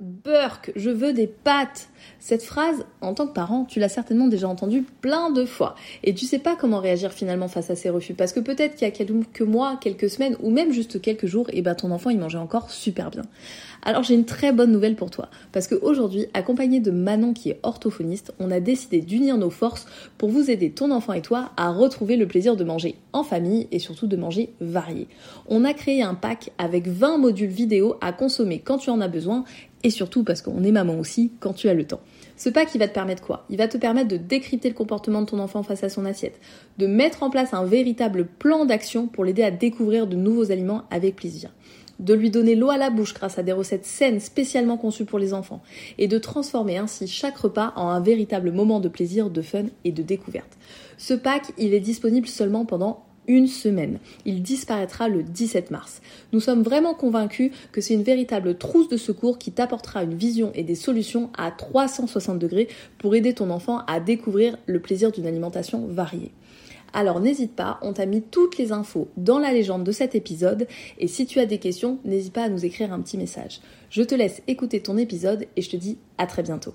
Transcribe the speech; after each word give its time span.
Burk, 0.00 0.72
je 0.76 0.88
veux 0.88 1.12
des 1.12 1.26
pâtes. 1.26 1.90
Cette 2.18 2.42
phrase, 2.42 2.86
en 3.02 3.12
tant 3.12 3.26
que 3.26 3.34
parent, 3.34 3.66
tu 3.66 3.80
l'as 3.80 3.90
certainement 3.90 4.28
déjà 4.28 4.48
entendue 4.48 4.82
plein 5.02 5.30
de 5.30 5.44
fois. 5.44 5.74
Et 6.04 6.14
tu 6.14 6.24
sais 6.24 6.38
pas 6.38 6.56
comment 6.56 6.78
réagir 6.78 7.12
finalement 7.12 7.48
face 7.48 7.68
à 7.68 7.76
ces 7.76 7.90
refus. 7.90 8.14
Parce 8.14 8.32
que 8.32 8.40
peut-être 8.40 8.76
qu'il 8.76 8.88
y 8.88 8.90
a 8.90 8.92
quelques 8.92 9.42
mois, 9.42 9.78
quelques 9.78 10.08
semaines, 10.08 10.36
ou 10.40 10.50
même 10.50 10.72
juste 10.72 11.02
quelques 11.02 11.26
jours, 11.26 11.50
et 11.50 11.58
eh 11.58 11.62
ben 11.62 11.74
ton 11.74 11.90
enfant 11.90 12.08
il 12.08 12.18
mangeait 12.18 12.38
encore 12.38 12.70
super 12.70 13.10
bien. 13.10 13.22
Alors 13.82 14.02
j'ai 14.02 14.14
une 14.14 14.24
très 14.24 14.52
bonne 14.52 14.72
nouvelle 14.72 14.96
pour 14.96 15.10
toi. 15.10 15.28
Parce 15.52 15.68
qu'aujourd'hui, 15.68 16.26
accompagné 16.32 16.80
de 16.80 16.90
Manon 16.90 17.34
qui 17.34 17.50
est 17.50 17.60
orthophoniste, 17.62 18.32
on 18.38 18.50
a 18.50 18.60
décidé 18.60 19.00
d'unir 19.00 19.36
nos 19.36 19.50
forces 19.50 19.86
pour 20.16 20.30
vous 20.30 20.50
aider, 20.50 20.70
ton 20.70 20.90
enfant 20.90 21.12
et 21.12 21.22
toi, 21.22 21.50
à 21.58 21.70
retrouver 21.70 22.16
le 22.16 22.26
plaisir 22.26 22.56
de 22.56 22.64
manger 22.64 22.96
en 23.12 23.22
famille 23.22 23.68
et 23.70 23.78
surtout 23.78 24.06
de 24.06 24.16
manger 24.16 24.54
varié. 24.60 25.08
On 25.48 25.64
a 25.64 25.74
créé 25.74 26.02
un 26.02 26.14
pack 26.14 26.52
avec 26.58 26.88
20 26.88 27.18
modules 27.18 27.50
vidéo 27.50 27.96
à 28.00 28.12
consommer 28.12 28.60
quand 28.60 28.78
tu 28.78 28.90
en 28.90 29.00
as 29.00 29.08
besoin 29.08 29.44
et 29.82 29.90
surtout 29.90 30.24
parce 30.24 30.42
qu'on 30.42 30.62
est 30.62 30.72
maman 30.72 30.98
aussi 30.98 31.32
quand 31.40 31.52
tu 31.52 31.68
as 31.68 31.74
le 31.74 31.86
temps. 31.86 32.00
Ce 32.36 32.48
pack, 32.48 32.74
il 32.74 32.78
va 32.78 32.88
te 32.88 32.94
permettre 32.94 33.22
quoi? 33.22 33.44
Il 33.50 33.58
va 33.58 33.68
te 33.68 33.76
permettre 33.76 34.08
de 34.08 34.16
décrypter 34.16 34.68
le 34.68 34.74
comportement 34.74 35.20
de 35.20 35.26
ton 35.26 35.38
enfant 35.38 35.62
face 35.62 35.84
à 35.84 35.88
son 35.88 36.04
assiette, 36.04 36.40
de 36.78 36.86
mettre 36.86 37.22
en 37.22 37.30
place 37.30 37.52
un 37.52 37.64
véritable 37.64 38.26
plan 38.26 38.64
d'action 38.64 39.06
pour 39.06 39.24
l'aider 39.24 39.42
à 39.42 39.50
découvrir 39.50 40.06
de 40.06 40.16
nouveaux 40.16 40.50
aliments 40.50 40.84
avec 40.90 41.16
plaisir 41.16 41.50
de 42.00 42.14
lui 42.14 42.30
donner 42.30 42.54
l'eau 42.54 42.70
à 42.70 42.78
la 42.78 42.90
bouche 42.90 43.14
grâce 43.14 43.38
à 43.38 43.42
des 43.42 43.52
recettes 43.52 43.84
saines 43.84 44.20
spécialement 44.20 44.76
conçues 44.76 45.04
pour 45.04 45.18
les 45.18 45.34
enfants, 45.34 45.62
et 45.98 46.08
de 46.08 46.18
transformer 46.18 46.78
ainsi 46.78 47.06
chaque 47.06 47.36
repas 47.36 47.72
en 47.76 47.88
un 47.88 48.00
véritable 48.00 48.50
moment 48.50 48.80
de 48.80 48.88
plaisir, 48.88 49.30
de 49.30 49.42
fun 49.42 49.64
et 49.84 49.92
de 49.92 50.02
découverte. 50.02 50.56
Ce 50.96 51.14
pack, 51.14 51.52
il 51.58 51.74
est 51.74 51.80
disponible 51.80 52.26
seulement 52.26 52.64
pendant 52.64 53.04
une 53.30 53.46
semaine. 53.46 54.00
Il 54.24 54.42
disparaîtra 54.42 55.08
le 55.08 55.22
17 55.22 55.70
mars. 55.70 56.02
Nous 56.32 56.40
sommes 56.40 56.62
vraiment 56.62 56.94
convaincus 56.94 57.52
que 57.70 57.80
c'est 57.80 57.94
une 57.94 58.02
véritable 58.02 58.58
trousse 58.58 58.88
de 58.88 58.96
secours 58.96 59.38
qui 59.38 59.52
t'apportera 59.52 60.02
une 60.02 60.14
vision 60.14 60.50
et 60.54 60.64
des 60.64 60.74
solutions 60.74 61.30
à 61.38 61.52
360 61.52 62.40
degrés 62.40 62.66
pour 62.98 63.14
aider 63.14 63.32
ton 63.32 63.50
enfant 63.50 63.82
à 63.86 64.00
découvrir 64.00 64.58
le 64.66 64.80
plaisir 64.80 65.12
d'une 65.12 65.26
alimentation 65.26 65.86
variée. 65.86 66.32
Alors 66.92 67.20
n'hésite 67.20 67.54
pas, 67.54 67.78
on 67.82 67.92
t'a 67.92 68.04
mis 68.04 68.20
toutes 68.20 68.58
les 68.58 68.72
infos 68.72 69.06
dans 69.16 69.38
la 69.38 69.52
légende 69.52 69.84
de 69.84 69.92
cet 69.92 70.16
épisode 70.16 70.66
et 70.98 71.06
si 71.06 71.24
tu 71.24 71.38
as 71.38 71.46
des 71.46 71.58
questions, 71.58 72.00
n'hésite 72.04 72.32
pas 72.32 72.42
à 72.42 72.48
nous 72.48 72.64
écrire 72.64 72.92
un 72.92 73.00
petit 73.00 73.16
message. 73.16 73.60
Je 73.90 74.02
te 74.02 74.16
laisse 74.16 74.42
écouter 74.48 74.80
ton 74.80 74.98
épisode 74.98 75.46
et 75.54 75.62
je 75.62 75.70
te 75.70 75.76
dis 75.76 75.98
à 76.18 76.26
très 76.26 76.42
bientôt. 76.42 76.74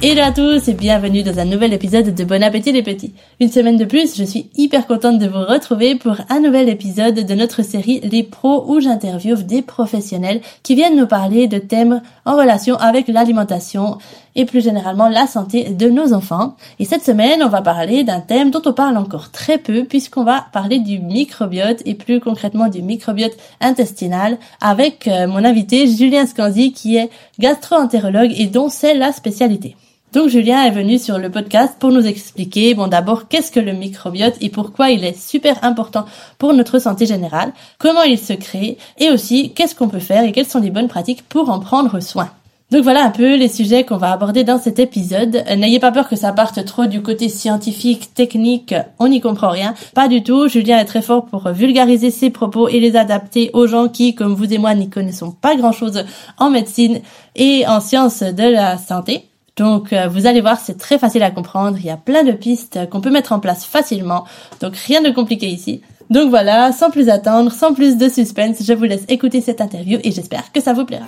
Hello 0.00 0.22
à 0.22 0.30
tous 0.30 0.68
et 0.68 0.74
bienvenue 0.74 1.24
dans 1.24 1.40
un 1.40 1.44
nouvel 1.44 1.72
épisode 1.72 2.14
de 2.14 2.24
Bon 2.24 2.40
Appétit 2.40 2.70
les 2.70 2.84
Petits. 2.84 3.14
Une 3.40 3.50
semaine 3.50 3.76
de 3.76 3.84
plus, 3.84 4.16
je 4.16 4.22
suis 4.22 4.48
hyper 4.54 4.86
contente 4.86 5.18
de 5.18 5.26
vous 5.26 5.44
retrouver 5.44 5.96
pour 5.96 6.14
un 6.28 6.38
nouvel 6.38 6.68
épisode 6.68 7.26
de 7.26 7.34
notre 7.34 7.64
série 7.64 7.98
Les 8.04 8.22
pros 8.22 8.64
où 8.68 8.78
j'interviewe 8.78 9.42
des 9.42 9.60
professionnels 9.60 10.40
qui 10.62 10.76
viennent 10.76 10.96
nous 10.96 11.08
parler 11.08 11.48
de 11.48 11.58
thèmes 11.58 12.00
en 12.24 12.36
relation 12.36 12.76
avec 12.76 13.08
l'alimentation 13.08 13.98
et 14.36 14.44
plus 14.44 14.62
généralement 14.62 15.08
la 15.08 15.26
santé 15.26 15.70
de 15.70 15.90
nos 15.90 16.12
enfants. 16.12 16.54
Et 16.78 16.84
cette 16.84 17.04
semaine, 17.04 17.42
on 17.42 17.48
va 17.48 17.60
parler 17.60 18.04
d'un 18.04 18.20
thème 18.20 18.52
dont 18.52 18.62
on 18.66 18.72
parle 18.72 18.98
encore 18.98 19.32
très 19.32 19.58
peu 19.58 19.82
puisqu'on 19.82 20.22
va 20.22 20.46
parler 20.52 20.78
du 20.78 21.00
microbiote 21.00 21.82
et 21.86 21.94
plus 21.94 22.20
concrètement 22.20 22.68
du 22.68 22.82
microbiote 22.82 23.36
intestinal 23.60 24.38
avec 24.60 25.08
euh, 25.08 25.26
mon 25.26 25.44
invité 25.44 25.88
Julien 25.88 26.24
Scanzi 26.24 26.72
qui 26.72 26.94
est 26.96 27.10
gastro-entérologue 27.40 28.32
et 28.36 28.46
dont 28.46 28.68
c'est 28.68 28.94
la 28.94 29.10
spécialité. 29.10 29.74
Donc 30.14 30.30
Julien 30.30 30.64
est 30.64 30.70
venu 30.70 30.98
sur 30.98 31.18
le 31.18 31.30
podcast 31.30 31.74
pour 31.78 31.92
nous 31.92 32.06
expliquer, 32.06 32.74
bon 32.74 32.86
d'abord, 32.86 33.28
qu'est-ce 33.28 33.52
que 33.52 33.60
le 33.60 33.74
microbiote 33.74 34.36
et 34.40 34.48
pourquoi 34.48 34.88
il 34.88 35.04
est 35.04 35.18
super 35.18 35.62
important 35.62 36.06
pour 36.38 36.54
notre 36.54 36.78
santé 36.78 37.04
générale, 37.04 37.52
comment 37.78 38.02
il 38.04 38.18
se 38.18 38.32
crée 38.32 38.78
et 38.98 39.10
aussi 39.10 39.52
qu'est-ce 39.52 39.74
qu'on 39.74 39.88
peut 39.88 39.98
faire 39.98 40.24
et 40.24 40.32
quelles 40.32 40.46
sont 40.46 40.60
les 40.60 40.70
bonnes 40.70 40.88
pratiques 40.88 41.28
pour 41.28 41.50
en 41.50 41.60
prendre 41.60 42.00
soin. 42.00 42.30
Donc 42.70 42.84
voilà 42.84 43.04
un 43.04 43.10
peu 43.10 43.36
les 43.36 43.48
sujets 43.48 43.84
qu'on 43.84 43.98
va 43.98 44.12
aborder 44.12 44.44
dans 44.44 44.58
cet 44.58 44.78
épisode. 44.78 45.44
N'ayez 45.56 45.78
pas 45.78 45.92
peur 45.92 46.08
que 46.08 46.16
ça 46.16 46.32
parte 46.32 46.64
trop 46.64 46.86
du 46.86 47.02
côté 47.02 47.28
scientifique, 47.28 48.14
technique, 48.14 48.74
on 48.98 49.08
n'y 49.08 49.20
comprend 49.20 49.50
rien. 49.50 49.74
Pas 49.94 50.08
du 50.08 50.22
tout, 50.22 50.48
Julien 50.48 50.78
est 50.78 50.84
très 50.86 51.02
fort 51.02 51.26
pour 51.26 51.50
vulgariser 51.50 52.10
ses 52.10 52.30
propos 52.30 52.68
et 52.68 52.80
les 52.80 52.96
adapter 52.96 53.50
aux 53.52 53.66
gens 53.66 53.88
qui, 53.88 54.14
comme 54.14 54.34
vous 54.34 54.52
et 54.52 54.58
moi, 54.58 54.74
n'y 54.74 54.88
connaissons 54.88 55.32
pas 55.32 55.54
grand-chose 55.54 56.04
en 56.38 56.48
médecine 56.48 57.00
et 57.36 57.66
en 57.66 57.80
sciences 57.80 58.22
de 58.22 58.44
la 58.44 58.78
santé. 58.78 59.28
Donc 59.58 59.92
euh, 59.92 60.06
vous 60.06 60.26
allez 60.26 60.40
voir, 60.40 60.58
c'est 60.58 60.78
très 60.78 60.98
facile 60.98 61.22
à 61.24 61.32
comprendre, 61.32 61.76
il 61.78 61.84
y 61.84 61.90
a 61.90 61.96
plein 61.96 62.22
de 62.22 62.30
pistes 62.30 62.88
qu'on 62.90 63.00
peut 63.00 63.10
mettre 63.10 63.32
en 63.32 63.40
place 63.40 63.64
facilement, 63.64 64.24
donc 64.60 64.76
rien 64.76 65.02
de 65.02 65.10
compliqué 65.10 65.48
ici. 65.48 65.82
Donc 66.10 66.30
voilà, 66.30 66.72
sans 66.72 66.90
plus 66.90 67.08
attendre, 67.08 67.50
sans 67.50 67.74
plus 67.74 67.98
de 67.98 68.08
suspense, 68.08 68.62
je 68.62 68.72
vous 68.72 68.84
laisse 68.84 69.04
écouter 69.08 69.40
cette 69.40 69.60
interview 69.60 69.98
et 70.04 70.12
j'espère 70.12 70.52
que 70.52 70.60
ça 70.60 70.72
vous 70.72 70.86
plaira. 70.86 71.06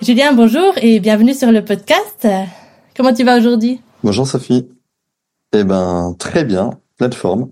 Julien, 0.00 0.32
bonjour 0.32 0.72
et 0.80 1.00
bienvenue 1.00 1.34
sur 1.34 1.50
le 1.50 1.64
podcast. 1.64 2.26
Comment 2.96 3.12
tu 3.12 3.24
vas 3.24 3.36
aujourd'hui? 3.36 3.80
Bonjour 4.04 4.26
Sophie. 4.26 4.68
Eh 5.52 5.64
ben 5.64 6.14
très 6.18 6.44
bien, 6.44 6.70
plateforme. 6.96 7.50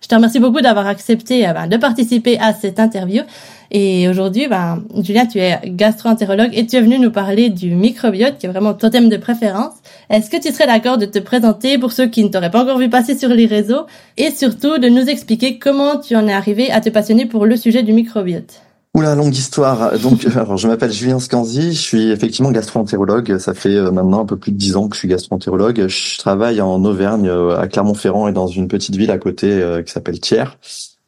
Je 0.00 0.08
te 0.08 0.14
remercie 0.14 0.38
beaucoup 0.38 0.60
d'avoir 0.60 0.86
accepté 0.86 1.48
euh, 1.48 1.52
ben, 1.52 1.66
de 1.66 1.76
participer 1.76 2.38
à 2.38 2.52
cette 2.52 2.78
interview. 2.80 3.22
Et 3.70 4.08
aujourd'hui, 4.08 4.48
ben, 4.48 4.82
Julien, 5.02 5.26
tu 5.26 5.38
es 5.38 5.58
gastro-entérologue 5.66 6.50
et 6.52 6.66
tu 6.66 6.76
es 6.76 6.80
venu 6.80 6.98
nous 6.98 7.10
parler 7.10 7.50
du 7.50 7.74
microbiote, 7.74 8.38
qui 8.38 8.46
est 8.46 8.48
vraiment 8.48 8.74
ton 8.74 8.90
thème 8.90 9.08
de 9.08 9.16
préférence. 9.16 9.74
Est-ce 10.08 10.30
que 10.30 10.40
tu 10.40 10.52
serais 10.52 10.66
d'accord 10.66 10.98
de 10.98 11.06
te 11.06 11.18
présenter 11.18 11.78
pour 11.78 11.92
ceux 11.92 12.06
qui 12.06 12.24
ne 12.24 12.28
t'auraient 12.28 12.50
pas 12.50 12.62
encore 12.62 12.78
vu 12.78 12.88
passer 12.88 13.16
sur 13.16 13.28
les 13.28 13.46
réseaux? 13.46 13.86
Et 14.16 14.30
surtout 14.30 14.78
de 14.78 14.88
nous 14.88 15.08
expliquer 15.08 15.58
comment 15.58 15.98
tu 15.98 16.16
en 16.16 16.26
es 16.26 16.32
arrivé 16.32 16.70
à 16.70 16.80
te 16.80 16.88
passionner 16.88 17.26
pour 17.26 17.44
le 17.44 17.56
sujet 17.56 17.82
du 17.82 17.92
microbiote 17.92 18.62
Oula, 18.94 19.14
longue 19.14 19.36
histoire. 19.36 19.98
Donc, 19.98 20.26
alors, 20.36 20.56
je 20.56 20.66
m'appelle 20.66 20.92
Julien 20.92 21.18
Scanzi, 21.18 21.72
je 21.72 21.80
suis 21.80 22.10
effectivement 22.10 22.50
gastro-entérologue. 22.50 23.38
Ça 23.38 23.54
fait 23.54 23.76
euh, 23.76 23.90
maintenant 23.90 24.20
un 24.20 24.26
peu 24.26 24.36
plus 24.36 24.52
de 24.52 24.56
dix 24.56 24.76
ans 24.76 24.88
que 24.88 24.96
je 24.96 25.00
suis 25.00 25.08
gastro-entérologue. 25.08 25.86
Je 25.88 26.18
travaille 26.18 26.60
en 26.60 26.84
Auvergne, 26.84 27.28
euh, 27.28 27.58
à 27.58 27.68
Clermont-Ferrand 27.68 28.28
et 28.28 28.32
dans 28.32 28.46
une 28.46 28.68
petite 28.68 28.96
ville 28.96 29.10
à 29.10 29.18
côté 29.18 29.50
euh, 29.50 29.82
qui 29.82 29.92
s'appelle 29.92 30.20
Thiers. 30.20 30.56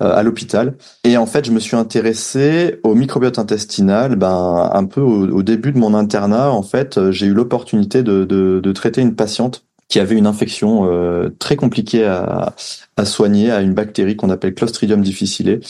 À 0.03 0.23
l'hôpital. 0.23 0.77
Et 1.05 1.19
en 1.19 1.27
fait, 1.27 1.45
je 1.45 1.53
me 1.53 1.61
suis 1.61 1.77
intéressé 1.77 2.81
au 2.85 2.95
microbiote 2.95 3.39
intestinal, 3.39 4.17
ben 4.17 4.71
un 4.73 4.87
peu 4.87 5.03
au, 5.03 5.43
début 5.43 5.73
de 5.73 5.79
mon 5.79 5.93
internat. 5.93 6.51
En 6.51 6.63
fait, 6.63 7.11
j'ai 7.11 7.27
eu 7.27 7.35
l'opportunité 7.35 8.03
de, 8.03 8.25
de, 8.25 8.61
de, 8.61 8.73
traiter 8.73 9.03
une 9.03 9.15
patiente 9.15 9.63
qui 9.91 9.99
avait 9.99 10.17
une 10.17 10.27
infection 10.27 10.87
euh, 10.91 11.29
très 11.39 11.57
compliquée 11.57 12.07
à, 12.07 12.55
à, 12.97 13.05
soigner, 13.05 13.51
à 13.51 13.61
une 13.61 13.75
bactérie 13.75 14.17
qu'on 14.17 14.31
appelle 14.31 14.55
Clostridium 14.55 15.03
difficile 15.03 15.61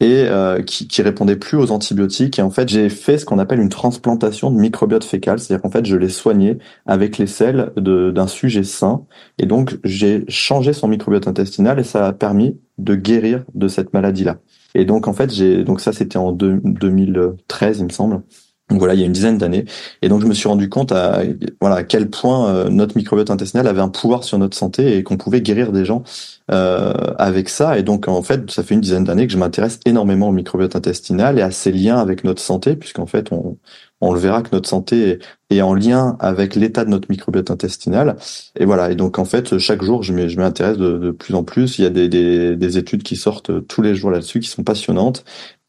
et 0.00 0.24
euh, 0.26 0.62
qui, 0.62 0.88
qui 0.88 1.00
répondait 1.02 1.36
plus 1.36 1.56
aux 1.56 1.70
antibiotiques. 1.70 2.38
Et 2.38 2.42
en 2.42 2.50
fait, 2.50 2.68
j'ai 2.68 2.88
fait 2.88 3.18
ce 3.18 3.24
qu'on 3.24 3.38
appelle 3.38 3.60
une 3.60 3.70
transplantation 3.70 4.50
de 4.50 4.58
microbiote 4.58 5.04
fécal, 5.04 5.38
c'est-à-dire 5.38 5.62
qu'en 5.62 5.70
fait, 5.70 5.86
je 5.86 5.96
l'ai 5.96 6.10
soigné 6.10 6.58
avec 6.84 7.16
les 7.18 7.26
selles 7.26 7.72
d'un 7.76 8.26
sujet 8.26 8.62
sain. 8.62 9.06
Et 9.38 9.46
donc, 9.46 9.78
j'ai 9.84 10.24
changé 10.28 10.72
son 10.72 10.88
microbiote 10.88 11.28
intestinal 11.28 11.78
et 11.78 11.84
ça 11.84 12.06
a 12.06 12.12
permis 12.12 12.58
de 12.78 12.94
guérir 12.94 13.44
de 13.54 13.68
cette 13.68 13.94
maladie-là. 13.94 14.38
Et 14.74 14.84
donc, 14.84 15.08
en 15.08 15.14
fait, 15.14 15.32
j'ai 15.32 15.64
donc 15.64 15.80
ça, 15.80 15.92
c'était 15.92 16.18
en 16.18 16.32
2013, 16.32 17.78
il 17.78 17.84
me 17.84 17.90
semble. 17.90 18.22
Voilà, 18.68 18.94
il 18.94 19.00
y 19.00 19.04
a 19.04 19.06
une 19.06 19.12
dizaine 19.12 19.38
d'années. 19.38 19.64
Et 20.02 20.08
donc 20.08 20.22
je 20.22 20.26
me 20.26 20.34
suis 20.34 20.48
rendu 20.48 20.68
compte 20.68 20.90
à 20.90 21.22
voilà 21.60 21.76
à 21.76 21.84
quel 21.84 22.10
point 22.10 22.48
euh, 22.48 22.68
notre 22.68 22.96
microbiote 22.96 23.30
intestinal 23.30 23.68
avait 23.68 23.80
un 23.80 23.88
pouvoir 23.88 24.24
sur 24.24 24.38
notre 24.38 24.56
santé 24.56 24.96
et 24.96 25.04
qu'on 25.04 25.16
pouvait 25.16 25.40
guérir 25.40 25.70
des 25.70 25.84
gens 25.84 26.02
euh, 26.50 26.92
avec 27.16 27.48
ça. 27.48 27.78
Et 27.78 27.84
donc 27.84 28.08
en 28.08 28.22
fait, 28.22 28.50
ça 28.50 28.64
fait 28.64 28.74
une 28.74 28.80
dizaine 28.80 29.04
d'années 29.04 29.28
que 29.28 29.32
je 29.32 29.38
m'intéresse 29.38 29.78
énormément 29.86 30.30
au 30.30 30.32
microbiote 30.32 30.74
intestinal 30.74 31.38
et 31.38 31.42
à 31.42 31.52
ses 31.52 31.70
liens 31.70 31.98
avec 31.98 32.24
notre 32.24 32.42
santé, 32.42 32.74
puisqu'en 32.74 33.06
fait 33.06 33.30
on, 33.30 33.56
on 34.00 34.12
le 34.12 34.18
verra 34.18 34.42
que 34.42 34.48
notre 34.52 34.68
santé 34.68 35.20
est, 35.50 35.62
en 35.62 35.72
lien 35.74 36.16
avec 36.20 36.54
l'état 36.54 36.84
de 36.84 36.90
notre 36.90 37.08
microbiote 37.08 37.50
intestinal. 37.50 38.16
Et 38.58 38.64
voilà. 38.64 38.90
Et 38.90 38.94
donc 38.94 39.18
en 39.18 39.24
fait, 39.24 39.58
chaque 39.58 39.82
jour, 39.82 40.02
je 40.02 40.12
m'intéresse 40.12 40.76
de, 40.76 41.12
plus 41.12 41.34
en 41.34 41.44
plus. 41.44 41.78
Il 41.78 41.82
y 41.82 41.86
a 41.86 41.90
des, 41.90 42.08
des 42.56 42.78
études 42.78 43.02
qui 43.04 43.16
sortent 43.16 43.66
tous 43.68 43.80
les 43.80 43.94
jours 43.94 44.10
là-dessus, 44.10 44.40
qui 44.40 44.48
sont 44.48 44.64
passionnantes. 44.64 45.24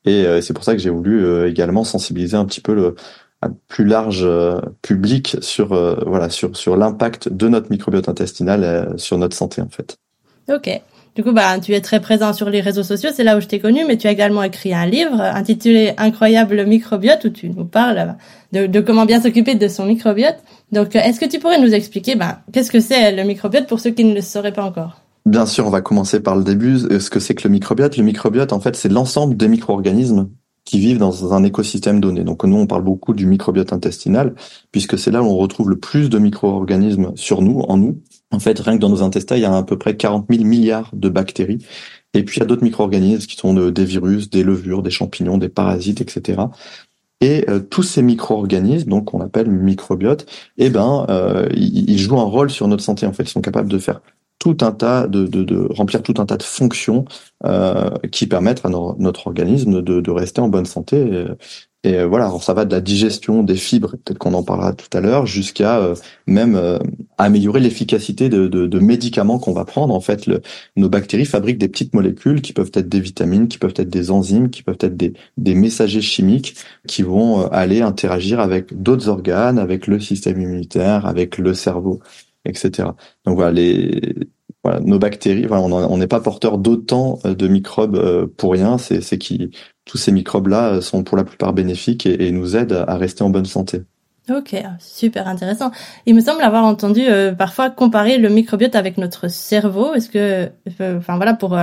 Et 0.08 0.26
euh, 0.26 0.42
c'est 0.42 0.54
pour 0.54 0.64
ça 0.64 0.74
que 0.74 0.80
j'ai 0.80 0.90
voulu 0.90 1.24
euh, 1.24 1.50
également 1.50 1.84
sensibiliser 1.84 2.38
un 2.38 2.46
petit 2.46 2.62
peu 2.62 2.74
le 2.74 2.96
un 3.44 3.52
plus 3.68 3.86
large 3.86 4.24
euh, 4.24 4.60
public 4.82 5.38
sur 5.42 5.68
voilà 6.08 6.30
sur 6.30 6.58
sur 6.58 6.76
l'impact 6.76 7.30
de 7.30 7.48
notre 7.48 7.70
microbiote 7.70 8.10
intestinal 8.10 8.94
sur 8.98 9.18
notre 9.20 9.36
santé 9.36 9.62
en 9.62 9.70
fait. 9.70 9.98
Ok. 10.50 10.82
Du 11.16 11.24
coup, 11.24 11.32
bah, 11.32 11.60
tu 11.60 11.74
es 11.74 11.82
très 11.82 12.00
présent 12.00 12.32
sur 12.32 12.48
les 12.48 12.62
réseaux 12.62 12.84
sociaux, 12.84 13.10
c'est 13.12 13.24
là 13.24 13.38
où 13.38 13.42
je 13.42 13.48
t'ai 13.48 13.60
connu, 13.60 13.86
mais 13.88 13.98
tu 13.98 14.06
as 14.06 14.12
également 14.12 14.44
écrit 14.44 14.72
un 14.72 14.86
livre 14.86 15.20
intitulé 15.20 15.94
Incroyable 15.98 16.64
microbiote 16.68 17.26
où 17.26 17.30
tu 17.30 17.50
nous 17.50 17.66
parles 17.66 18.16
de, 18.54 18.68
de 18.68 18.80
comment 18.82 19.08
bien 19.08 19.20
s'occuper 19.20 19.56
de 19.56 19.68
son 19.68 19.88
microbiote. 19.88 20.38
Donc, 20.72 20.96
est-ce 20.96 21.20
que 21.20 21.26
tu 21.26 21.40
pourrais 21.40 21.60
nous 21.60 21.74
expliquer, 21.74 22.14
bah, 22.14 22.42
qu'est-ce 22.54 22.72
que 22.72 22.80
c'est 22.80 23.14
le 23.14 23.24
microbiote 23.24 23.66
pour 23.66 23.80
ceux 23.80 23.90
qui 23.90 24.04
ne 24.04 24.14
le 24.14 24.22
sauraient 24.22 24.54
pas 24.54 24.64
encore? 24.64 25.02
Bien 25.28 25.46
sûr, 25.46 25.68
on 25.68 25.70
va 25.70 25.82
commencer 25.82 26.22
par 26.22 26.38
le 26.38 26.44
début. 26.46 26.80
Ce 26.80 27.10
que 27.10 27.20
c'est 27.20 27.36
que 27.36 27.46
le 27.46 27.52
microbiote. 27.52 27.98
Le 27.98 28.04
microbiote, 28.04 28.54
en 28.54 28.62
fait, 28.62 28.78
c'est 28.78 28.88
l'ensemble 28.88 29.36
des 29.36 29.50
micro-organismes 29.50 30.30
qui 30.64 30.80
vivent 30.80 31.00
dans 31.00 31.34
un 31.34 31.44
écosystème 31.44 32.00
donné. 32.00 32.24
Donc 32.24 32.46
nous, 32.46 32.56
on 32.56 32.66
parle 32.66 32.84
beaucoup 32.84 33.14
du 33.14 33.26
microbiote 33.26 33.74
intestinal, 33.74 34.36
puisque 34.72 34.98
c'est 34.98 35.12
là 35.12 35.22
où 35.22 35.26
on 35.26 35.36
retrouve 35.36 35.70
le 35.70 35.78
plus 35.78 36.10
de 36.10 36.18
micro-organismes 36.18 37.12
sur 37.16 37.42
nous, 37.42 37.60
en 37.68 37.76
nous. 37.76 38.02
En 38.32 38.40
fait, 38.40 38.58
rien 38.60 38.78
que 38.78 38.82
dans 38.82 38.88
nos 38.88 39.04
intestins, 39.04 39.36
il 39.36 39.42
y 39.42 39.46
a 39.46 39.54
à 39.54 39.64
peu 39.64 39.78
près 39.78 39.98
40 39.98 40.28
000 40.30 40.46
milliards 40.46 40.92
de 40.94 41.10
bactéries. 41.10 41.60
Et 42.14 42.24
puis 42.24 42.38
il 42.38 42.40
y 42.40 42.44
a 42.44 42.46
d'autres 42.46 42.64
micro-organismes 42.64 43.28
qui 43.28 43.36
sont 43.36 43.54
des 43.54 43.86
virus, 43.86 44.30
des 44.30 44.44
levures, 44.44 44.82
des 44.82 44.92
champignons, 44.92 45.38
des 45.38 45.50
parasites, 45.50 46.00
etc. 46.00 46.42
Et 47.20 47.50
euh, 47.50 47.60
tous 47.60 47.84
ces 47.84 48.02
micro-organismes, 48.02 48.90
donc 48.90 49.06
qu'on 49.06 49.22
appelle 49.22 49.50
microbiote, 49.50 50.26
eh 50.58 50.70
ben, 50.70 51.06
euh, 51.10 51.50
ils, 51.54 51.98
jouent 51.98 52.20
un 52.20 52.24
rôle 52.24 52.50
sur 52.50 52.68
notre 52.70 52.84
santé. 52.84 53.06
En 53.06 53.14
fait, 53.14 53.24
ils 53.24 53.30
sont 53.30 53.42
capables 53.42 53.70
de 53.70 53.78
faire 53.78 54.02
tout 54.40 54.58
un 54.62 54.72
tas 54.72 55.08
de, 55.08 55.26
de, 55.26 55.44
de, 55.44 55.68
remplir 55.72 56.04
tout 56.04 56.16
un 56.18 56.26
tas 56.26 56.38
de 56.38 56.44
fonctions 56.44 57.06
euh, 57.46 57.90
qui 58.12 58.28
permettent 58.28 58.66
à 58.66 58.70
notre 58.70 59.28
organisme 59.28 59.82
de, 59.82 60.02
de, 60.02 60.12
rester 60.12 60.42
en 60.42 60.50
bonne 60.50 60.66
santé. 60.66 61.26
Et, 61.84 62.04
voilà, 62.04 62.26
alors 62.26 62.44
ça 62.44 62.54
va 62.54 62.66
de 62.66 62.74
la 62.74 62.82
digestion 62.82 63.44
des 63.44 63.56
fibres, 63.56 63.92
peut-être 63.92 64.18
qu'on 64.18 64.34
en 64.34 64.44
parlera 64.44 64.74
tout 64.74 64.90
à 64.98 65.00
l'heure, 65.00 65.26
jusqu'à 65.26 65.78
euh, 65.80 65.96
même 66.26 66.56
euh, 66.56 66.80
améliorer 67.18 67.60
l'efficacité 67.60 68.30
de, 68.30 68.48
de, 68.48 68.80
médicaments 68.80 69.40
qu'on 69.40 69.54
va 69.54 69.64
prendre. 69.64 69.94
En 69.94 70.02
fait, 70.02 70.26
le, 70.26 70.42
nos 70.76 70.90
bactéries 70.90 71.26
fabriquent 71.26 71.60
des 71.60 71.70
petites 71.70 71.94
molécules 71.94 72.42
qui 72.42 72.52
peuvent 72.52 72.72
être 72.74 72.90
des 72.90 73.00
vitamines, 73.00 73.48
qui 73.48 73.58
peuvent 73.58 73.76
être 73.78 73.90
des 73.90 74.12
enzymes, 74.12 74.50
qui 74.50 74.64
peuvent 74.64 74.78
être 74.82 74.98
des, 74.98 75.14
des 75.38 75.56
messagers 75.56 76.02
chimiques 76.02 76.56
qui 76.88 77.04
vont 77.04 77.42
euh, 77.42 77.48
aller 77.52 77.82
interagir 77.82 78.40
avec 78.40 78.82
d'autres 78.82 79.08
organes, 79.08 79.60
avec 79.60 79.88
le 79.88 80.00
système 80.00 80.42
immunitaire, 80.42 81.06
avec 81.06 81.38
le 81.38 81.54
cerveau 81.54 82.02
etc. 82.48 82.90
Donc 83.26 83.36
voilà, 83.36 83.52
les, 83.52 84.16
nos 84.82 85.00
bactéries, 85.00 85.46
voilà, 85.46 85.64
on 85.64 85.98
n'est 85.98 86.08
pas 86.08 86.20
porteur 86.20 86.58
d'autant 86.58 87.20
euh, 87.26 87.34
de 87.34 87.48
microbes 87.48 87.96
euh, 87.96 88.28
pour 88.38 88.52
rien. 88.52 88.78
C'est 88.78 89.18
qui 89.18 89.52
tous 89.86 89.98
ces 89.98 90.12
microbes-là 90.12 90.74
euh, 90.74 90.82
sont 90.82 91.04
pour 91.04 91.18
la 91.18 91.24
plupart 91.24 91.54
bénéfiques 91.54 92.06
et, 92.06 92.32
nous 92.32 92.56
aident 92.56 92.84
à 92.88 92.98
rester 92.98 93.24
en 93.24 93.30
bonne 93.30 93.46
santé. 93.46 93.84
Ok, 94.30 94.56
super 94.80 95.28
intéressant. 95.30 95.72
Il 96.06 96.14
me 96.14 96.20
semble 96.20 96.42
avoir 96.42 96.66
entendu 96.66 97.06
parfois 97.38 97.70
comparer 97.70 98.18
le 98.18 98.28
microbiote 98.28 98.76
avec 98.76 98.98
notre 98.98 99.30
cerveau. 99.30 99.94
Est-ce 99.94 100.10
que, 100.10 100.52
enfin 100.98 101.16
voilà, 101.16 101.34
pour 101.34 101.58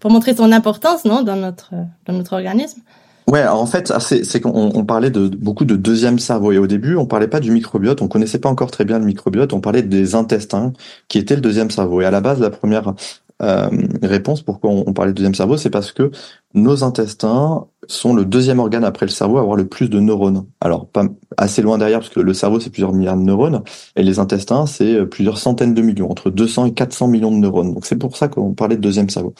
pour 0.00 0.10
montrer 0.10 0.34
son 0.34 0.50
importance, 0.50 1.04
non, 1.04 1.22
dans 1.22 1.36
notre 1.36 1.70
dans 2.06 2.14
notre 2.14 2.32
organisme. 2.32 2.80
Ouais, 3.28 3.46
en 3.46 3.66
fait, 3.66 3.92
ah, 3.94 4.00
c'est 4.00 4.40
qu'on 4.40 4.72
on 4.74 4.84
parlait 4.86 5.10
de 5.10 5.28
beaucoup 5.28 5.66
de 5.66 5.76
deuxième 5.76 6.18
cerveau 6.18 6.50
et 6.50 6.56
au 6.56 6.66
début, 6.66 6.96
on 6.96 7.04
parlait 7.04 7.28
pas 7.28 7.40
du 7.40 7.50
microbiote, 7.50 8.00
on 8.00 8.08
connaissait 8.08 8.38
pas 8.38 8.48
encore 8.48 8.70
très 8.70 8.86
bien 8.86 8.98
le 8.98 9.04
microbiote, 9.04 9.52
on 9.52 9.60
parlait 9.60 9.82
des 9.82 10.14
intestins 10.14 10.72
qui 11.08 11.18
étaient 11.18 11.34
le 11.34 11.42
deuxième 11.42 11.70
cerveau. 11.70 12.00
Et 12.00 12.06
à 12.06 12.10
la 12.10 12.22
base, 12.22 12.40
la 12.40 12.48
première 12.48 12.94
euh, 13.42 13.68
réponse 14.02 14.40
pourquoi 14.40 14.70
on, 14.70 14.94
parlait 14.94 15.12
de 15.12 15.16
deuxième 15.16 15.34
cerveau, 15.34 15.58
c'est 15.58 15.68
parce 15.68 15.92
que 15.92 16.10
nos 16.54 16.84
intestins 16.84 17.66
sont 17.86 18.14
le 18.14 18.24
deuxième 18.24 18.60
organe 18.60 18.82
après 18.84 19.04
le 19.04 19.10
cerveau 19.12 19.36
à 19.36 19.40
avoir 19.42 19.56
le 19.56 19.68
plus 19.68 19.90
de 19.90 20.00
neurones. 20.00 20.46
Alors 20.62 20.88
pas 20.88 21.04
assez 21.36 21.60
loin 21.60 21.76
derrière 21.76 22.00
parce 22.00 22.10
que 22.10 22.20
le 22.20 22.32
cerveau 22.32 22.60
c'est 22.60 22.70
plusieurs 22.70 22.94
milliards 22.94 23.16
de 23.16 23.22
neurones 23.22 23.62
et 23.94 24.02
les 24.02 24.18
intestins 24.18 24.66
c'est 24.66 25.04
plusieurs 25.06 25.38
centaines 25.38 25.74
de 25.74 25.82
millions, 25.82 26.10
entre 26.10 26.30
200 26.30 26.66
et 26.66 26.74
400 26.74 27.08
millions 27.08 27.30
de 27.30 27.36
neurones. 27.36 27.74
Donc 27.74 27.84
c'est 27.84 27.96
pour 27.96 28.16
ça 28.16 28.28
qu'on 28.28 28.54
parlait 28.54 28.76
de 28.76 28.80
deuxième 28.80 29.10
cerveau. 29.10 29.34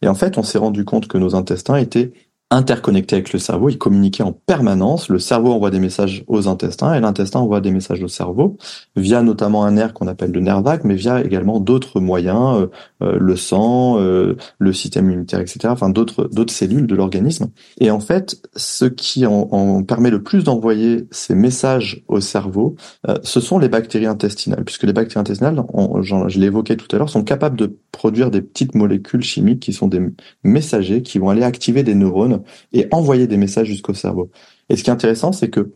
Et 0.00 0.08
en 0.08 0.14
fait, 0.14 0.38
on 0.38 0.42
s'est 0.42 0.58
rendu 0.58 0.84
compte 0.84 1.08
que 1.08 1.18
nos 1.18 1.34
intestins 1.34 1.76
étaient 1.76 2.12
interconnectés 2.52 3.16
avec 3.16 3.32
le 3.32 3.38
cerveau, 3.38 3.70
ils 3.70 3.78
communiquaient 3.78 4.22
en 4.22 4.32
permanence. 4.32 5.08
Le 5.08 5.18
cerveau 5.18 5.52
envoie 5.52 5.70
des 5.70 5.80
messages 5.80 6.22
aux 6.26 6.48
intestins 6.48 6.94
et 6.94 7.00
l'intestin 7.00 7.40
envoie 7.40 7.60
des 7.60 7.70
messages 7.70 8.02
au 8.02 8.08
cerveau 8.08 8.58
via 8.94 9.22
notamment 9.22 9.64
un 9.64 9.72
nerf 9.72 9.94
qu'on 9.94 10.06
appelle 10.06 10.32
le 10.32 10.40
nerf 10.40 10.62
vague, 10.62 10.82
mais 10.84 10.94
via 10.94 11.22
également 11.24 11.60
d'autres 11.60 11.98
moyens, 12.00 12.60
euh, 12.60 12.66
euh, 13.02 13.16
le 13.18 13.36
sang, 13.36 13.98
euh, 13.98 14.36
le 14.58 14.72
système 14.72 15.06
immunitaire, 15.06 15.40
etc. 15.40 15.60
Enfin 15.68 15.88
d'autres 15.88 16.28
d'autres 16.32 16.52
cellules 16.52 16.86
de 16.86 16.94
l'organisme. 16.94 17.48
Et 17.78 17.90
en 17.90 18.00
fait, 18.00 18.36
ce 18.54 18.84
qui 18.84 19.24
en, 19.26 19.82
permet 19.82 20.10
le 20.10 20.22
plus 20.22 20.44
d'envoyer 20.44 21.06
ces 21.10 21.34
messages 21.34 22.04
au 22.08 22.20
cerveau, 22.20 22.76
ce 23.22 23.40
sont 23.40 23.58
les 23.58 23.68
bactéries 23.68 24.06
intestinales, 24.06 24.64
puisque 24.64 24.84
les 24.84 24.92
bactéries 24.92 25.20
intestinales, 25.20 25.62
je 26.02 26.38
l'ai 26.38 26.46
évoqué 26.46 26.76
tout 26.76 26.86
à 26.94 26.98
l'heure, 26.98 27.08
sont 27.08 27.24
capables 27.24 27.56
de 27.56 27.78
produire 27.92 28.30
des 28.30 28.42
petites 28.42 28.74
molécules 28.74 29.22
chimiques 29.22 29.60
qui 29.60 29.72
sont 29.72 29.88
des 29.88 30.00
messagers 30.44 31.02
qui 31.02 31.18
vont 31.18 31.30
aller 31.30 31.42
activer 31.42 31.82
des 31.82 31.94
neurones 31.94 32.41
et 32.72 32.88
envoyer 32.90 33.26
des 33.26 33.36
messages 33.36 33.66
jusqu'au 33.66 33.94
cerveau. 33.94 34.30
Et 34.68 34.76
ce 34.76 34.82
qui 34.82 34.90
est 34.90 34.92
intéressant, 34.92 35.32
c'est 35.32 35.50
que 35.50 35.72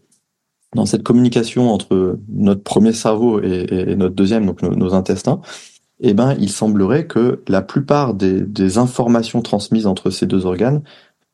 dans 0.75 0.87
cette 0.87 1.03
communication 1.03 1.71
entre 1.71 2.19
notre 2.29 2.63
premier 2.63 2.93
cerveau 2.93 3.41
et, 3.41 3.97
notre 3.97 4.15
deuxième, 4.15 4.47
donc 4.47 4.63
nos, 4.63 4.95
intestins, 4.95 5.41
eh 6.01 6.13
ben, 6.13 6.37
il 6.39 6.51
semblerait 6.51 7.07
que 7.07 7.43
la 7.49 7.63
plupart 7.63 8.15
des, 8.15 8.79
informations 8.79 9.43
transmises 9.43 9.87
entre 9.87 10.11
ces 10.11 10.27
deux 10.27 10.45
organes 10.45 10.83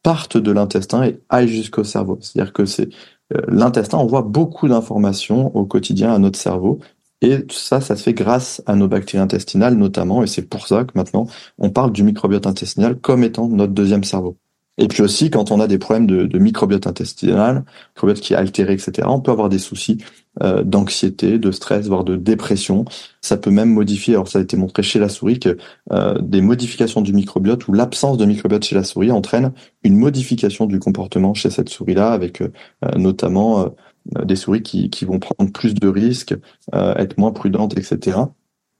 partent 0.02 0.36
de 0.36 0.52
l'intestin 0.52 1.04
et 1.04 1.20
aillent 1.28 1.48
jusqu'au 1.48 1.84
cerveau. 1.84 2.18
C'est-à-dire 2.20 2.52
que 2.52 2.62
euh, 2.62 3.40
l'intestin 3.48 3.98
envoie 3.98 4.22
beaucoup 4.22 4.68
d'informations 4.68 5.54
au 5.56 5.64
quotidien 5.64 6.12
à 6.12 6.18
notre 6.18 6.38
cerveau 6.38 6.80
et 7.22 7.46
tout 7.46 7.56
ça, 7.56 7.80
ça 7.80 7.94
se 7.94 8.02
fait 8.02 8.14
grâce 8.14 8.62
à 8.66 8.74
nos 8.74 8.88
bactéries 8.88 9.22
intestinales 9.22 9.76
notamment, 9.76 10.24
et 10.24 10.26
c'est 10.26 10.42
pour 10.42 10.66
ça 10.66 10.84
que 10.84 10.90
maintenant 10.96 11.26
on 11.56 11.70
parle 11.70 11.92
du 11.92 12.02
microbiote 12.02 12.48
intestinal 12.48 12.96
comme 12.96 13.22
étant 13.22 13.48
notre 13.48 13.72
deuxième 13.72 14.02
cerveau. 14.02 14.36
Et 14.78 14.88
puis 14.88 15.02
aussi, 15.02 15.30
quand 15.30 15.50
on 15.50 15.60
a 15.60 15.66
des 15.66 15.78
problèmes 15.78 16.06
de, 16.06 16.38
microbiote 16.38 16.86
intestinal, 16.86 17.64
microbiote 17.94 18.20
qui 18.20 18.32
est 18.32 18.36
altéré, 18.36 18.72
etc., 18.72 19.06
on 19.06 19.20
peut 19.20 19.30
avoir 19.30 19.50
des 19.50 19.58
soucis 19.58 19.98
euh, 20.42 20.62
d'anxiété, 20.62 21.38
de 21.38 21.50
stress, 21.50 21.88
voire 21.88 22.04
de 22.04 22.16
dépression. 22.16 22.86
Ça 23.20 23.36
peut 23.36 23.50
même 23.50 23.70
modifier, 23.70 24.14
alors 24.14 24.28
ça 24.28 24.38
a 24.38 24.42
été 24.42 24.56
montré 24.56 24.82
chez 24.82 24.98
la 24.98 25.10
souris, 25.10 25.38
que 25.38 25.58
euh, 25.92 26.18
des 26.22 26.40
modifications 26.40 27.02
du 27.02 27.12
microbiote 27.12 27.68
ou 27.68 27.74
l'absence 27.74 28.16
de 28.16 28.24
microbiote 28.24 28.64
chez 28.64 28.74
la 28.74 28.84
souris 28.84 29.10
entraîne 29.10 29.52
une 29.84 29.96
modification 29.96 30.64
du 30.64 30.78
comportement 30.78 31.34
chez 31.34 31.50
cette 31.50 31.68
souris-là, 31.68 32.12
avec 32.12 32.40
euh, 32.40 32.48
notamment 32.96 33.74
des 34.24 34.36
souris 34.36 34.62
qui, 34.62 34.90
qui 34.90 35.04
vont 35.04 35.18
prendre 35.18 35.52
plus 35.52 35.74
de 35.74 35.86
risques, 35.86 36.34
être 36.72 37.18
moins 37.18 37.30
prudentes, 37.30 37.78
etc. 37.78 38.18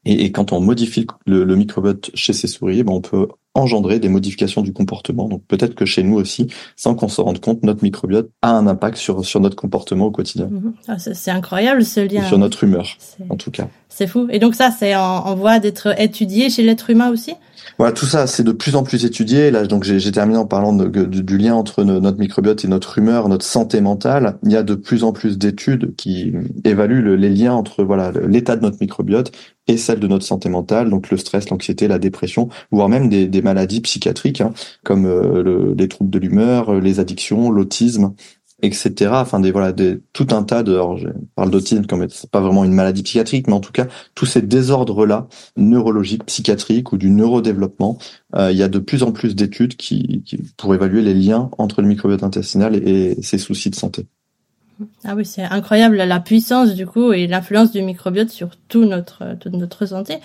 Et, 0.04 0.24
et, 0.24 0.32
quand 0.32 0.52
on 0.52 0.60
modifie 0.60 1.06
le, 1.26 1.44
le, 1.44 1.54
microbiote 1.54 2.10
chez 2.14 2.32
ces 2.32 2.48
souris, 2.48 2.82
ben 2.82 2.92
on 2.92 3.00
peut 3.00 3.28
engendrer 3.54 3.98
des 3.98 4.08
modifications 4.08 4.62
du 4.62 4.72
comportement. 4.72 5.28
Donc 5.28 5.42
peut-être 5.46 5.74
que 5.74 5.84
chez 5.84 6.02
nous 6.02 6.16
aussi, 6.16 6.48
sans 6.76 6.94
qu'on 6.94 7.08
se 7.08 7.20
rende 7.20 7.40
compte, 7.40 7.62
notre 7.62 7.82
microbiote 7.82 8.30
a 8.40 8.52
un 8.52 8.66
impact 8.66 8.96
sur, 8.96 9.24
sur 9.24 9.40
notre 9.40 9.56
comportement 9.56 10.06
au 10.06 10.10
quotidien. 10.10 10.48
Mhm. 10.50 10.74
Ah, 10.88 10.98
c'est 10.98 11.30
incroyable 11.30 11.84
ce 11.84 12.00
lien. 12.00 12.26
sur 12.26 12.38
notre 12.38 12.64
humeur, 12.64 12.96
en 13.28 13.36
tout 13.36 13.50
cas. 13.50 13.68
C'est 13.94 14.06
fou. 14.06 14.26
Et 14.30 14.38
donc 14.38 14.54
ça, 14.54 14.70
c'est 14.70 14.94
en, 14.94 15.34
voie 15.34 15.58
d'être 15.58 16.00
étudié 16.00 16.48
chez 16.48 16.62
l'être 16.62 16.88
humain 16.88 17.10
aussi? 17.10 17.34
Voilà, 17.76 17.92
tout 17.92 18.06
ça, 18.06 18.26
c'est 18.26 18.42
de 18.42 18.52
plus 18.52 18.74
en 18.74 18.84
plus 18.84 19.04
étudié. 19.04 19.50
Là, 19.50 19.66
donc 19.66 19.84
j'ai 19.84 20.12
terminé 20.12 20.38
en 20.38 20.46
parlant 20.46 20.72
du 20.72 21.38
lien 21.38 21.54
entre 21.54 21.84
notre 21.84 22.18
microbiote 22.18 22.64
et 22.64 22.68
notre 22.68 22.98
humeur, 22.98 23.28
notre 23.28 23.44
santé 23.44 23.82
mentale. 23.82 24.38
Il 24.44 24.52
y 24.52 24.56
a 24.56 24.62
de 24.62 24.74
plus 24.74 25.04
en 25.04 25.12
plus 25.12 25.36
d'études 25.36 25.94
qui 25.96 26.32
évaluent 26.64 27.16
les 27.16 27.28
liens 27.28 27.52
entre 27.52 27.84
voilà 27.84 28.12
l'état 28.26 28.56
de 28.56 28.62
notre 28.62 28.78
microbiote 28.80 29.30
et 29.68 29.76
celle 29.76 30.00
de 30.00 30.08
notre 30.08 30.24
santé 30.24 30.48
mentale, 30.48 30.90
donc 30.90 31.10
le 31.10 31.16
stress, 31.16 31.48
l'anxiété, 31.50 31.86
la 31.86 31.98
dépression, 31.98 32.48
voire 32.72 32.88
même 32.88 33.08
des, 33.08 33.42
maladies 33.42 33.80
psychiatriques 33.80 34.40
hein, 34.40 34.52
comme 34.84 35.06
euh, 35.06 35.42
le, 35.42 35.74
les 35.78 35.86
troubles 35.86 36.10
de 36.10 36.18
l'humeur, 36.18 36.74
les 36.80 36.98
addictions, 36.98 37.50
l'autisme, 37.50 38.12
etc. 38.62 39.10
Enfin, 39.14 39.40
des 39.40 39.50
voilà, 39.50 39.72
des, 39.72 40.00
tout 40.12 40.28
un 40.30 40.42
tas 40.42 40.62
de. 40.62 40.72
Alors, 40.72 40.96
je 40.96 41.08
parle 41.34 41.50
d'autisme 41.50 41.86
comme 41.86 42.08
c'est 42.08 42.30
pas 42.30 42.40
vraiment 42.40 42.64
une 42.64 42.72
maladie 42.72 43.02
psychiatrique, 43.02 43.48
mais 43.48 43.54
en 43.54 43.60
tout 43.60 43.72
cas, 43.72 43.86
tous 44.14 44.26
ces 44.26 44.42
désordres-là, 44.42 45.26
neurologiques, 45.56 46.24
psychiatriques 46.24 46.92
ou 46.92 46.96
du 46.96 47.10
neurodéveloppement, 47.10 47.98
euh, 48.36 48.52
il 48.52 48.56
y 48.56 48.62
a 48.62 48.68
de 48.68 48.78
plus 48.78 49.02
en 49.02 49.12
plus 49.12 49.34
d'études 49.34 49.76
qui, 49.76 50.22
qui, 50.24 50.38
pour 50.56 50.74
évaluer 50.74 51.02
les 51.02 51.14
liens 51.14 51.50
entre 51.58 51.82
le 51.82 51.88
microbiote 51.88 52.22
intestinal 52.22 52.76
et, 52.76 53.16
et 53.18 53.22
ses 53.22 53.38
soucis 53.38 53.70
de 53.70 53.76
santé. 53.76 54.06
Ah 55.04 55.14
oui, 55.14 55.24
c'est 55.24 55.42
incroyable 55.42 55.96
la 55.96 56.20
puissance 56.20 56.74
du 56.74 56.86
coup 56.86 57.12
et 57.12 57.26
l'influence 57.26 57.72
du 57.72 57.82
microbiote 57.82 58.30
sur 58.30 58.50
tout 58.68 58.84
notre 58.84 59.36
toute 59.38 59.52
notre 59.52 59.86
santé. 59.86 60.18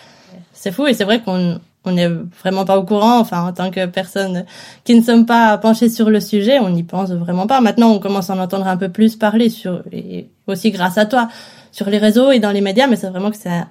C'est 0.54 0.72
fou 0.72 0.88
et 0.88 0.94
c'est 0.94 1.04
vrai 1.04 1.22
qu'on 1.22 1.60
on 1.88 1.94
n'est 1.94 2.10
vraiment 2.42 2.66
pas 2.66 2.78
au 2.78 2.84
courant. 2.84 3.20
Enfin, 3.20 3.48
en 3.48 3.54
tant 3.54 3.72
que 3.72 3.86
personne 3.86 4.46
qui 4.84 4.96
ne 4.96 5.02
sommes 5.02 5.26
pas 5.26 5.58
penchés 5.58 5.90
sur 5.90 6.10
le 6.10 6.20
sujet, 6.20 6.60
on 6.60 6.70
n'y 6.70 6.84
pense 6.84 7.12
vraiment 7.12 7.48
pas. 7.48 7.62
Maintenant, 7.62 7.92
on 7.92 8.00
commence 8.00 8.30
à 8.30 8.36
en 8.36 8.40
entendre 8.40 8.68
un 8.68 8.78
peu 8.78 8.90
plus 8.90 9.16
parler 9.16 9.50
sur, 9.50 9.84
et 9.92 10.30
aussi 10.48 10.72
grâce 10.72 10.98
à 10.98 11.06
toi, 11.06 11.28
sur 11.72 11.90
les 11.90 11.98
réseaux 11.98 12.32
et 12.32 12.40
dans 12.40 12.52
les 12.52 12.62
médias. 12.62 12.88
Mais 12.88 12.96
c'est 12.96 13.10
vraiment 13.10 13.32
que 13.32 13.38
c'est 13.38 13.50
un, 13.50 13.68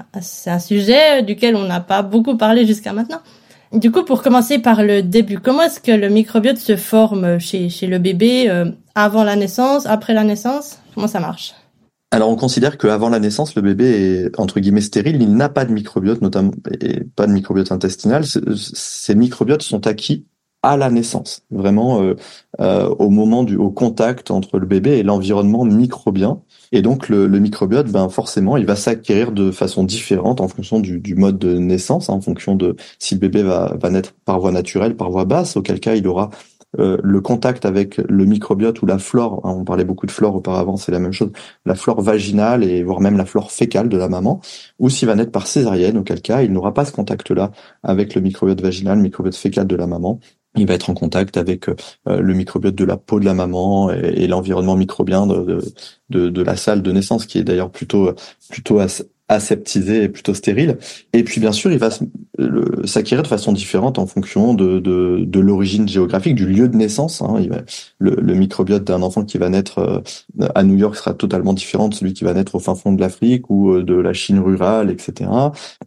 un, 0.46 0.58
sujet 0.58 1.22
duquel 1.22 1.56
on 1.56 1.64
n'a 1.64 1.80
pas 1.80 2.02
beaucoup 2.02 2.36
parlé 2.36 2.66
jusqu'à 2.66 2.92
maintenant. 2.92 3.20
Du 3.72 3.90
coup, 3.90 4.04
pour 4.04 4.22
commencer 4.22 4.58
par 4.58 4.82
le 4.82 5.02
début, 5.02 5.38
comment 5.38 5.62
est-ce 5.62 5.80
que 5.80 5.92
le 5.92 6.08
microbiote 6.08 6.58
se 6.58 6.76
forme 6.76 7.38
chez, 7.38 7.68
chez 7.68 7.86
le 7.86 7.98
bébé 7.98 8.48
euh, 8.48 8.70
avant 8.94 9.24
la 9.24 9.36
naissance, 9.36 9.86
après 9.86 10.14
la 10.14 10.24
naissance? 10.24 10.78
Comment 10.94 11.08
ça 11.08 11.20
marche? 11.20 11.54
Alors 12.12 12.30
on 12.30 12.36
considère 12.36 12.78
qu'avant 12.78 13.08
la 13.08 13.18
naissance, 13.18 13.56
le 13.56 13.62
bébé 13.62 13.84
est 13.84 14.40
entre 14.40 14.60
guillemets 14.60 14.80
stérile, 14.80 15.20
il 15.20 15.34
n'a 15.34 15.48
pas 15.48 15.64
de 15.64 15.72
microbiote, 15.72 16.22
notamment 16.22 16.52
et 16.80 17.02
pas 17.04 17.26
de 17.26 17.32
microbiote 17.32 17.72
intestinal. 17.72 18.24
Ces 18.24 19.14
microbiotes 19.14 19.62
sont 19.62 19.86
acquis 19.86 20.24
à 20.62 20.76
la 20.76 20.90
naissance, 20.90 21.42
vraiment 21.50 22.02
euh, 22.02 22.16
euh, 22.60 22.88
au 22.98 23.08
moment 23.10 23.44
du 23.44 23.56
au 23.56 23.70
contact 23.70 24.30
entre 24.30 24.58
le 24.58 24.66
bébé 24.66 24.98
et 24.98 25.02
l'environnement 25.02 25.64
microbien. 25.64 26.40
Et 26.72 26.82
donc 26.82 27.08
le, 27.08 27.26
le, 27.26 27.38
microbiote, 27.38 27.90
ben 27.90 28.08
forcément, 28.08 28.56
il 28.56 28.66
va 28.66 28.74
s'acquérir 28.74 29.30
de 29.32 29.50
façon 29.50 29.84
différente 29.84 30.40
en 30.40 30.48
fonction 30.48 30.80
du, 30.80 30.98
du 30.98 31.14
mode 31.14 31.38
de 31.38 31.56
naissance, 31.58 32.10
hein, 32.10 32.14
en 32.14 32.20
fonction 32.20 32.56
de 32.56 32.76
si 32.98 33.14
le 33.14 33.20
bébé 33.20 33.42
va, 33.42 33.76
va 33.80 33.90
naître 33.90 34.14
par 34.24 34.40
voie 34.40 34.50
naturelle, 34.52 34.96
par 34.96 35.10
voie 35.10 35.24
basse, 35.24 35.56
auquel 35.56 35.78
cas 35.78 35.94
il 35.94 36.06
aura 36.08 36.30
euh, 36.78 36.98
le 37.02 37.20
contact 37.20 37.64
avec 37.64 37.98
le 37.98 38.24
microbiote 38.24 38.82
ou 38.82 38.86
la 38.86 38.98
flore, 38.98 39.40
hein, 39.44 39.54
on 39.56 39.64
parlait 39.64 39.84
beaucoup 39.84 40.06
de 40.06 40.10
flore 40.10 40.34
auparavant, 40.34 40.76
c'est 40.76 40.92
la 40.92 40.98
même 40.98 41.12
chose, 41.12 41.30
la 41.64 41.74
flore 41.74 42.00
vaginale 42.00 42.64
et 42.64 42.82
voire 42.82 43.00
même 43.00 43.16
la 43.16 43.26
flore 43.26 43.50
fécale 43.50 43.88
de 43.88 43.96
la 43.96 44.08
maman, 44.08 44.40
ou 44.78 44.90
s'il 44.90 45.08
va 45.08 45.14
naître 45.14 45.32
par 45.32 45.46
césarienne, 45.46 45.98
auquel 45.98 46.20
cas 46.20 46.42
il 46.42 46.52
n'aura 46.52 46.74
pas 46.74 46.84
ce 46.84 46.92
contact-là 46.92 47.50
avec 47.82 48.14
le 48.14 48.20
microbiote 48.20 48.60
vaginal, 48.60 48.98
le 48.98 49.02
microbiote 49.02 49.36
fécal 49.36 49.66
de 49.66 49.76
la 49.76 49.86
maman, 49.86 50.20
il 50.56 50.66
va 50.66 50.74
être 50.74 50.88
en 50.88 50.94
contact 50.94 51.36
avec 51.36 51.68
euh, 51.68 51.74
le 52.06 52.34
microbiote 52.34 52.74
de 52.74 52.84
la 52.84 52.96
peau 52.96 53.20
de 53.20 53.26
la 53.26 53.34
maman 53.34 53.90
et, 53.90 54.26
l'environnement 54.26 54.74
microbien 54.74 55.26
de, 55.26 55.60
de, 56.08 56.30
de, 56.30 56.42
la 56.42 56.56
salle 56.56 56.82
de 56.82 56.92
naissance, 56.92 57.26
qui 57.26 57.38
est 57.38 57.44
d'ailleurs 57.44 57.70
plutôt 57.70 58.14
plutôt 58.48 58.80
aseptisé 59.28 60.04
et 60.04 60.08
plutôt 60.08 60.34
stérile. 60.34 60.78
Et 61.12 61.24
puis 61.24 61.40
bien 61.40 61.52
sûr, 61.52 61.72
il 61.72 61.78
va 61.78 61.90
s'acquérir 62.84 63.22
de 63.22 63.28
façon 63.28 63.52
différente 63.52 63.98
en 63.98 64.06
fonction 64.06 64.54
de, 64.54 64.78
de, 64.78 65.24
de 65.26 65.40
l'origine 65.40 65.88
géographique, 65.88 66.36
du 66.36 66.46
lieu 66.46 66.68
de 66.68 66.76
naissance. 66.76 67.22
Hein. 67.22 67.36
Il 67.40 67.48
va, 67.48 67.62
le, 67.98 68.16
le, 68.20 68.34
microbiote 68.34 68.84
d'un 68.84 69.02
enfant 69.02 69.24
qui 69.24 69.38
va 69.38 69.48
naître 69.48 69.78
euh, 69.78 70.48
à 70.54 70.62
New 70.62 70.76
York 70.76 70.94
sera 70.96 71.14
totalement 71.14 71.54
différent 71.54 71.88
de 71.88 71.94
celui 71.94 72.12
qui 72.12 72.24
va 72.24 72.34
naître 72.34 72.54
au 72.54 72.60
fin 72.60 72.74
fond 72.76 72.92
de 72.92 73.00
l'Afrique 73.00 73.50
ou 73.50 73.72
euh, 73.72 73.82
de 73.82 73.94
la 73.94 74.12
Chine 74.12 74.38
rurale, 74.38 74.90
etc. 74.90 75.28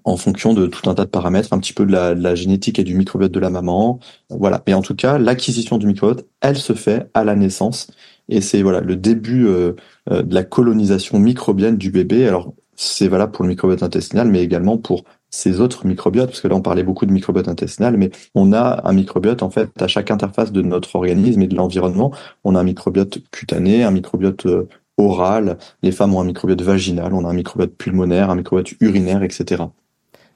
En 0.03 0.17
fonction 0.17 0.53
de 0.53 0.67
tout 0.67 0.89
un 0.89 0.95
tas 0.95 1.05
de 1.05 1.09
paramètres, 1.09 1.53
un 1.53 1.59
petit 1.59 1.73
peu 1.73 1.85
de 1.85 1.91
la, 1.91 2.15
de 2.15 2.21
la 2.21 2.35
génétique 2.35 2.77
et 2.79 2.83
du 2.83 2.95
microbiote 2.95 3.31
de 3.31 3.39
la 3.39 3.49
maman. 3.49 3.99
Voilà. 4.29 4.61
Mais 4.67 4.73
en 4.73 4.81
tout 4.81 4.95
cas, 4.95 5.17
l'acquisition 5.17 5.77
du 5.77 5.87
microbiote, 5.87 6.25
elle 6.41 6.57
se 6.57 6.73
fait 6.73 7.09
à 7.13 7.23
la 7.23 7.35
naissance. 7.35 7.87
Et 8.27 8.41
c'est 8.41 8.61
voilà 8.61 8.81
le 8.81 8.95
début 8.95 9.47
euh, 9.47 9.73
de 10.09 10.33
la 10.33 10.43
colonisation 10.43 11.19
microbienne 11.19 11.77
du 11.77 11.89
bébé. 11.89 12.27
Alors 12.27 12.53
c'est 12.81 13.09
valable 13.09 13.33
pour 13.33 13.43
le 13.43 13.49
microbiote 13.49 13.83
intestinal, 13.83 14.29
mais 14.29 14.41
également 14.41 14.77
pour 14.77 15.03
ces 15.29 15.59
autres 15.59 15.85
microbiotes, 15.85 16.29
parce 16.29 16.39
que 16.39 16.47
là 16.47 16.55
on 16.55 16.61
parlait 16.61 16.83
beaucoup 16.83 17.05
de 17.05 17.11
microbiote 17.11 17.49
intestinal, 17.49 17.97
mais 17.97 18.09
on 18.35 18.53
a 18.53 18.87
un 18.87 18.93
microbiote 18.93 19.43
en 19.43 19.49
fait 19.49 19.69
à 19.81 19.87
chaque 19.89 20.11
interface 20.11 20.53
de 20.53 20.61
notre 20.61 20.95
organisme 20.95 21.41
et 21.41 21.47
de 21.47 21.55
l'environnement. 21.55 22.13
On 22.45 22.55
a 22.55 22.59
un 22.61 22.63
microbiote 22.63 23.19
cutané, 23.31 23.83
un 23.83 23.91
microbiote 23.91 24.45
euh, 24.45 24.69
oral, 24.97 25.57
les 25.83 25.91
femmes 25.91 26.15
ont 26.15 26.21
un 26.21 26.25
microbiote 26.25 26.61
vaginal, 26.61 27.13
on 27.13 27.25
a 27.25 27.29
un 27.29 27.33
microbiote 27.33 27.75
pulmonaire, 27.75 28.29
un 28.29 28.35
microbiote 28.35 28.71
urinaire, 28.79 29.23
etc. 29.23 29.63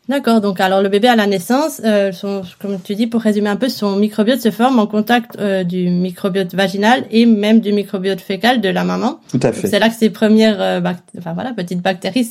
D'accord. 0.10 0.41
Donc, 0.41 0.60
alors 0.60 0.81
le 0.81 0.89
bébé 0.89 1.07
à 1.07 1.15
la 1.15 1.27
naissance, 1.27 1.81
euh, 1.86 2.12
son, 2.12 2.41
comme 2.60 2.79
tu 2.81 2.93
dis, 2.95 3.07
pour 3.07 3.22
résumer 3.22 3.50
un 3.50 3.55
peu, 3.55 3.69
son 3.69 3.95
microbiote 3.95 4.41
se 4.41 4.51
forme 4.51 4.79
en 4.79 4.88
contact 4.88 5.38
euh, 5.39 5.63
du 5.63 5.89
microbiote 5.89 6.53
vaginal 6.53 7.05
et 7.10 7.25
même 7.25 7.62
du 7.62 7.72
microbiote 7.72 8.19
fécal 8.19 8.60
de 8.60 8.69
la 8.69 8.83
maman. 8.83 9.19
Tout 9.29 9.39
à 9.41 9.53
fait. 9.53 9.67
C'est 9.67 9.79
là 9.79 9.88
que 9.88 9.95
ces 9.95 10.10
premières, 10.10 10.62
euh, 10.62 10.81
enfin 11.17 11.33
voilà, 11.33 11.53
petites 11.53 11.81
bactéries 11.81 12.29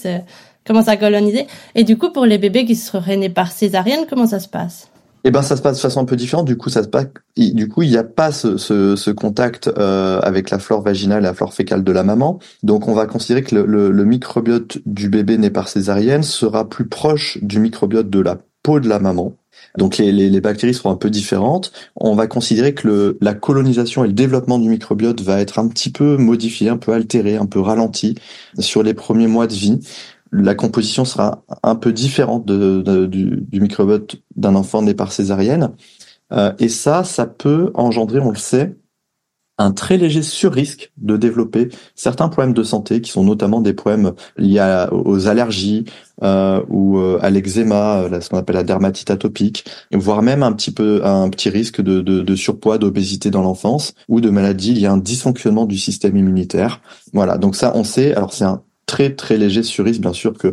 commencent 0.66 0.88
à 0.88 0.98
coloniser. 0.98 1.46
Et 1.74 1.84
du 1.84 1.96
coup, 1.96 2.10
pour 2.10 2.26
les 2.26 2.36
bébés 2.36 2.66
qui 2.66 2.76
seraient 2.76 3.16
nés 3.16 3.30
par 3.30 3.50
césarienne, 3.50 4.04
comment 4.08 4.26
ça 4.26 4.38
se 4.38 4.48
passe? 4.48 4.91
Eh 5.24 5.30
ben 5.30 5.42
ça 5.42 5.56
se 5.56 5.62
passe 5.62 5.76
de 5.76 5.80
façon 5.80 6.00
un 6.00 6.04
peu 6.04 6.16
différente. 6.16 6.46
Du 6.46 6.56
coup, 6.56 6.68
ça 6.68 6.82
se 6.82 6.88
passe. 6.88 7.06
Du 7.36 7.68
coup, 7.68 7.82
il 7.82 7.90
n'y 7.90 7.96
a 7.96 8.04
pas 8.04 8.32
ce, 8.32 8.56
ce, 8.56 8.96
ce 8.96 9.10
contact 9.10 9.68
euh, 9.78 10.20
avec 10.20 10.50
la 10.50 10.58
flore 10.58 10.82
vaginale 10.82 11.22
et 11.22 11.26
la 11.26 11.34
flore 11.34 11.54
fécale 11.54 11.84
de 11.84 11.92
la 11.92 12.02
maman. 12.02 12.38
Donc, 12.62 12.88
on 12.88 12.94
va 12.94 13.06
considérer 13.06 13.42
que 13.42 13.54
le, 13.54 13.66
le, 13.66 13.90
le 13.90 14.04
microbiote 14.04 14.78
du 14.86 15.08
bébé 15.08 15.38
né 15.38 15.50
par 15.50 15.68
césarienne 15.68 16.22
sera 16.22 16.68
plus 16.68 16.88
proche 16.88 17.38
du 17.42 17.60
microbiote 17.60 18.10
de 18.10 18.20
la 18.20 18.38
peau 18.62 18.80
de 18.80 18.88
la 18.88 18.98
maman. 18.98 19.36
Donc 19.78 19.96
les, 19.96 20.12
les, 20.12 20.28
les, 20.28 20.40
bactéries 20.40 20.74
seront 20.74 20.90
un 20.90 20.96
peu 20.96 21.10
différentes. 21.10 21.72
On 21.96 22.14
va 22.14 22.26
considérer 22.26 22.74
que 22.74 22.86
le, 22.86 23.18
la 23.20 23.34
colonisation 23.34 24.04
et 24.04 24.06
le 24.06 24.12
développement 24.12 24.58
du 24.58 24.68
microbiote 24.68 25.20
va 25.22 25.40
être 25.40 25.58
un 25.58 25.68
petit 25.68 25.90
peu 25.90 26.16
modifié, 26.16 26.68
un 26.68 26.76
peu 26.76 26.92
altéré, 26.92 27.36
un 27.36 27.46
peu 27.46 27.60
ralenti 27.60 28.16
sur 28.58 28.82
les 28.82 28.94
premiers 28.94 29.28
mois 29.28 29.46
de 29.46 29.54
vie 29.54 29.80
la 30.32 30.54
composition 30.54 31.04
sera 31.04 31.44
un 31.62 31.74
peu 31.74 31.92
différente 31.92 32.46
du, 32.46 33.46
microbiote 33.52 34.16
d'un 34.34 34.54
enfant 34.54 34.82
né 34.82 34.94
par 34.94 35.12
césarienne. 35.12 35.72
Euh, 36.32 36.52
et 36.58 36.68
ça, 36.68 37.04
ça 37.04 37.26
peut 37.26 37.70
engendrer, 37.74 38.18
on 38.18 38.30
le 38.30 38.36
sait, 38.36 38.74
un 39.58 39.70
très 39.72 39.98
léger 39.98 40.22
surrisque 40.22 40.90
de 40.96 41.18
développer 41.18 41.68
certains 41.94 42.30
problèmes 42.30 42.54
de 42.54 42.62
santé 42.62 43.02
qui 43.02 43.10
sont 43.10 43.22
notamment 43.22 43.60
des 43.60 43.74
problèmes 43.74 44.12
liés 44.38 44.86
aux 44.90 45.28
allergies 45.28 45.84
euh, 46.22 46.62
ou 46.70 46.98
euh, 46.98 47.18
à 47.20 47.28
l'eczéma, 47.28 48.08
ce 48.18 48.30
qu'on 48.30 48.38
appelle 48.38 48.56
la 48.56 48.64
dermatite 48.64 49.10
atopique, 49.10 49.66
voire 49.92 50.22
même 50.22 50.42
un 50.42 50.52
petit 50.52 50.70
peu 50.70 51.04
un 51.04 51.28
petit 51.28 51.50
risque 51.50 51.82
de 51.82 52.34
surpoids, 52.34 52.78
d'obésité 52.78 53.30
dans 53.30 53.42
l'enfance 53.42 53.92
ou 54.08 54.22
de 54.22 54.30
maladies 54.30 54.72
liées 54.72 54.86
à 54.86 54.92
un 54.92 54.96
dysfonctionnement 54.96 55.66
du 55.66 55.76
système 55.76 56.16
immunitaire. 56.16 56.80
Voilà, 57.12 57.36
donc 57.36 57.54
ça 57.54 57.72
on 57.74 57.84
sait. 57.84 58.14
Alors 58.14 58.32
c'est 58.32 58.44
un 58.44 58.62
très 58.92 59.14
très 59.14 59.38
léger 59.38 59.62
sur 59.62 59.86
risque 59.86 60.02
bien 60.02 60.12
sûr 60.12 60.36
que 60.36 60.52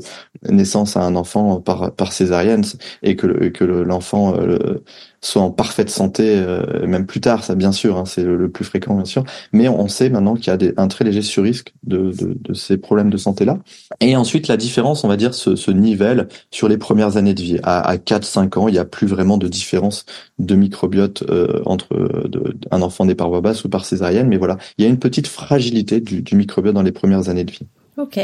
naissance 0.49 0.95
à 0.95 1.01
un 1.01 1.17
enfant 1.17 1.59
par 1.59 1.93
par 1.93 2.13
césarienne 2.13 2.63
et 3.03 3.17
que 3.17 3.27
que 3.49 3.65
l'enfant 3.65 4.33
euh, 4.37 4.81
soit 5.19 5.41
en 5.41 5.51
parfaite 5.51 5.89
santé 5.89 6.23
euh, 6.37 6.87
même 6.87 7.05
plus 7.05 7.19
tard 7.19 7.43
ça 7.43 7.55
bien 7.55 7.73
sûr 7.73 7.97
hein, 7.97 8.05
c'est 8.05 8.23
le, 8.23 8.49
plus 8.49 8.63
fréquent 8.63 8.95
bien 8.95 9.03
sûr. 9.03 9.25
Mais 9.51 9.67
on 9.67 9.89
sait 9.89 10.09
maintenant 10.09 10.35
qu'il 10.35 10.47
y 10.47 10.49
a 10.51 10.57
des, 10.57 10.73
un 10.77 10.87
très 10.87 11.03
léger 11.03 11.21
sur-risque 11.21 11.73
de, 11.83 12.11
de, 12.11 12.37
de, 12.39 12.53
ces 12.53 12.77
problèmes 12.77 13.09
de 13.09 13.17
santé 13.17 13.43
là 13.43 13.57
et 13.99 14.15
ensuite 14.15 14.47
la 14.47 14.55
différence 14.55 15.03
on 15.03 15.09
va 15.09 15.17
dire 15.17 15.33
se, 15.33 15.57
se 15.57 15.71
nivelle 15.71 16.29
sur 16.49 16.69
les 16.69 16.77
premières 16.77 17.17
années 17.17 17.33
de 17.33 17.41
vie. 17.41 17.59
À, 17.63 17.81
à 17.81 17.97
4-5 17.97 18.57
ans 18.57 18.67
il 18.69 18.75
y 18.75 18.79
a 18.79 18.85
plus 18.85 19.07
vraiment 19.07 19.37
de 19.37 19.49
différence 19.49 20.05
de 20.39 20.55
microbiote 20.55 21.23
euh, 21.29 21.61
entre 21.65 21.93
de, 22.29 22.55
un 22.71 22.81
enfant 22.81 23.03
né 23.05 23.15
par 23.15 23.27
voie 23.27 23.41
basse 23.41 23.65
ou 23.65 23.69
par 23.69 23.83
césarienne. 23.83 24.29
Mais 24.29 24.37
voilà 24.37 24.57
il 24.77 24.85
y 24.85 24.87
a 24.87 24.89
une 24.89 24.99
petite 24.99 25.27
fragilité 25.27 25.99
du, 25.99 26.21
du 26.21 26.35
microbiote 26.37 26.75
dans 26.75 26.83
les 26.83 26.93
premières 26.93 27.27
années 27.27 27.43
de 27.43 27.51
vie 27.51 27.67
Ok. 27.99 28.17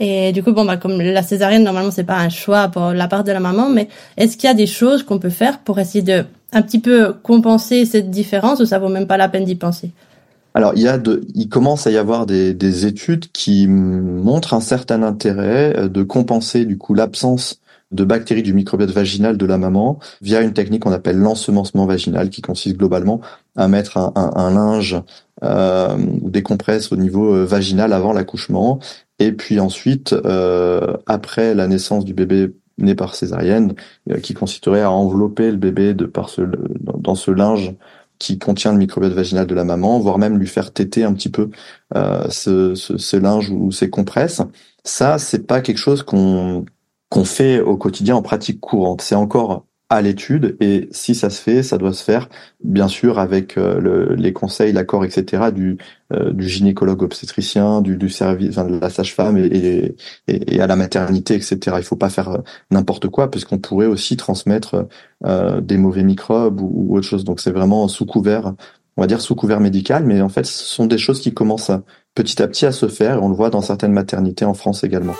Et 0.00 0.32
du 0.32 0.42
coup, 0.42 0.52
bon, 0.52 0.64
bah, 0.64 0.78
comme 0.78 1.02
la 1.02 1.22
césarienne, 1.22 1.62
normalement, 1.62 1.90
c'est 1.90 2.04
pas 2.04 2.16
un 2.16 2.30
choix 2.30 2.68
pour 2.68 2.92
la 2.92 3.08
part 3.08 3.24
de 3.24 3.32
la 3.32 3.40
maman, 3.40 3.68
mais 3.68 3.88
est-ce 4.16 4.38
qu'il 4.38 4.48
y 4.48 4.50
a 4.50 4.54
des 4.54 4.66
choses 4.66 5.02
qu'on 5.02 5.18
peut 5.18 5.28
faire 5.28 5.58
pour 5.58 5.78
essayer 5.78 6.02
de 6.02 6.24
un 6.52 6.62
petit 6.62 6.78
peu 6.78 7.12
compenser 7.12 7.84
cette 7.84 8.10
différence 8.10 8.60
ou 8.60 8.64
ça 8.64 8.78
vaut 8.78 8.88
même 8.88 9.06
pas 9.06 9.18
la 9.18 9.28
peine 9.28 9.44
d'y 9.44 9.54
penser? 9.54 9.90
Alors, 10.54 10.72
il 10.76 10.82
y 10.82 10.88
a 10.88 10.96
de, 10.96 11.20
il 11.34 11.50
commence 11.50 11.86
à 11.86 11.90
y 11.90 11.98
avoir 11.98 12.24
des, 12.24 12.54
des 12.54 12.86
études 12.86 13.30
qui 13.30 13.66
montrent 13.68 14.54
un 14.54 14.60
certain 14.60 15.02
intérêt 15.02 15.76
euh, 15.76 15.88
de 15.88 16.02
compenser 16.02 16.64
du 16.64 16.78
coup 16.78 16.94
l'absence 16.94 17.60
de 17.90 18.04
bactéries 18.04 18.42
du 18.42 18.52
microbiote 18.54 18.90
vaginal 18.90 19.36
de 19.36 19.46
la 19.46 19.56
maman 19.56 19.98
via 20.20 20.40
une 20.42 20.52
technique 20.52 20.82
qu'on 20.82 20.92
appelle 20.92 21.16
l'ensemencement 21.16 21.86
vaginal, 21.86 22.28
qui 22.28 22.42
consiste 22.42 22.76
globalement 22.76 23.20
à 23.56 23.68
mettre 23.68 23.96
un, 23.96 24.12
un, 24.14 24.32
un 24.36 24.50
linge 24.52 24.96
ou 25.42 26.30
des 26.30 26.42
compresses 26.42 26.92
au 26.92 26.96
niveau 26.96 27.34
euh, 27.34 27.44
vaginal 27.44 27.92
avant 27.92 28.12
l'accouchement 28.12 28.80
et 29.18 29.32
puis 29.32 29.60
ensuite, 29.60 30.12
euh, 30.12 30.96
après 31.06 31.54
la 31.54 31.66
naissance 31.66 32.04
du 32.04 32.14
bébé 32.14 32.54
né 32.78 32.94
par 32.94 33.14
césarienne, 33.16 33.74
euh, 34.10 34.20
qui 34.20 34.34
consisterait 34.34 34.82
à 34.82 34.90
envelopper 34.90 35.50
le 35.50 35.56
bébé 35.56 35.94
de 35.94 36.06
par 36.06 36.28
ce, 36.28 36.42
dans 36.80 37.16
ce 37.16 37.30
linge 37.30 37.74
qui 38.20 38.38
contient 38.38 38.72
le 38.72 38.78
microbiote 38.78 39.12
vaginal 39.12 39.46
de 39.46 39.54
la 39.54 39.64
maman, 39.64 39.98
voire 39.98 40.18
même 40.18 40.38
lui 40.38 40.46
faire 40.46 40.72
téter 40.72 41.04
un 41.04 41.12
petit 41.14 41.28
peu 41.28 41.50
euh, 41.96 42.28
ce, 42.30 42.74
ce, 42.74 42.98
ce, 42.98 43.16
linge 43.16 43.50
ou 43.50 43.72
ces 43.72 43.90
compresses. 43.90 44.42
Ça, 44.84 45.18
c'est 45.18 45.46
pas 45.46 45.60
quelque 45.60 45.78
chose 45.78 46.02
qu'on 46.02 46.64
qu'on 47.10 47.24
fait 47.24 47.60
au 47.60 47.76
quotidien 47.76 48.16
en 48.16 48.22
pratique 48.22 48.60
courante. 48.60 49.00
C'est 49.00 49.14
encore 49.14 49.64
à 49.90 50.02
l'étude 50.02 50.56
et 50.60 50.88
si 50.92 51.14
ça 51.14 51.30
se 51.30 51.40
fait, 51.40 51.62
ça 51.62 51.78
doit 51.78 51.94
se 51.94 52.04
faire 52.04 52.28
bien 52.62 52.88
sûr 52.88 53.18
avec 53.18 53.56
euh, 53.56 53.80
le, 53.80 54.14
les 54.16 54.34
conseils, 54.34 54.72
l'accord, 54.72 55.04
etc. 55.04 55.50
du, 55.50 55.78
euh, 56.12 56.32
du 56.32 56.46
gynécologue 56.46 57.02
obstétricien, 57.02 57.80
du, 57.80 57.96
du 57.96 58.10
service, 58.10 58.50
enfin, 58.50 58.64
de 58.64 58.78
la 58.78 58.90
sage-femme 58.90 59.38
et, 59.38 59.94
et, 60.26 60.56
et, 60.56 60.60
à 60.60 60.66
la 60.66 60.76
maternité, 60.76 61.34
etc. 61.34 61.76
Il 61.78 61.84
faut 61.84 61.96
pas 61.96 62.10
faire 62.10 62.28
euh, 62.28 62.38
n'importe 62.70 63.08
quoi 63.08 63.30
parce 63.30 63.46
qu'on 63.46 63.58
pourrait 63.58 63.86
aussi 63.86 64.16
transmettre 64.16 64.86
des 65.62 65.76
mauvais 65.78 66.04
microbes 66.04 66.60
ou, 66.60 66.70
ou 66.74 66.96
autre 66.96 67.06
chose. 67.06 67.24
Donc 67.24 67.40
c'est 67.40 67.50
vraiment 67.50 67.88
sous 67.88 68.06
couvert, 68.06 68.54
on 68.96 69.00
va 69.00 69.06
dire 69.06 69.20
sous 69.20 69.34
couvert 69.34 69.60
médical, 69.60 70.04
mais 70.04 70.20
en 70.20 70.28
fait 70.28 70.44
ce 70.44 70.64
sont 70.64 70.86
des 70.86 70.98
choses 70.98 71.20
qui 71.20 71.32
commencent 71.32 71.72
petit 72.14 72.42
à 72.42 72.48
petit 72.48 72.66
à 72.66 72.72
se 72.72 72.88
faire 72.88 73.16
et 73.16 73.20
on 73.20 73.28
le 73.28 73.34
voit 73.34 73.50
dans 73.50 73.62
certaines 73.62 73.92
maternités 73.92 74.44
en 74.44 74.54
France 74.54 74.84
également. 74.84 75.14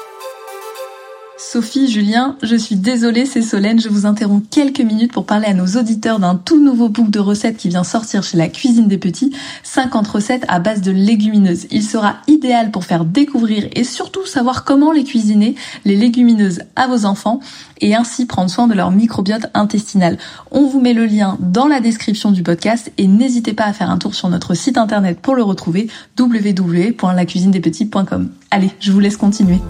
Sophie, 1.41 1.87
Julien, 1.87 2.35
je 2.43 2.57
suis 2.57 2.75
désolée, 2.75 3.25
c'est 3.25 3.43
Solène, 3.43 3.81
je 3.81 3.89
vous 3.89 4.07
interromps 4.07 4.45
quelques 4.51 4.81
minutes 4.81 5.13
pour 5.13 5.25
parler 5.25 5.47
à 5.47 5.55
nos 5.55 5.79
auditeurs 5.79 6.19
d'un 6.19 6.35
tout 6.35 6.61
nouveau 6.61 6.89
book 6.89 7.11
de 7.11 7.21
recettes 7.21 7.57
qui 7.57 7.69
vient 7.69 7.85
sortir 7.85 8.25
chez 8.25 8.37
la 8.37 8.49
cuisine 8.49 8.89
des 8.89 8.99
petits, 8.99 9.33
50 9.63 10.09
recettes 10.09 10.45
à 10.49 10.59
base 10.59 10.83
de 10.83 10.91
légumineuses. 10.91 11.69
Il 11.71 11.85
sera 11.85 12.17
idéal 12.27 12.73
pour 12.73 12.85
faire 12.85 13.05
découvrir 13.05 13.69
et 13.73 13.85
surtout 13.85 14.27
savoir 14.27 14.65
comment 14.65 14.91
les 14.91 15.05
cuisiner, 15.05 15.55
les 15.85 15.95
légumineuses 15.95 16.63
à 16.75 16.89
vos 16.89 17.05
enfants 17.05 17.39
et 17.81 17.95
ainsi 17.95 18.27
prendre 18.27 18.51
soin 18.51 18.67
de 18.67 18.75
leur 18.75 18.91
microbiote 18.91 19.47
intestinal. 19.55 20.19
On 20.51 20.67
vous 20.67 20.81
met 20.81 20.93
le 20.93 21.07
lien 21.07 21.39
dans 21.39 21.69
la 21.69 21.79
description 21.79 22.33
du 22.33 22.43
podcast 22.43 22.91
et 22.99 23.07
n'hésitez 23.07 23.53
pas 23.53 23.67
à 23.67 23.73
faire 23.73 23.91
un 23.91 23.99
tour 23.99 24.17
sur 24.17 24.29
notre 24.29 24.55
site 24.55 24.77
internet 24.77 25.21
pour 25.21 25.37
le 25.37 25.45
retrouver 25.45 25.89
www.lacuisinedespetits.com. 26.19 28.31
Allez, 28.51 28.73
je 28.81 28.91
vous 28.91 28.99
laisse 28.99 29.17
continuer. 29.17 29.61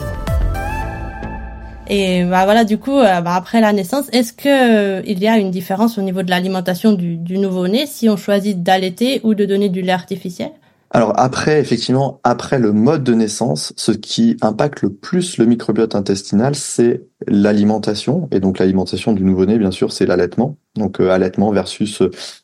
Et 1.90 2.24
bah 2.24 2.44
voilà, 2.44 2.64
du 2.64 2.78
coup, 2.78 2.98
euh, 2.98 3.20
bah, 3.20 3.34
après 3.34 3.60
la 3.60 3.72
naissance, 3.72 4.06
est-ce 4.12 4.32
que 4.32 4.98
euh, 4.98 5.02
il 5.06 5.20
y 5.20 5.28
a 5.28 5.38
une 5.38 5.50
différence 5.50 5.96
au 5.96 6.02
niveau 6.02 6.22
de 6.22 6.30
l'alimentation 6.30 6.92
du, 6.92 7.16
du 7.16 7.38
nouveau-né 7.38 7.86
si 7.86 8.08
on 8.08 8.16
choisit 8.16 8.62
d'allaiter 8.62 9.20
ou 9.24 9.34
de 9.34 9.46
donner 9.46 9.70
du 9.70 9.80
lait 9.80 9.92
artificiel? 9.92 10.50
Alors 10.90 11.12
après, 11.16 11.60
effectivement, 11.60 12.20
après 12.24 12.58
le 12.58 12.72
mode 12.72 13.04
de 13.04 13.14
naissance, 13.14 13.72
ce 13.76 13.92
qui 13.92 14.36
impacte 14.40 14.82
le 14.82 14.92
plus 14.92 15.36
le 15.36 15.44
microbiote 15.44 15.94
intestinal, 15.94 16.54
c'est 16.54 17.02
l'alimentation. 17.26 18.28
Et 18.30 18.40
donc 18.40 18.58
l'alimentation 18.58 19.12
du 19.12 19.24
nouveau-né, 19.24 19.58
bien 19.58 19.70
sûr, 19.70 19.92
c'est 19.92 20.06
l'allaitement. 20.06 20.56
Donc 20.76 21.00
euh, 21.00 21.10
allaitement 21.10 21.50
versus 21.50 22.00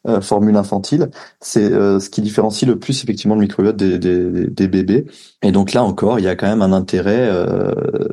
euh, 0.09 0.21
formule 0.21 0.57
infantile, 0.57 1.11
c'est 1.40 1.73
euh, 1.73 2.00
ce 2.00 2.11
qui 2.11 2.21
différencie 2.21 2.69
le 2.69 2.78
plus 2.78 3.04
effectivement 3.04 3.37
le 3.37 3.43
microbiote 3.43 3.76
des, 3.76 3.99
des, 3.99 4.49
des, 4.49 4.69
bébés. 4.69 5.07
Et 5.43 5.52
donc 5.52 5.73
là 5.73 5.85
encore, 5.85 6.19
il 6.19 6.25
y 6.25 6.28
a 6.28 6.35
quand 6.35 6.49
même 6.49 6.62
un 6.62 6.73
intérêt, 6.73 7.31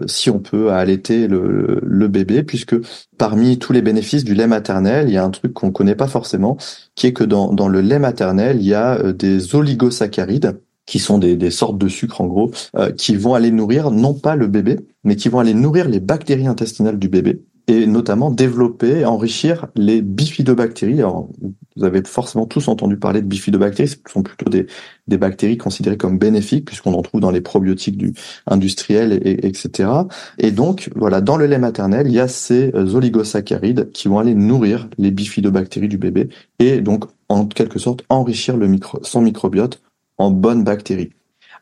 si 0.05 0.29
on 0.29 0.39
peut, 0.39 0.71
à 0.71 0.77
allaiter 0.77 1.27
le, 1.27 1.79
le 1.81 2.07
bébé, 2.07 2.43
puisque 2.43 2.75
parmi 3.17 3.57
tous 3.57 3.73
les 3.73 3.81
bénéfices 3.81 4.23
du 4.23 4.35
lait 4.35 4.47
maternel, 4.47 5.09
il 5.09 5.13
y 5.13 5.17
a 5.17 5.23
un 5.23 5.29
truc 5.31 5.53
qu'on 5.53 5.71
connaît 5.71 5.95
pas 5.95 6.07
forcément, 6.07 6.57
qui 6.95 7.07
est 7.07 7.13
que 7.13 7.23
dans, 7.23 7.53
dans 7.53 7.67
le 7.67 7.81
lait 7.81 7.99
maternel, 7.99 8.57
il 8.59 8.67
y 8.67 8.73
a 8.73 9.13
des 9.13 9.55
oligosaccharides 9.55 10.59
qui 10.85 10.99
sont 10.99 11.17
des, 11.17 11.51
sortes 11.51 11.77
de 11.77 11.87
sucre 11.87 12.21
en 12.21 12.27
gros, 12.27 12.51
qui 12.97 13.15
vont 13.15 13.33
aller 13.33 13.51
nourrir 13.51 13.91
non 13.91 14.13
pas 14.13 14.35
le 14.35 14.47
bébé, 14.47 14.79
mais 15.03 15.15
qui 15.15 15.29
vont 15.29 15.39
aller 15.39 15.53
nourrir 15.53 15.87
les 15.87 15.99
bactéries 15.99 16.47
intestinales 16.47 16.99
du 16.99 17.07
bébé 17.07 17.41
et 17.67 17.85
notamment 17.87 18.31
développer, 18.31 19.05
enrichir 19.05 19.67
les 19.75 20.01
bifidobactéries. 20.01 20.99
Alors, 20.99 21.29
vous 21.75 21.83
avez 21.83 22.03
forcément 22.03 22.45
tous 22.45 22.67
entendu 22.67 22.97
parler 22.97 23.21
de 23.21 23.27
bifidobactéries, 23.27 23.89
ce 23.89 23.95
sont 24.11 24.23
plutôt 24.23 24.49
des, 24.49 24.67
des 25.07 25.17
bactéries 25.17 25.57
considérées 25.57 25.97
comme 25.97 26.17
bénéfiques 26.17 26.65
puisqu'on 26.65 26.93
en 26.93 27.01
trouve 27.01 27.21
dans 27.21 27.31
les 27.31 27.41
probiotiques 27.41 27.97
du 27.97 28.13
industriels, 28.47 29.13
et, 29.23 29.45
etc. 29.47 29.89
Et 30.37 30.51
donc, 30.51 30.89
voilà, 30.95 31.21
dans 31.21 31.37
le 31.37 31.45
lait 31.45 31.59
maternel, 31.59 32.07
il 32.07 32.13
y 32.13 32.19
a 32.19 32.27
ces 32.27 32.73
euh, 32.75 32.93
oligosaccharides 32.93 33.91
qui 33.91 34.07
vont 34.07 34.19
aller 34.19 34.35
nourrir 34.35 34.89
les 34.97 35.11
bifidobactéries 35.11 35.87
du 35.87 35.97
bébé 35.97 36.29
et 36.59 36.81
donc, 36.81 37.05
en 37.29 37.45
quelque 37.45 37.79
sorte, 37.79 38.03
enrichir 38.09 38.57
le 38.57 38.67
micro, 38.67 38.99
son 39.03 39.21
microbiote 39.21 39.81
en 40.21 40.31
bonnes 40.31 40.63
bactéries. 40.63 41.11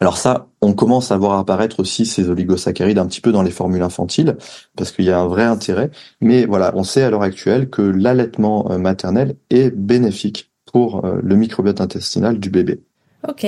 Alors 0.02 0.18
ça, 0.18 0.48
on 0.62 0.74
commence 0.74 1.12
à 1.12 1.18
voir 1.18 1.38
apparaître 1.38 1.82
aussi 1.82 2.06
ces 2.06 2.30
oligosaccharides 2.30 3.00
un 3.00 3.06
petit 3.06 3.20
peu 3.20 3.34
dans 3.34 3.42
les 3.42 3.52
formules 3.52 3.84
infantiles, 3.84 4.38
parce 4.78 4.92
qu'il 4.92 5.06
y 5.06 5.12
a 5.12 5.20
un 5.20 5.28
vrai 5.28 5.44
intérêt. 5.44 5.92
Mais 6.22 6.46
voilà, 6.46 6.72
on 6.76 6.84
sait 6.84 7.04
à 7.04 7.10
l'heure 7.10 7.22
actuelle 7.22 7.70
que 7.70 7.82
l'allaitement 7.82 8.72
euh, 8.72 8.78
maternel 8.78 9.36
est 9.50 9.72
bénéfique 9.76 10.52
pour 10.72 11.04
euh, 11.04 11.20
le 11.22 11.36
microbiote 11.36 11.82
intestinal 11.82 12.40
du 12.40 12.50
bébé. 12.50 12.82
Ok. 13.28 13.46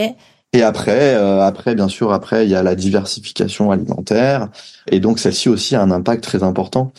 Et 0.54 0.64
après, 0.64 1.16
euh, 1.16 1.42
après 1.42 1.76
bien 1.76 1.88
sûr, 1.88 2.12
après 2.12 2.46
il 2.46 2.50
y 2.50 2.56
a 2.56 2.64
la 2.64 2.76
diversification 2.76 3.72
alimentaire, 3.72 4.50
et 4.88 5.00
donc 5.00 5.20
celle-ci 5.20 5.48
aussi 5.48 5.78
a 5.78 5.82
un 5.82 5.92
impact 5.92 6.22
très 6.22 6.44
important 6.44 6.92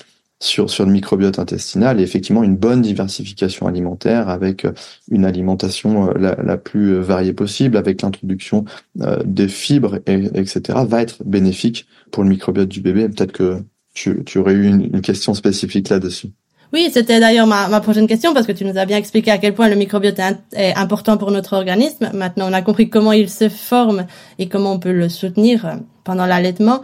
sur, 0.42 0.70
sur 0.70 0.84
le 0.84 0.92
microbiote 0.92 1.38
intestinal 1.38 2.00
et 2.00 2.02
effectivement 2.02 2.42
une 2.42 2.56
bonne 2.56 2.82
diversification 2.82 3.66
alimentaire 3.66 4.28
avec 4.28 4.64
euh, 4.64 4.72
une 5.10 5.24
alimentation 5.24 6.08
euh, 6.08 6.12
la, 6.18 6.34
la 6.42 6.56
plus 6.56 6.98
variée 6.98 7.32
possible, 7.32 7.76
avec 7.76 8.02
l'introduction 8.02 8.64
euh, 9.00 9.18
des 9.24 9.48
fibres, 9.48 10.00
et, 10.06 10.24
etc., 10.34 10.80
va 10.86 11.02
être 11.02 11.22
bénéfique 11.24 11.86
pour 12.10 12.24
le 12.24 12.28
microbiote 12.28 12.68
du 12.68 12.80
bébé. 12.80 13.08
Peut-être 13.08 13.32
que 13.32 13.62
tu, 13.94 14.24
tu 14.24 14.38
aurais 14.38 14.54
eu 14.54 14.66
une, 14.66 14.82
une 14.82 15.00
question 15.00 15.34
spécifique 15.34 15.88
là-dessus. 15.88 16.28
Oui, 16.72 16.90
c'était 16.90 17.20
d'ailleurs 17.20 17.46
ma, 17.46 17.68
ma, 17.68 17.80
prochaine 17.80 18.06
question 18.06 18.32
parce 18.32 18.46
que 18.46 18.52
tu 18.52 18.64
nous 18.64 18.78
as 18.78 18.86
bien 18.86 18.96
expliqué 18.96 19.30
à 19.30 19.38
quel 19.38 19.54
point 19.54 19.68
le 19.68 19.76
microbiote 19.76 20.18
est 20.54 20.74
important 20.74 21.18
pour 21.18 21.30
notre 21.30 21.52
organisme. 21.52 22.10
Maintenant, 22.14 22.48
on 22.48 22.52
a 22.52 22.62
compris 22.62 22.88
comment 22.88 23.12
il 23.12 23.28
se 23.28 23.50
forme 23.50 24.06
et 24.38 24.48
comment 24.48 24.72
on 24.72 24.78
peut 24.78 24.92
le 24.92 25.10
soutenir 25.10 25.78
pendant 26.02 26.24
l'allaitement. 26.24 26.80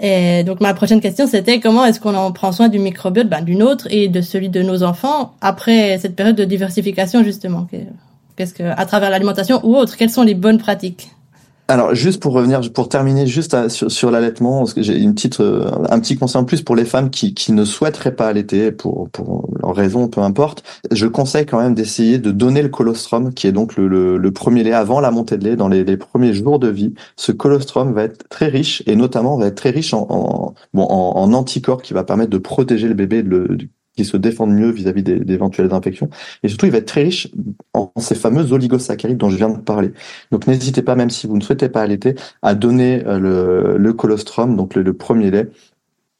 Et 0.00 0.42
donc 0.44 0.60
ma 0.60 0.74
prochaine 0.74 1.00
question 1.00 1.26
c'était 1.26 1.60
comment 1.60 1.84
est-ce 1.84 2.00
qu'on 2.00 2.14
en 2.14 2.32
prend 2.32 2.52
soin 2.52 2.68
du 2.68 2.78
microbiote 2.78 3.28
ben, 3.28 3.42
du 3.42 3.54
nôtre 3.54 3.86
et 3.90 4.08
de 4.08 4.20
celui 4.20 4.48
de 4.48 4.62
nos 4.62 4.82
enfants 4.82 5.34
après 5.40 5.98
cette 5.98 6.16
période 6.16 6.36
de 6.36 6.44
diversification 6.44 7.22
justement? 7.22 7.68
Qu'est-ce 8.36 8.54
que 8.54 8.64
à 8.64 8.86
travers 8.86 9.10
l'alimentation 9.10 9.60
ou 9.64 9.76
autre 9.76 9.96
quelles 9.96 10.10
sont 10.10 10.24
les 10.24 10.34
bonnes 10.34 10.58
pratiques? 10.58 11.10
Alors 11.66 11.94
juste 11.94 12.20
pour 12.20 12.34
revenir, 12.34 12.60
pour 12.72 12.90
terminer 12.90 13.26
juste 13.26 13.68
sur, 13.68 13.90
sur 13.90 14.10
l'allaitement, 14.10 14.58
parce 14.58 14.74
que 14.74 14.82
j'ai 14.82 14.98
une 14.98 15.14
petite, 15.14 15.40
euh, 15.40 15.70
un 15.88 15.98
petit 15.98 16.16
conseil 16.16 16.42
en 16.42 16.44
plus 16.44 16.60
pour 16.62 16.76
les 16.76 16.84
femmes 16.84 17.08
qui, 17.08 17.32
qui 17.32 17.52
ne 17.52 17.64
souhaiteraient 17.64 18.14
pas 18.14 18.28
allaiter 18.28 18.70
pour 18.70 19.08
pour 19.10 19.48
leur 19.60 19.74
raison, 19.74 20.08
peu 20.08 20.20
importe. 20.20 20.62
Je 20.90 21.06
conseille 21.06 21.46
quand 21.46 21.60
même 21.60 21.74
d'essayer 21.74 22.18
de 22.18 22.30
donner 22.32 22.60
le 22.62 22.68
colostrum, 22.68 23.32
qui 23.32 23.46
est 23.46 23.52
donc 23.52 23.76
le, 23.76 24.18
le, 24.18 24.32
premier 24.32 24.62
lait 24.62 24.74
avant 24.74 25.00
la 25.00 25.10
montée 25.10 25.38
de 25.38 25.44
lait, 25.44 25.56
dans 25.56 25.68
les, 25.68 25.84
les, 25.84 25.96
premiers 25.96 26.34
jours 26.34 26.58
de 26.58 26.68
vie. 26.68 26.92
Ce 27.16 27.32
colostrum 27.32 27.94
va 27.94 28.04
être 28.04 28.28
très 28.28 28.48
riche 28.48 28.82
et 28.86 28.94
notamment 28.96 29.38
va 29.38 29.46
être 29.46 29.54
très 29.54 29.70
riche 29.70 29.94
en, 29.94 30.54
bon 30.74 30.82
en, 30.82 31.16
en 31.16 31.32
anticorps 31.32 31.82
qui 31.82 31.94
va 31.94 32.04
permettre 32.04 32.30
de 32.30 32.38
protéger 32.38 32.88
le 32.88 32.94
bébé 32.94 33.22
de, 33.22 33.56
qui 33.96 34.04
se 34.04 34.16
défendent 34.16 34.54
mieux 34.54 34.70
vis-à-vis 34.70 35.02
d'éventuelles 35.02 35.72
infections. 35.72 36.10
Et 36.42 36.48
surtout, 36.48 36.66
il 36.66 36.72
va 36.72 36.78
être 36.78 36.86
très 36.86 37.02
riche 37.02 37.28
en 37.72 37.92
ces 37.98 38.14
fameux 38.14 38.52
oligosaccharides 38.52 39.18
dont 39.18 39.30
je 39.30 39.36
viens 39.36 39.50
de 39.50 39.58
parler. 39.58 39.92
Donc, 40.30 40.46
n'hésitez 40.46 40.82
pas, 40.82 40.96
même 40.96 41.10
si 41.10 41.26
vous 41.26 41.36
ne 41.36 41.42
souhaitez 41.42 41.68
pas 41.68 41.82
allaiter, 41.82 42.14
à 42.42 42.54
donner 42.54 43.04
euh, 43.06 43.18
le, 43.18 43.76
le 43.78 43.92
colostrum, 43.92 44.56
donc 44.56 44.74
le, 44.74 44.92
premier 44.94 45.30
lait. 45.30 45.48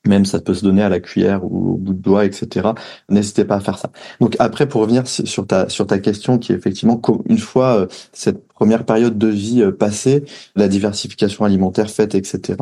Même 0.06 0.26
ça 0.26 0.38
peut 0.38 0.52
se 0.52 0.62
donner 0.62 0.82
à 0.82 0.90
la 0.90 1.00
cuillère 1.00 1.44
ou 1.44 1.74
au 1.74 1.76
bout 1.78 1.94
de 1.94 1.98
doigt, 1.98 2.26
etc. 2.26 2.68
N'hésitez 3.08 3.46
pas 3.46 3.56
à 3.56 3.60
faire 3.60 3.78
ça. 3.78 3.90
Donc 4.20 4.37
après, 4.38 4.68
pour 4.68 4.82
revenir 4.82 5.06
sur 5.06 5.46
ta 5.46 5.70
sur 5.70 5.87
ta 5.87 5.98
question, 5.98 6.37
qui 6.37 6.52
est 6.52 6.56
effectivement 6.56 7.00
une 7.26 7.38
fois 7.38 7.78
euh, 7.78 7.87
cette 8.12 8.46
première 8.48 8.84
période 8.84 9.16
de 9.16 9.28
vie 9.28 9.62
euh, 9.62 9.72
passée, 9.72 10.24
la 10.56 10.68
diversification 10.68 11.46
alimentaire 11.46 11.88
faite, 11.88 12.14
etc. 12.14 12.58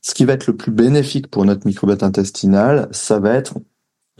Ce 0.00 0.14
qui 0.14 0.24
va 0.24 0.32
être 0.32 0.46
le 0.46 0.56
plus 0.56 0.72
bénéfique 0.72 1.26
pour 1.26 1.44
notre 1.44 1.66
microbiote 1.66 2.02
intestinal, 2.02 2.88
ça 2.90 3.18
va 3.18 3.34
être 3.34 3.54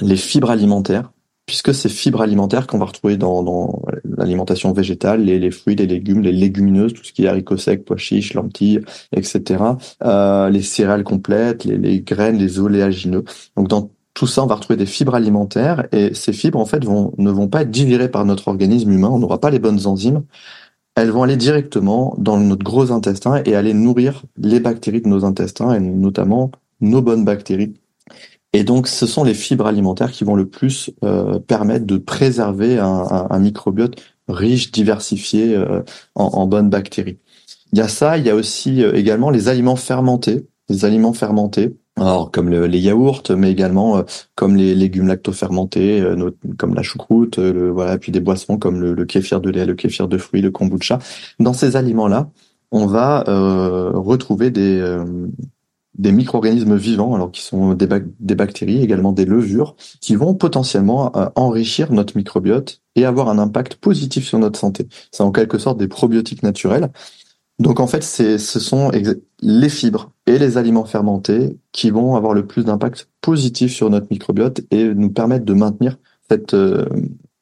les 0.01 0.17
fibres 0.17 0.51
alimentaires, 0.51 1.13
puisque 1.47 1.73
ces 1.73 1.89
fibres 1.89 2.21
alimentaires 2.21 2.67
qu'on 2.67 2.79
va 2.79 2.85
retrouver 2.85 3.17
dans, 3.17 3.43
dans 3.43 3.83
l'alimentation 4.05 4.73
végétale, 4.73 5.23
les, 5.25 5.39
les, 5.39 5.51
fruits, 5.51 5.77
les 5.77 5.87
légumes, 5.87 6.21
les 6.21 6.33
légumineuses, 6.33 6.93
tout 6.93 7.05
ce 7.05 7.13
qui 7.13 7.25
est 7.25 7.29
haricots 7.29 7.57
secs, 7.57 7.85
pois 7.85 7.97
chiches, 7.97 8.35
lentilles, 8.35 8.83
etc., 9.13 9.65
euh, 10.05 10.51
les 10.51 10.63
céréales 10.63 11.05
complètes, 11.05 11.65
les, 11.65 11.79
les 11.79 12.01
graines, 12.01 12.37
les 12.37 12.59
oléagineux. 12.61 13.25
Donc 13.57 13.69
dans 13.69 13.91
tout 14.19 14.27
ça, 14.27 14.43
on 14.43 14.47
va 14.47 14.57
retrouver 14.57 14.77
des 14.77 14.85
fibres 14.85 15.15
alimentaires 15.15 15.87
et 15.93 16.13
ces 16.13 16.33
fibres, 16.33 16.59
en 16.59 16.67
fait, 16.67 16.85
vont, 16.85 17.15
ne 17.19 17.31
vont 17.31 17.49
pas 17.49 17.63
être 17.63 17.71
digérées 17.71 18.11
par 18.11 18.25
notre 18.25 18.49
organisme 18.49 18.93
humain. 18.93 19.09
On 19.11 19.21
n'aura 19.21 19.41
pas 19.41 19.51
les 19.51 19.61
bonnes 19.61 19.87
enzymes. 19.87 20.25
Elles 20.97 21.11
vont 21.11 21.23
aller 21.23 21.37
directement 21.37 22.15
dans 22.19 22.37
notre 22.37 22.65
gros 22.65 22.91
intestin 22.91 23.41
et 23.45 23.55
aller 23.55 23.73
nourrir 23.75 24.25
les 24.37 24.59
bactéries 24.59 25.03
de 25.03 25.09
nos 25.09 25.25
intestins 25.25 25.73
et 25.73 25.81
notamment 25.81 26.51
nos 26.81 27.01
bonnes 27.01 27.25
bactéries 27.25 27.75
et 28.55 28.65
donc, 28.65 28.89
ce 28.89 29.07
sont 29.07 29.25
les 29.25 29.35
fibres 29.35 29.67
alimentaires 29.67 30.11
qui 30.11 30.25
vont 30.25 30.35
le 30.35 30.49
plus 30.49 30.91
euh, 31.05 31.39
permettre 31.39 31.85
de 31.85 31.99
préserver 31.99 32.79
un, 32.79 33.27
un, 33.31 33.39
microbiote 33.39 33.97
riche, 34.27 34.73
diversifié 34.73 35.55
euh, 35.55 35.83
en, 36.15 36.25
en, 36.25 36.47
bonnes 36.47 36.71
bactéries. 36.71 37.19
Il 37.73 37.79
y 37.79 37.83
a 37.83 37.89
ça, 37.89 38.17
il 38.17 38.25
y 38.25 38.31
a 38.31 38.35
aussi 38.35 38.83
euh, 38.83 38.95
également 38.95 39.31
les 39.31 39.49
aliments 39.49 39.77
fermentés. 39.77 40.47
Les 40.71 40.85
aliments 40.85 41.13
fermentés, 41.15 41.77
alors 41.97 42.31
comme 42.31 42.51
le, 42.51 42.67
les 42.67 42.79
yaourts, 42.79 43.23
mais 43.35 43.51
également 43.51 44.03
comme 44.35 44.55
les 44.55 44.75
légumes 44.75 45.07
lactofermentés, 45.07 46.05
comme 46.59 46.75
la 46.75 46.83
choucroute, 46.83 47.39
le, 47.39 47.71
voilà, 47.71 47.97
puis 47.97 48.13
des 48.13 48.21
boissons 48.21 48.59
comme 48.59 48.79
le, 48.79 48.93
le, 48.93 49.05
kéfir 49.07 49.41
de 49.41 49.49
lait, 49.49 49.65
le 49.65 49.75
kéfir 49.75 50.09
de 50.09 50.19
fruits, 50.19 50.43
le 50.43 50.51
kombucha. 50.51 50.99
Dans 51.41 51.55
ces 51.55 51.77
aliments-là, 51.77 52.29
on 52.71 52.85
va 52.85 53.25
retrouver 53.95 54.51
des 54.51 54.79
des 55.99 56.13
micro-organismes 56.13 56.77
vivants, 56.77 57.15
alors 57.15 57.31
qui 57.31 57.43
sont 57.43 57.75
des, 57.75 57.87
bactéries, 58.35 58.83
également 58.83 59.13
des 59.13 59.25
levures, 59.25 59.75
qui 60.01 60.15
vont 60.15 60.35
potentiellement 60.35 61.15
euh, 61.17 61.27
enrichir 61.35 61.93
notre 61.93 62.17
microbiote 62.17 62.81
et 62.95 63.05
avoir 63.05 63.29
un 63.29 63.39
impact 63.39 63.75
positif 63.75 64.27
sur 64.27 64.39
notre 64.39 64.59
santé. 64.59 64.87
C'est 65.11 65.25
en 65.25 65.33
quelque 65.33 65.59
sorte 65.59 65.79
des 65.79 65.89
probiotiques 65.89 66.43
naturels. 66.43 66.91
Donc 67.59 67.81
en 67.81 67.89
fait, 67.89 68.05
ce 68.05 68.39
sont 68.39 68.93
les 69.41 69.69
fibres 69.69 70.13
et 70.27 70.39
les 70.39 70.57
aliments 70.57 70.85
fermentés 70.85 71.59
qui 71.73 71.91
vont 71.91 72.15
avoir 72.15 72.33
le 72.33 72.47
plus 72.47 72.65
d'impact 72.65 73.09
positif 73.21 73.73
sur 73.73 73.91
notre 73.91 74.07
microbiote 74.13 74.61
et 74.71 74.95
nous 74.95 75.11
permettre 75.11 75.45
de 75.45 75.55
maintenir 75.55 75.97
cette 76.31 76.55
euh, 76.55 76.87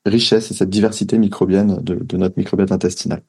richesse 0.07 0.51
et 0.51 0.55
cette 0.55 0.71
diversité 0.71 1.19
microbienne 1.19 1.81
de, 1.83 1.97
de 1.97 2.16
notre 2.16 2.38
microbiote 2.38 2.73
intestinal. 2.73 3.23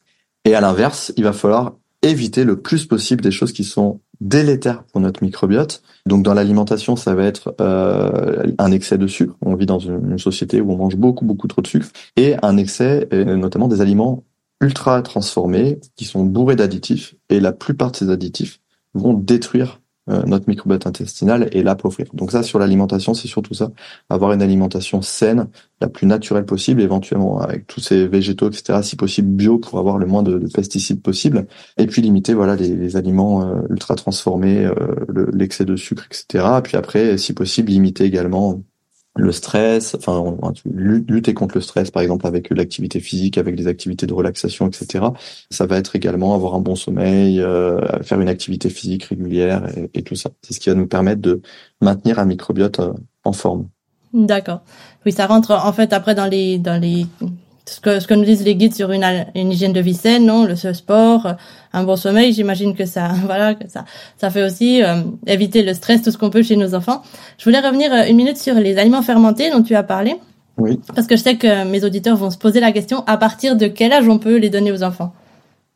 Et 0.46 0.56
à 0.56 0.62
l'inverse, 0.62 1.12
il 1.18 1.26
va 1.26 1.34
falloir 1.34 1.76
éviter 2.02 2.46
le 2.46 2.62
plus 2.62 2.86
possible 2.86 3.22
des 3.22 3.32
choses 3.32 3.52
qui 3.52 3.66
sont 3.66 4.00
délétères 4.21 4.84
pour 4.84 5.01
notre 5.01 5.23
microbiote. 5.23 5.82
Donc 6.06 6.23
dans 6.23 6.34
l'alimentation, 6.34 6.95
ça 6.95 7.15
va 7.15 7.23
être 7.23 7.56
euh, 7.62 8.51
un 8.58 8.71
excès 8.71 8.97
de 8.97 9.08
sucre. 9.08 9.36
On 9.41 9.56
vit 9.56 9.65
dans 9.65 9.80
une, 9.80 10.17
société 10.17 10.62
où 10.62 10.71
on 10.71 10.77
mange 10.77 10.95
beaucoup 10.95 11.25
beaucoup 11.25 11.47
trop 11.47 11.62
de 11.62 11.67
sucre 11.67 11.88
et 12.15 12.36
un 12.41 12.58
excès, 12.58 13.08
notamment 13.12 13.67
des 13.67 13.82
aliments 13.82 14.23
ultra 14.62 15.01
transformés 15.01 15.80
qui 15.95 16.06
sont 16.06 16.23
bourrés 16.23 16.56
d'additifs 16.56 17.15
et 17.30 17.39
la 17.39 17.51
plupart 17.51 17.91
de 17.91 17.97
ces 17.97 18.10
additifs 18.10 18.60
vont 18.93 19.13
détruire 19.13 19.80
euh, 20.10 20.24
notre 20.26 20.48
microbiote 20.48 20.88
intestinal 20.88 21.50
et 21.52 21.63
l'appauvrir. 21.63 22.08
Donc 22.13 22.32
ça, 22.32 22.43
sur 22.43 22.60
l'alimentation, 22.60 23.13
c'est 23.13 23.28
surtout 23.28 23.54
ça, 23.54 23.72
avoir 24.10 24.32
une 24.32 24.41
alimentation 24.41 25.02
saine, 25.02 25.48
la 25.82 25.89
plus 25.89 26.08
naturelle 26.08 26.46
possible, 26.46 26.82
éventuellement 26.82 27.39
avec 27.39 27.67
tous 27.67 27.82
ces 27.82 28.08
végétaux, 28.08 28.50
etc., 28.50 28.80
si 28.84 28.96
possible 28.96 29.30
bio 29.30 29.58
pour 29.58 29.80
avoir 29.80 29.98
le 29.98 30.06
moins 30.06 30.24
de, 30.24 30.48
pesticides 30.54 31.02
possible, 31.02 31.46
et 31.78 31.88
puis 31.88 32.02
limiter 32.02 32.34
voilà 32.34 32.56
les, 32.56 32.96
aliments 32.96 33.43
euh, 33.43 33.62
ultra 33.70 33.96
transformés, 33.96 34.65
euh, 34.65 35.30
l'excès 35.34 35.65
de 35.65 35.76
sucre, 35.76 36.06
etc. 36.06 36.46
Puis 36.63 36.78
après, 36.78 37.17
si 37.17 37.34
possible, 37.34 37.70
limiter 37.72 38.06
également 38.06 38.62
le 39.17 39.32
stress, 39.32 39.95
enfin 39.95 40.23
lutter 40.65 41.34
contre 41.34 41.56
le 41.56 41.62
stress 41.62 41.91
par 41.91 42.01
exemple 42.01 42.27
avec 42.27 42.49
l'activité 42.49 42.99
physique, 42.99 43.38
avec 43.38 43.56
des 43.56 43.67
activités 43.67 44.06
de 44.08 44.13
relaxation, 44.13 44.67
etc. 44.67 45.06
Ça 45.49 45.65
va 45.65 45.77
être 45.77 45.95
également 45.95 46.36
avoir 46.36 46.56
un 46.56 46.60
bon 46.60 46.75
sommeil, 46.75 47.41
euh, 47.41 47.82
faire 48.03 48.21
une 48.21 48.30
activité 48.30 48.69
physique 48.69 49.06
régulière 49.06 49.67
et, 49.93 50.03
tout 50.03 50.15
ça. 50.15 50.30
C'est 50.41 50.53
ce 50.53 50.60
qui 50.60 50.69
va 50.69 50.75
nous 50.75 50.88
permettre 50.88 51.21
de 51.21 51.41
maintenir 51.82 52.19
un 52.19 52.25
microbiote 52.25 52.80
euh, 52.80 52.93
en 53.23 53.34
forme. 53.34 53.67
D'accord. 54.13 54.62
Oui, 55.06 55.12
ça 55.12 55.25
rentre 55.27 55.51
en 55.51 55.73
fait 55.73 55.93
après 55.93 56.15
dans 56.15 56.27
les 56.27 56.58
dans 56.58 56.82
les 56.82 57.06
ce 57.69 57.82
que, 57.82 57.99
ce 57.99 58.08
que 58.08 58.13
nous 58.13 58.23
disent 58.23 58.43
les 58.43 58.56
guides 58.56 58.73
sur 58.73 58.91
une, 58.91 59.06
une 59.36 59.51
hygiène 59.51 59.73
de 59.73 59.82
vie 59.82 59.93
saine, 59.93 60.25
non, 60.25 60.45
le 60.45 60.56
sport, 60.56 61.36
un 61.73 61.84
bon 61.84 61.95
sommeil, 61.95 62.34
j'imagine 62.34 62.75
que 62.75 62.86
ça, 62.86 63.10
voilà, 63.25 63.56
que 63.56 63.69
ça, 63.69 63.86
ça 64.17 64.30
fait 64.30 64.43
aussi 64.43 64.84
euh, 64.84 65.01
éviter 65.25 65.63
le 65.63 65.73
stress, 65.73 66.01
tout 66.01 66.12
ce 66.12 66.17
qu'on 66.17 66.30
peut 66.30 66.43
chez 66.43 66.56
nos 66.56 66.75
enfants. 66.75 67.01
Je 67.38 67.43
voulais 67.43 67.60
revenir 67.60 67.91
euh, 67.91 68.06
une 68.08 68.15
minute 68.15 68.38
sur 68.38 68.56
les 68.56 68.77
aliments 68.77 69.01
fermentés 69.01 69.51
dont 69.51 69.63
tu 69.63 69.75
as 69.75 69.84
parlé. 69.84 70.15
Oui. 70.58 70.80
Parce 70.95 71.08
que 71.08 71.15
je 71.15 71.21
sais 71.21 71.36
que 71.36 71.65
mes 71.65 71.84
auditeurs 71.84 72.17
vont 72.17 72.32
se 72.32 72.38
poser 72.38 72.60
la 72.60 72.71
question 72.71 73.03
à 73.06 73.17
partir 73.17 73.56
de 73.56 73.67
quel 73.67 73.93
âge 73.93 74.08
on 74.08 74.17
peut 74.17 74.38
les 74.38 74.49
donner 74.49 74.71
aux 74.71 74.84
enfants? 74.84 75.13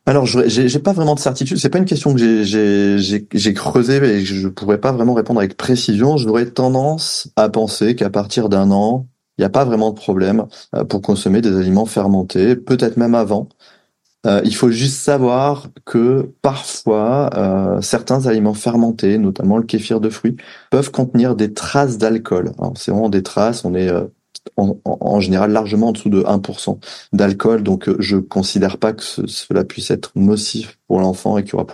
Alors, 0.04 0.26
j'ai 0.26 0.78
pas 0.80 0.92
vraiment 0.92 1.14
de 1.14 1.20
certitude. 1.20 1.58
C'est 1.58 1.68
pas 1.68 1.78
une 1.78 1.84
question 1.84 2.12
que 2.12 2.42
j'ai 2.42 3.54
creusé 3.54 3.96
et 3.98 4.24
je 4.24 4.48
pourrais 4.48 4.78
pas 4.78 4.90
vraiment 4.90 5.14
répondre 5.14 5.38
avec 5.38 5.56
précision. 5.56 6.16
J'aurais 6.16 6.46
tendance 6.46 7.28
à 7.36 7.48
penser 7.48 7.94
qu'à 7.94 8.10
partir 8.10 8.48
d'un 8.48 8.72
an, 8.72 9.06
il 9.38 9.42
n'y 9.42 9.46
a 9.46 9.50
pas 9.50 9.64
vraiment 9.64 9.90
de 9.90 9.96
problème 9.96 10.46
euh, 10.74 10.84
pour 10.84 11.02
consommer 11.02 11.40
des 11.40 11.56
aliments 11.56 11.86
fermentés, 11.86 12.56
peut-être 12.56 12.96
même 12.96 13.14
avant. 13.14 13.48
Euh, 14.24 14.40
il 14.44 14.54
faut 14.54 14.70
juste 14.70 14.98
savoir 15.00 15.68
que 15.84 16.32
parfois, 16.42 17.30
euh, 17.34 17.80
certains 17.80 18.26
aliments 18.26 18.54
fermentés, 18.54 19.18
notamment 19.18 19.56
le 19.56 19.64
kéfir 19.64 20.00
de 20.00 20.10
fruits, 20.10 20.36
peuvent 20.70 20.92
contenir 20.92 21.34
des 21.34 21.52
traces 21.52 21.98
d'alcool. 21.98 22.52
C'est 22.76 22.92
vraiment 22.92 23.08
des 23.08 23.24
traces, 23.24 23.64
on 23.64 23.74
est 23.74 23.90
en, 24.56 25.20
général 25.20 25.52
largement 25.52 25.88
en 25.88 25.92
dessous 25.92 26.08
de 26.08 26.22
1% 26.22 26.78
d'alcool, 27.12 27.62
donc 27.62 27.90
je 28.00 28.16
considère 28.16 28.78
pas 28.78 28.92
que 28.92 29.02
cela 29.02 29.64
puisse 29.64 29.90
être 29.90 30.12
nocif 30.14 30.78
pour 30.86 31.00
l'enfant 31.00 31.38
et 31.38 31.44
qu'il 31.44 31.54
y 31.54 31.54
aura 31.54 31.66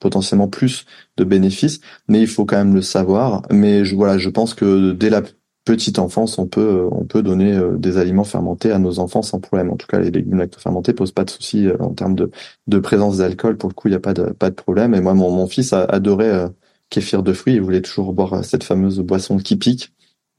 potentiellement 0.00 0.48
plus 0.48 0.84
de 1.16 1.24
bénéfices, 1.24 1.80
mais 2.08 2.20
il 2.20 2.26
faut 2.26 2.44
quand 2.44 2.56
même 2.56 2.74
le 2.74 2.82
savoir. 2.82 3.42
Mais 3.50 3.84
je, 3.84 3.94
voilà, 3.94 4.18
je 4.18 4.28
pense 4.28 4.54
que 4.54 4.92
dès 4.92 5.10
la 5.10 5.22
petite 5.64 5.98
enfance, 5.98 6.38
on 6.38 6.46
peut 6.46 6.60
euh, 6.60 6.88
on 6.90 7.04
peut 7.04 7.22
donner 7.22 7.52
euh, 7.52 7.76
des 7.76 7.98
aliments 7.98 8.24
fermentés 8.24 8.72
à 8.72 8.78
nos 8.78 8.98
enfants 8.98 9.22
sans 9.22 9.40
problème. 9.40 9.70
En 9.70 9.76
tout 9.76 9.86
cas, 9.86 9.98
les 9.98 10.10
légumes 10.10 10.38
lactofermentés 10.38 10.92
posent 10.92 11.12
pas 11.12 11.24
de 11.24 11.30
soucis 11.30 11.66
euh, 11.66 11.76
en 11.80 11.90
termes 11.90 12.14
de, 12.14 12.30
de 12.66 12.78
présence 12.78 13.18
d'alcool. 13.18 13.56
Pour 13.56 13.68
le 13.68 13.74
coup, 13.74 13.88
il 13.88 13.92
n'y 13.92 13.96
a 13.96 14.00
pas 14.00 14.14
de 14.14 14.24
pas 14.24 14.50
de 14.50 14.54
problème. 14.54 14.94
Et 14.94 15.00
moi, 15.00 15.14
mon, 15.14 15.30
mon 15.30 15.46
fils 15.46 15.72
a 15.72 15.84
adoré 15.84 16.28
euh, 16.28 16.48
kéfir 16.90 17.22
de 17.22 17.32
fruits. 17.32 17.54
Il 17.54 17.62
voulait 17.62 17.82
toujours 17.82 18.12
boire 18.12 18.44
cette 18.44 18.64
fameuse 18.64 19.00
boisson 19.00 19.38
qui 19.38 19.56
pique. 19.56 19.92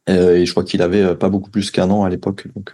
et 0.07 0.45
je 0.45 0.51
crois 0.51 0.63
qu'il 0.63 0.81
avait 0.81 1.15
pas 1.15 1.29
beaucoup 1.29 1.49
plus 1.49 1.71
qu'un 1.71 1.89
an 1.89 2.03
à 2.03 2.09
l'époque. 2.09 2.47
Donc 2.55 2.73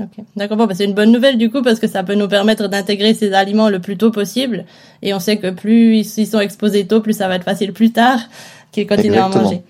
Ok, 0.00 0.24
d'accord. 0.36 0.56
Bon, 0.56 0.66
bah, 0.66 0.74
c'est 0.74 0.86
une 0.86 0.94
bonne 0.94 1.12
nouvelle 1.12 1.36
du 1.36 1.50
coup 1.50 1.62
parce 1.62 1.78
que 1.78 1.86
ça 1.86 2.02
peut 2.02 2.14
nous 2.14 2.28
permettre 2.28 2.68
d'intégrer 2.68 3.12
ces 3.14 3.34
aliments 3.34 3.68
le 3.68 3.78
plus 3.78 3.96
tôt 3.98 4.10
possible. 4.10 4.64
Et 5.02 5.12
on 5.12 5.20
sait 5.20 5.36
que 5.36 5.50
plus 5.50 6.16
ils 6.16 6.26
sont 6.26 6.40
exposés 6.40 6.86
tôt, 6.86 7.00
plus 7.00 7.12
ça 7.12 7.28
va 7.28 7.36
être 7.36 7.44
facile 7.44 7.72
plus 7.72 7.92
tard 7.92 8.18
qu'ils 8.72 8.86
continuent 8.86 9.18
à 9.18 9.28
en 9.28 9.30
manger. 9.30 9.62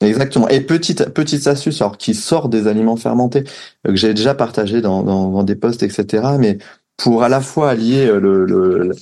Exactement. 0.00 0.48
Et 0.48 0.60
petite 0.60 1.08
petite 1.10 1.46
astuce, 1.46 1.80
alors 1.80 1.96
qui 1.96 2.14
sort 2.14 2.48
des 2.48 2.66
aliments 2.66 2.96
fermentés, 2.96 3.44
euh, 3.86 3.90
que 3.90 3.96
j'ai 3.96 4.12
déjà 4.12 4.34
partagé 4.34 4.82
dans, 4.82 5.02
dans, 5.02 5.42
des 5.42 5.56
posts, 5.56 5.82
etc. 5.82 6.22
Mais 6.38 6.58
pour 6.96 7.22
à 7.22 7.28
la 7.28 7.40
fois 7.40 7.70
allier 7.70 8.06
euh, 8.06 8.20
le, 8.20 8.44
le 8.44 8.94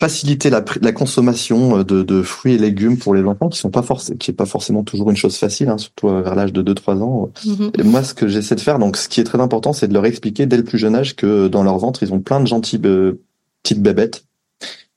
faciliter 0.00 0.48
la, 0.48 0.64
la, 0.80 0.92
consommation 0.92 1.78
euh, 1.78 1.84
de, 1.84 2.04
de, 2.04 2.22
fruits 2.22 2.54
et 2.54 2.58
légumes 2.58 2.98
pour 2.98 3.16
les 3.16 3.24
enfants, 3.24 3.48
qui 3.48 3.58
sont 3.58 3.70
pas 3.70 3.82
forcément, 3.82 4.16
qui 4.16 4.30
est 4.30 4.34
pas 4.34 4.46
forcément 4.46 4.84
toujours 4.84 5.10
une 5.10 5.16
chose 5.16 5.36
facile, 5.36 5.70
hein, 5.70 5.78
surtout 5.78 6.08
vers 6.08 6.36
l'âge 6.36 6.52
de 6.52 6.62
2-3 6.62 7.02
ans. 7.02 7.30
Mm-hmm. 7.44 7.80
Et 7.80 7.82
moi, 7.82 8.04
ce 8.04 8.14
que 8.14 8.28
j'essaie 8.28 8.54
de 8.54 8.60
faire, 8.60 8.78
donc, 8.78 8.96
ce 8.96 9.08
qui 9.08 9.20
est 9.20 9.24
très 9.24 9.40
important, 9.40 9.72
c'est 9.72 9.88
de 9.88 9.94
leur 9.94 10.06
expliquer 10.06 10.46
dès 10.46 10.56
le 10.56 10.62
plus 10.62 10.78
jeune 10.78 10.94
âge 10.94 11.16
que 11.16 11.48
dans 11.48 11.64
leur 11.64 11.78
ventre, 11.78 12.04
ils 12.04 12.12
ont 12.12 12.20
plein 12.20 12.38
de 12.38 12.46
gentilles 12.46 12.78
petites 12.78 13.82
bébêtes 13.82 14.24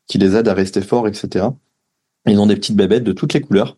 qui 0.06 0.20
les 0.20 0.36
aident 0.36 0.50
à 0.50 0.54
rester 0.54 0.82
forts, 0.82 1.08
etc. 1.08 1.48
Ils 2.28 2.38
ont 2.38 2.46
des 2.46 2.56
petites 2.56 2.76
bébêtes 2.76 3.04
de 3.04 3.14
toutes 3.14 3.34
les 3.34 3.42
couleurs 3.42 3.78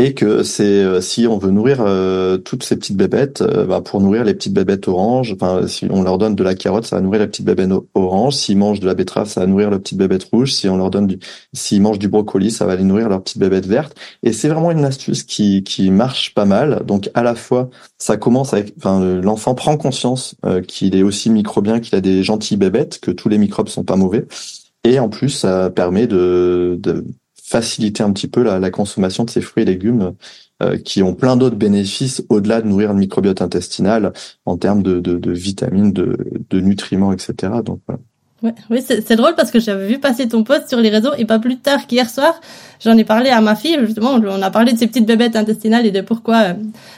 et 0.00 0.14
que 0.14 0.42
c'est 0.42 0.64
euh, 0.64 1.00
si 1.02 1.26
on 1.26 1.36
veut 1.36 1.50
nourrir 1.50 1.78
euh, 1.80 2.38
toutes 2.38 2.62
ces 2.62 2.76
petites 2.76 2.96
bébêtes, 2.96 3.42
euh, 3.42 3.66
bah, 3.66 3.82
pour 3.82 4.00
nourrir 4.00 4.24
les 4.24 4.32
petites 4.32 4.54
bébêtes 4.54 4.88
oranges, 4.88 5.34
enfin 5.34 5.66
si 5.66 5.86
on 5.90 6.02
leur 6.02 6.16
donne 6.16 6.34
de 6.34 6.42
la 6.42 6.54
carotte, 6.54 6.86
ça 6.86 6.96
va 6.96 7.02
nourrir 7.02 7.20
la 7.20 7.26
petite 7.26 7.44
bébête 7.44 7.70
orange. 7.94 8.34
S'ils 8.34 8.56
mangent 8.56 8.80
de 8.80 8.86
la 8.86 8.94
betterave, 8.94 9.28
ça 9.28 9.40
va 9.40 9.46
nourrir 9.46 9.70
la 9.70 9.78
petite 9.78 9.98
bébête 9.98 10.24
rouge. 10.24 10.54
Si 10.54 10.68
on 10.70 10.78
leur 10.78 10.90
donne 10.90 11.06
du, 11.06 11.18
s'ils 11.52 11.82
mangent 11.82 11.98
du 11.98 12.08
brocoli, 12.08 12.50
ça 12.50 12.64
va 12.64 12.76
les 12.76 12.84
nourrir 12.84 13.10
leur 13.10 13.22
petite 13.22 13.38
bébête 13.38 13.66
verte. 13.66 13.94
Et 14.22 14.32
c'est 14.32 14.48
vraiment 14.48 14.70
une 14.70 14.86
astuce 14.86 15.22
qui 15.22 15.62
qui 15.64 15.90
marche 15.90 16.32
pas 16.34 16.46
mal. 16.46 16.82
Donc 16.86 17.10
à 17.12 17.22
la 17.22 17.34
fois, 17.34 17.68
ça 17.98 18.16
commence 18.16 18.54
avec, 18.54 18.72
enfin 18.78 19.00
l'enfant 19.20 19.54
prend 19.54 19.76
conscience 19.76 20.34
qu'il 20.66 20.96
est 20.96 21.02
aussi 21.02 21.28
microbien, 21.28 21.78
qu'il 21.80 21.94
a 21.94 22.00
des 22.00 22.22
gentilles 22.22 22.56
bébêtes, 22.56 23.00
que 23.00 23.10
tous 23.10 23.28
les 23.28 23.38
microbes 23.38 23.68
sont 23.68 23.84
pas 23.84 23.96
mauvais. 23.96 24.26
Et 24.84 24.98
en 24.98 25.10
plus, 25.10 25.28
ça 25.28 25.68
permet 25.70 26.06
de, 26.06 26.78
de 26.80 27.04
faciliter 27.50 28.04
un 28.04 28.12
petit 28.12 28.28
peu 28.28 28.44
la, 28.44 28.60
la 28.60 28.70
consommation 28.70 29.24
de 29.24 29.30
ces 29.30 29.40
fruits 29.40 29.64
et 29.64 29.66
légumes 29.66 30.14
euh, 30.62 30.78
qui 30.78 31.02
ont 31.02 31.14
plein 31.14 31.36
d'autres 31.36 31.56
bénéfices 31.56 32.22
au-delà 32.28 32.62
de 32.62 32.68
nourrir 32.68 32.92
le 32.92 33.00
microbiote 33.00 33.42
intestinal 33.42 34.12
en 34.46 34.56
termes 34.56 34.84
de, 34.84 35.00
de, 35.00 35.18
de 35.18 35.32
vitamines, 35.32 35.92
de, 35.92 36.16
de, 36.48 36.60
nutriments, 36.60 37.12
etc. 37.12 37.34
Donc 37.64 37.80
voilà. 37.88 38.00
Ouais, 38.42 38.54
oui, 38.70 38.82
c'est 38.86 39.16
drôle 39.16 39.34
parce 39.34 39.50
que 39.50 39.58
j'avais 39.58 39.88
vu 39.88 39.98
passer 39.98 40.28
ton 40.28 40.44
post 40.44 40.68
sur 40.68 40.78
les 40.78 40.88
réseaux 40.88 41.12
et 41.18 41.24
pas 41.24 41.40
plus 41.40 41.58
tard 41.58 41.86
qu'hier 41.86 42.08
soir, 42.08 42.40
j'en 42.82 42.96
ai 42.96 43.04
parlé 43.04 43.30
à 43.30 43.40
ma 43.40 43.54
fille, 43.54 43.76
justement, 43.84 44.12
on 44.12 44.42
a 44.42 44.50
parlé 44.50 44.72
de 44.72 44.78
ces 44.78 44.86
petites 44.86 45.06
bébêtes 45.06 45.36
intestinales 45.36 45.84
et 45.86 45.90
de 45.90 46.00
pourquoi 46.00 46.36
euh, 46.36 46.54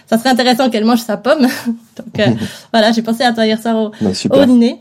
ça 0.06 0.18
serait 0.18 0.30
intéressant 0.30 0.68
qu'elle 0.68 0.84
mange 0.84 1.00
sa 1.00 1.16
pomme. 1.16 1.46
Donc 1.96 2.18
euh, 2.18 2.26
voilà, 2.72 2.92
j'ai 2.92 3.02
pensé 3.02 3.24
à 3.24 3.32
toi 3.32 3.46
hier 3.46 3.60
soir 3.60 3.76
au, 3.76 3.90
bah, 4.00 4.42
au 4.42 4.44
dîner. 4.44 4.80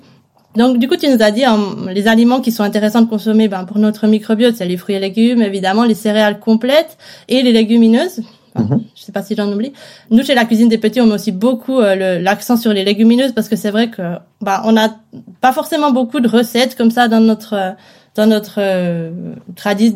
Donc 0.56 0.80
du 0.80 0.88
coup, 0.88 0.98
tu 0.98 1.08
nous 1.08 1.22
as 1.22 1.32
dit 1.32 1.46
hein, 1.46 1.60
les 1.90 2.08
aliments 2.08 2.42
qui 2.42 2.52
sont 2.52 2.64
intéressants 2.64 3.02
de 3.02 3.10
consommer 3.10 3.48
ben, 3.48 3.66
pour 3.66 3.80
notre 3.80 4.08
microbiote, 4.08 4.56
c'est 4.56 4.66
les 4.66 4.78
fruits 4.78 4.96
et 4.96 5.00
légumes, 5.00 5.42
évidemment, 5.42 5.84
les 5.86 5.94
céréales 5.94 6.40
complètes 6.40 6.98
et 7.30 7.42
les 7.42 7.52
légumineuses. 7.52 8.22
Mhm. 8.56 8.84
Je 8.96 9.02
sais 9.02 9.14
pas 9.14 9.24
si 9.24 9.36
j'en 9.36 9.52
oublie. 9.52 9.72
Nous, 10.10 10.24
chez 10.24 10.36
la 10.36 10.44
cuisine 10.44 10.68
des 10.68 10.78
petits, 10.78 11.00
on 11.00 11.06
met 11.06 11.14
aussi 11.14 11.32
beaucoup 11.32 11.80
euh, 11.80 12.20
l'accent 12.20 12.58
sur 12.58 12.74
les 12.74 12.84
légumineuses 12.84 13.32
parce 13.32 13.48
que 13.48 13.56
c'est 13.56 13.72
vrai 13.72 13.90
que 13.90 14.02
bah 14.42 14.62
on 14.66 14.74
n'a 14.74 14.98
pas 15.40 15.54
forcément 15.54 15.92
beaucoup 15.92 16.20
de 16.20 16.28
recettes 16.28 16.76
comme 16.76 16.92
ça 16.92 17.08
dans 17.08 17.22
notre 17.22 17.76
dans 18.15 18.28
notre 18.28 18.56
euh, 18.58 19.12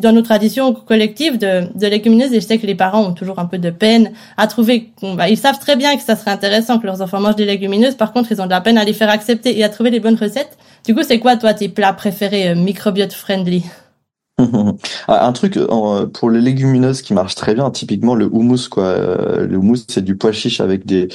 dans 0.00 0.12
nos 0.12 0.22
traditions 0.22 0.72
collectives 0.72 1.38
de, 1.38 1.68
de 1.78 1.86
légumineuses 1.86 2.32
et 2.32 2.40
je 2.40 2.46
sais 2.46 2.58
que 2.58 2.66
les 2.66 2.74
parents 2.74 3.04
ont 3.04 3.12
toujours 3.12 3.38
un 3.38 3.44
peu 3.44 3.58
de 3.58 3.70
peine 3.70 4.12
à 4.36 4.46
trouver 4.46 4.92
bah, 5.02 5.28
ils 5.28 5.36
savent 5.36 5.58
très 5.58 5.76
bien 5.76 5.96
que 5.96 6.02
ça 6.02 6.16
serait 6.16 6.30
intéressant 6.30 6.78
que 6.78 6.86
leurs 6.86 7.02
enfants 7.02 7.20
mangent 7.20 7.36
des 7.36 7.44
légumineuses. 7.44 7.94
Par 7.94 8.12
contre 8.12 8.32
ils 8.32 8.40
ont 8.40 8.46
de 8.46 8.50
la 8.50 8.60
peine 8.62 8.78
à 8.78 8.84
les 8.84 8.94
faire 8.94 9.10
accepter 9.10 9.58
et 9.58 9.64
à 9.64 9.68
trouver 9.68 9.90
les 9.90 10.00
bonnes 10.00 10.16
recettes. 10.16 10.56
Du 10.86 10.94
coup 10.94 11.02
c'est 11.02 11.18
quoi 11.18 11.36
toi 11.36 11.52
tes 11.52 11.68
plats 11.68 11.92
préférés 11.92 12.48
euh, 12.48 12.54
microbiote 12.54 13.12
friendly? 13.12 13.64
Ah, 15.08 15.26
un 15.26 15.32
truc 15.32 15.58
pour 16.12 16.30
les 16.30 16.40
légumineuses 16.40 17.00
qui 17.00 17.14
marche 17.14 17.36
très 17.36 17.54
bien, 17.54 17.70
typiquement 17.70 18.14
le 18.14 18.26
houmous 18.26 18.68
quoi. 18.70 18.84
Euh, 18.84 19.46
le 19.46 19.56
houmous 19.56 19.84
c'est 19.88 20.04
du 20.04 20.16
pois 20.16 20.32
chiche 20.32 20.60
avec 20.60 20.84
des 20.84 21.08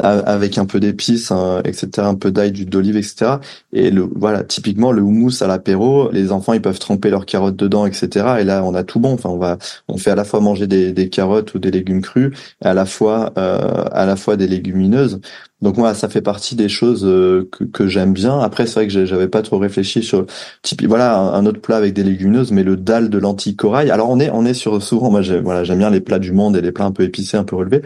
avec 0.00 0.58
un 0.58 0.66
peu 0.66 0.80
d'épices, 0.80 1.30
hein, 1.30 1.60
etc., 1.64 1.88
un 1.98 2.14
peu 2.14 2.30
d'ail, 2.30 2.52
d'huile 2.52 2.68
d'olive, 2.68 2.96
etc. 2.96 3.38
Et 3.72 3.90
le 3.90 4.02
voilà, 4.02 4.44
typiquement 4.44 4.92
le 4.92 5.02
houmous 5.02 5.42
à 5.42 5.46
l'apéro, 5.46 6.10
les 6.12 6.30
enfants 6.32 6.52
ils 6.52 6.62
peuvent 6.62 6.78
tremper 6.78 7.10
leurs 7.10 7.26
carottes 7.26 7.56
dedans, 7.56 7.86
etc. 7.86 8.36
Et 8.40 8.44
là 8.44 8.62
on 8.64 8.74
a 8.74 8.84
tout 8.84 9.00
bon. 9.00 9.14
Enfin 9.14 9.30
on 9.30 9.38
va, 9.38 9.58
on 9.88 9.96
fait 9.96 10.10
à 10.10 10.14
la 10.14 10.24
fois 10.24 10.40
manger 10.40 10.66
des, 10.66 10.92
des 10.92 11.08
carottes 11.08 11.54
ou 11.54 11.58
des 11.58 11.70
légumes 11.70 12.02
crus, 12.02 12.32
à 12.62 12.74
la 12.74 12.86
fois 12.86 13.32
euh, 13.38 13.84
à 13.90 14.06
la 14.06 14.16
fois 14.16 14.36
des 14.36 14.46
légumineuses. 14.46 15.20
Donc 15.60 15.76
moi 15.76 15.92
ça 15.94 16.08
fait 16.08 16.22
partie 16.22 16.54
des 16.54 16.68
choses 16.68 17.04
euh, 17.04 17.48
que, 17.50 17.64
que 17.64 17.88
j'aime 17.88 18.12
bien. 18.12 18.38
Après 18.38 18.66
c'est 18.66 18.74
vrai 18.74 18.86
que 18.86 19.04
j'avais 19.04 19.28
pas 19.28 19.42
trop 19.42 19.58
réfléchi 19.58 20.04
sur 20.04 20.26
type 20.62 20.84
voilà 20.86 21.18
un, 21.18 21.44
autre 21.46 21.60
plat 21.60 21.76
avec 21.76 21.94
des 21.94 22.04
légumineuses, 22.04 22.52
mais 22.52 22.62
le 22.62 22.76
dalle 22.76 23.10
de 23.10 23.18
lentilles 23.18 23.56
corail. 23.56 23.90
Alors 23.90 24.10
on 24.10 24.20
est 24.20 24.30
on 24.30 24.44
est 24.44 24.54
sur 24.54 24.80
souvent 24.80 25.10
moi 25.10 25.22
voilà 25.42 25.64
j'aime 25.64 25.78
bien 25.78 25.90
les 25.90 26.00
plats 26.00 26.20
du 26.20 26.30
monde 26.32 26.56
et 26.56 26.60
les 26.60 26.70
plats 26.70 26.84
un 26.84 26.92
peu 26.92 27.02
épicés, 27.02 27.36
un 27.36 27.44
peu 27.44 27.56
relevés 27.56 27.82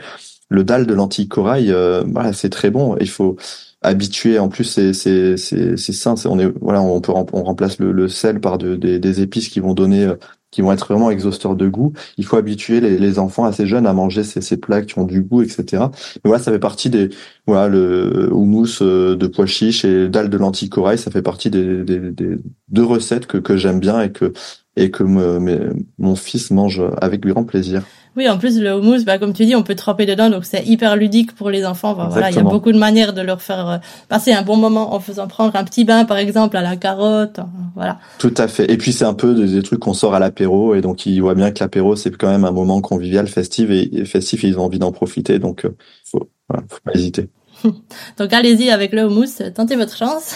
le 0.53 0.65
dalle 0.65 0.87
de 0.87 0.95
lentilles 0.95 1.29
corail, 1.29 1.73
euh, 1.73 2.05
voilà, 2.07 2.33
c'est 2.33 2.51
très 2.51 2.71
bon. 2.71 2.97
Il 3.01 3.09
faut 3.09 3.37
habituer. 3.81 4.39
En 4.39 4.49
plus, 4.49 4.65
c'est 4.65 4.93
c'est 4.93 5.37
c'est 5.37 5.93
sain. 5.93 6.15
on 6.27 6.39
est 6.39 6.53
voilà, 6.61 6.83
on 6.83 7.01
peut 7.01 7.13
on 7.13 7.43
remplace 7.43 7.79
le, 7.79 8.09
sel 8.09 8.41
par 8.41 8.59
des, 8.59 8.99
des, 8.99 9.21
épices 9.23 9.49
qui 9.49 9.61
vont 9.61 9.75
donner 9.75 10.05
euh, 10.05 10.17
qui 10.51 10.61
vont 10.61 10.71
être 10.73 10.87
vraiment 10.87 11.11
exhausteurs 11.11 11.57
de 11.57 11.69
goût. 11.69 11.95
Il 12.19 12.27
faut 12.27 12.37
habituer 12.37 12.81
les, 12.81 12.99
les 12.99 13.19
enfants 13.19 13.45
assez 13.45 13.67
jeunes 13.67 13.87
à 13.87 13.95
manger 13.95 14.23
ces, 14.25 14.43
ces, 14.43 14.59
plats 14.59 14.83
qui 14.83 14.99
ont 14.99 15.05
du 15.05 15.23
goût, 15.23 15.43
etc. 15.43 15.85
Mais 16.17 16.29
voilà, 16.29 16.43
ça 16.43 16.53
fait 16.53 16.59
partie 16.59 16.91
des 16.91 17.09
voilà 17.47 17.69
le 17.69 18.29
houmous 18.33 18.83
euh, 18.83 19.17
de 19.17 19.27
pois 19.27 19.47
chiches 19.47 19.87
et 19.87 20.09
dalle 20.09 20.29
de 20.29 20.37
lentilles 20.37 20.69
corail. 20.69 20.99
Ça 20.99 21.11
fait 21.11 21.23
partie 21.23 21.49
des, 21.51 21.83
des, 21.83 21.99
des 21.99 22.37
deux 22.69 22.85
recettes 22.85 23.27
que, 23.27 23.39
que 23.39 23.57
j'aime 23.57 23.81
bien 23.81 24.03
et 24.03 24.13
que 24.13 24.33
et 24.77 24.91
que 24.91 25.03
mon 25.03 26.17
fils 26.17 26.51
mange 26.51 26.83
avec 27.01 27.27
grand 27.27 27.45
plaisir. 27.45 27.83
Oui, 28.15 28.29
en 28.29 28.37
plus 28.37 28.61
le 28.61 28.75
houmous, 28.75 29.05
bah, 29.05 29.19
comme 29.19 29.33
tu 29.33 29.47
dis, 29.47 29.57
on 29.57 29.63
peut 29.63 29.75
tremper 29.75 30.05
dedans, 30.05 30.29
donc 30.29 30.45
c'est 30.45 30.67
hyper 30.67 30.97
ludique 30.97 31.35
pour 31.35 31.49
les 31.49 31.65
enfants. 31.65 31.95
voilà, 31.95 32.31
il 32.31 32.37
y 32.37 32.39
a 32.39 32.43
beaucoup 32.43 32.71
de 32.71 32.79
manières 32.79 33.15
de 33.15 33.23
leur 33.23 33.41
faire 33.41 33.69
euh, 33.69 33.79
passer 34.09 34.33
un 34.33 34.43
bon 34.43 34.57
moment 34.57 34.95
en 34.95 35.01
faisant 35.01 35.27
prendre 35.29 35.57
un 35.57 35.65
petit 35.65 35.85
bain, 35.85 36.05
par 36.05 36.19
exemple, 36.19 36.57
à 36.59 36.63
la 36.63 36.77
carotte. 36.77 37.39
Euh, 37.39 37.43
voilà. 37.75 37.99
Tout 38.19 38.35
à 38.37 38.49
fait. 38.49 38.71
Et 38.71 38.77
puis 38.77 38.93
c'est 38.93 39.07
un 39.07 39.15
peu 39.15 39.35
des, 39.35 39.63
trucs 39.63 39.81
qu'on 39.81 39.95
sort 39.95 40.15
à 40.15 40.19
l'apéro, 40.19 40.75
et 40.75 40.83
donc 40.83 41.07
ils 41.07 41.21
voient 41.21 41.35
bien 41.35 41.51
que 41.53 41.61
l'apéro 41.61 41.97
c'est 41.97 42.15
quand 42.15 42.29
même 42.29 42.45
un 42.45 42.51
moment 42.51 42.83
convivial, 42.83 43.27
festif, 43.29 43.71
et, 43.71 44.05
festif, 44.05 44.45
et 44.45 44.49
ils 44.49 44.59
ont 44.59 44.65
envie 44.65 44.79
d'en 44.79 44.93
profiter, 44.93 45.39
donc 45.39 45.65
euh, 45.65 45.75
faut, 46.05 46.29
voilà, 46.49 46.65
faut 46.69 46.81
pas 46.85 46.93
hésiter. 46.95 47.31
donc 48.19 48.33
allez-y 48.33 48.71
avec 48.71 48.93
le 48.93 49.07
houmous, 49.07 49.43
tentez 49.55 49.77
votre 49.77 49.97
chance. 49.97 50.35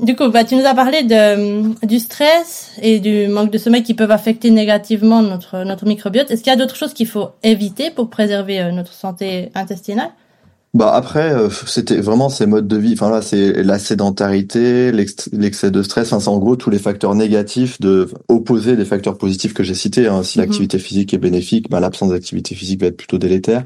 Du 0.00 0.16
coup, 0.16 0.28
bah, 0.28 0.44
tu 0.44 0.56
nous 0.56 0.64
as 0.64 0.74
parlé 0.74 1.02
de, 1.02 1.86
du 1.86 1.98
stress 1.98 2.72
et 2.80 3.00
du 3.00 3.28
manque 3.28 3.50
de 3.50 3.58
sommeil 3.58 3.82
qui 3.82 3.94
peuvent 3.94 4.10
affecter 4.10 4.50
négativement 4.50 5.22
notre, 5.22 5.64
notre 5.64 5.86
microbiote. 5.86 6.30
Est-ce 6.30 6.42
qu'il 6.42 6.50
y 6.50 6.54
a 6.54 6.58
d'autres 6.58 6.76
choses 6.76 6.94
qu'il 6.94 7.06
faut 7.06 7.30
éviter 7.42 7.90
pour 7.90 8.08
préserver 8.10 8.60
euh, 8.60 8.72
notre 8.72 8.92
santé 8.92 9.50
intestinale? 9.54 10.10
Bah 10.74 10.94
après, 10.94 11.34
euh, 11.34 11.50
c'était 11.66 12.00
vraiment 12.00 12.30
ces 12.30 12.46
modes 12.46 12.66
de 12.66 12.78
vie. 12.78 12.94
Enfin 12.94 13.10
là, 13.10 13.20
c'est 13.20 13.62
la 13.62 13.78
sédentarité, 13.78 14.90
l'excès 14.90 15.70
de 15.70 15.82
stress. 15.82 16.12
Enfin, 16.12 16.20
c'est 16.20 16.30
en 16.30 16.38
gros 16.38 16.56
tous 16.56 16.70
les 16.70 16.78
facteurs 16.78 17.14
négatifs 17.14 17.78
de 17.78 18.08
opposer 18.28 18.74
des 18.74 18.86
facteurs 18.86 19.18
positifs 19.18 19.52
que 19.52 19.62
j'ai 19.62 19.74
cités. 19.74 20.06
Hein. 20.06 20.22
Si 20.22 20.38
mhm. 20.38 20.46
l'activité 20.46 20.78
physique 20.78 21.12
est 21.12 21.18
bénéfique, 21.18 21.68
bah, 21.68 21.78
l'absence 21.78 22.08
d'activité 22.08 22.54
physique 22.54 22.80
va 22.80 22.86
être 22.86 22.96
plutôt 22.96 23.18
délétère. 23.18 23.64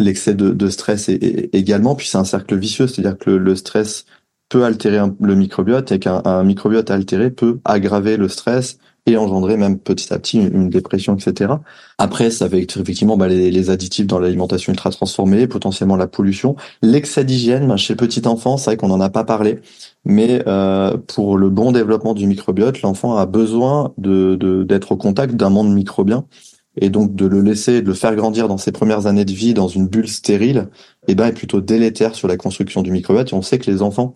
L'excès 0.00 0.34
de, 0.34 0.50
de, 0.50 0.68
stress 0.68 1.08
est, 1.08 1.48
également. 1.52 1.94
Puis 1.94 2.08
c'est 2.08 2.18
un 2.18 2.24
cercle 2.24 2.56
vicieux, 2.56 2.88
c'est-à-dire 2.88 3.18
que 3.18 3.30
le 3.30 3.54
stress 3.54 4.04
peut 4.48 4.64
altérer 4.64 5.00
le 5.20 5.34
microbiote 5.34 5.92
et 5.92 5.98
qu'un 5.98 6.42
microbiote 6.44 6.90
altéré 6.90 7.30
peut 7.30 7.58
aggraver 7.64 8.16
le 8.16 8.28
stress 8.28 8.78
et 9.08 9.16
engendrer 9.16 9.56
même 9.56 9.78
petit 9.78 10.12
à 10.12 10.18
petit 10.18 10.38
une, 10.38 10.68
dépression, 10.68 11.16
etc. 11.16 11.54
Après, 11.96 12.30
ça 12.30 12.46
va 12.46 12.58
être 12.58 12.78
effectivement 12.78 13.16
bah, 13.16 13.28
les, 13.28 13.70
additifs 13.70 14.06
dans 14.06 14.18
l'alimentation 14.18 14.72
ultra 14.72 14.90
transformée, 14.90 15.46
potentiellement 15.46 15.96
la 15.96 16.06
pollution, 16.06 16.56
l'excès 16.82 17.24
d'hygiène 17.24 17.68
bah, 17.68 17.76
chez 17.76 17.96
petit 17.96 18.26
enfant, 18.26 18.56
c'est 18.56 18.70
vrai 18.70 18.76
qu'on 18.76 18.88
n'en 18.88 19.00
a 19.00 19.08
pas 19.08 19.24
parlé, 19.24 19.60
mais 20.04 20.42
euh, 20.46 20.96
pour 20.96 21.38
le 21.38 21.48
bon 21.48 21.72
développement 21.72 22.14
du 22.14 22.26
microbiote, 22.26 22.82
l'enfant 22.82 23.16
a 23.16 23.26
besoin 23.26 23.92
de 23.96 24.36
d'être 24.64 24.92
au 24.92 24.96
contact 24.96 25.34
d'un 25.34 25.50
monde 25.50 25.72
microbien 25.72 26.24
et 26.80 26.90
donc 26.90 27.14
de 27.14 27.26
le 27.26 27.40
laisser, 27.42 27.82
de 27.82 27.86
le 27.86 27.94
faire 27.94 28.14
grandir 28.14 28.48
dans 28.48 28.58
ses 28.58 28.72
premières 28.72 29.06
années 29.06 29.24
de 29.24 29.32
vie 29.32 29.54
dans 29.54 29.68
une 29.68 29.88
bulle 29.88 30.08
stérile, 30.08 30.68
eh 31.08 31.14
ben 31.14 31.26
est 31.26 31.32
plutôt 31.32 31.60
délétère 31.60 32.14
sur 32.14 32.28
la 32.28 32.36
construction 32.36 32.82
du 32.82 32.90
microbiote. 32.90 33.32
Et 33.32 33.34
on 33.34 33.42
sait 33.42 33.58
que 33.58 33.70
les 33.70 33.82
enfants 33.82 34.14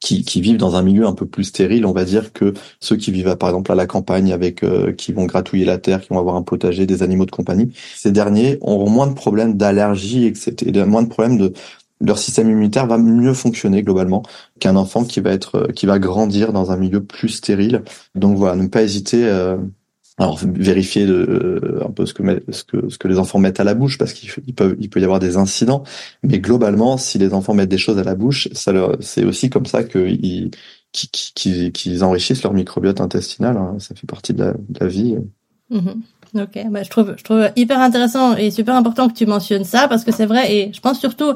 qui, 0.00 0.22
qui, 0.24 0.40
vivent 0.40 0.58
dans 0.58 0.76
un 0.76 0.82
milieu 0.82 1.06
un 1.06 1.14
peu 1.14 1.26
plus 1.26 1.44
stérile, 1.44 1.86
on 1.86 1.92
va 1.92 2.04
dire, 2.04 2.32
que 2.32 2.54
ceux 2.80 2.96
qui 2.96 3.10
vivent 3.10 3.36
par 3.36 3.48
exemple 3.48 3.72
à 3.72 3.74
la 3.74 3.86
campagne 3.86 4.32
avec 4.32 4.62
euh, 4.62 4.92
qui 4.92 5.12
vont 5.12 5.24
gratouiller 5.24 5.64
la 5.64 5.78
terre, 5.78 6.00
qui 6.00 6.08
vont 6.10 6.18
avoir 6.18 6.36
un 6.36 6.42
potager, 6.42 6.86
des 6.86 7.02
animaux 7.02 7.26
de 7.26 7.30
compagnie. 7.30 7.72
Ces 7.96 8.12
derniers 8.12 8.58
auront 8.60 8.90
moins 8.90 9.06
de 9.06 9.14
problèmes 9.14 9.56
d'allergie, 9.56 10.26
etc. 10.26 10.84
moins 10.86 11.02
de 11.02 11.08
problèmes 11.08 11.38
de 11.38 11.52
leur 12.00 12.18
système 12.18 12.48
immunitaire 12.48 12.86
va 12.86 12.98
mieux 12.98 13.34
fonctionner 13.34 13.82
globalement 13.82 14.22
qu'un 14.60 14.76
enfant 14.76 15.04
qui 15.04 15.20
va 15.20 15.30
être 15.32 15.68
qui 15.74 15.86
va 15.86 15.98
grandir 15.98 16.52
dans 16.52 16.70
un 16.70 16.76
milieu 16.76 17.02
plus 17.02 17.30
stérile. 17.30 17.82
Donc 18.14 18.36
voilà, 18.36 18.56
ne 18.56 18.68
pas 18.68 18.82
hésiter 18.82 19.26
euh, 19.26 19.56
alors 20.18 20.38
vérifier 20.42 21.06
de, 21.06 21.14
euh, 21.14 21.86
un 21.86 21.90
peu 21.90 22.04
ce 22.04 22.14
que, 22.14 22.22
ce 22.50 22.64
que 22.64 22.88
ce 22.88 22.98
que 22.98 23.08
les 23.08 23.18
enfants 23.18 23.38
mettent 23.38 23.60
à 23.60 23.64
la 23.64 23.74
bouche 23.74 23.98
parce 23.98 24.12
qu'il 24.12 24.54
peut 24.54 24.76
il 24.80 24.90
peut 24.90 25.00
y 25.00 25.04
avoir 25.04 25.20
des 25.20 25.36
incidents 25.36 25.84
mais 26.22 26.40
globalement 26.40 26.96
si 26.96 27.18
les 27.18 27.32
enfants 27.32 27.54
mettent 27.54 27.68
des 27.68 27.78
choses 27.78 27.98
à 27.98 28.04
la 28.04 28.14
bouche 28.14 28.48
ça 28.52 28.72
c'est 29.00 29.24
aussi 29.24 29.48
comme 29.50 29.66
ça 29.66 29.84
qu'ils 29.84 30.50
qu'ils 30.92 32.04
enrichissent 32.04 32.42
leur 32.42 32.52
microbiote 32.52 33.00
intestinal 33.00 33.56
hein. 33.56 33.76
ça 33.78 33.94
fait 33.94 34.06
partie 34.06 34.34
de 34.34 34.44
la, 34.44 34.52
de 34.52 34.80
la 34.80 34.86
vie 34.86 35.16
mmh. 35.70 35.88
ok 36.34 36.66
bah, 36.70 36.82
je 36.82 36.90
trouve 36.90 37.14
je 37.16 37.22
trouve 37.22 37.48
hyper 37.56 37.80
intéressant 37.80 38.36
et 38.36 38.50
super 38.50 38.74
important 38.74 39.08
que 39.08 39.14
tu 39.14 39.26
mentionnes 39.26 39.64
ça 39.64 39.86
parce 39.88 40.04
que 40.04 40.12
c'est 40.12 40.26
vrai 40.26 40.52
et 40.52 40.72
je 40.72 40.80
pense 40.80 40.98
surtout 40.98 41.34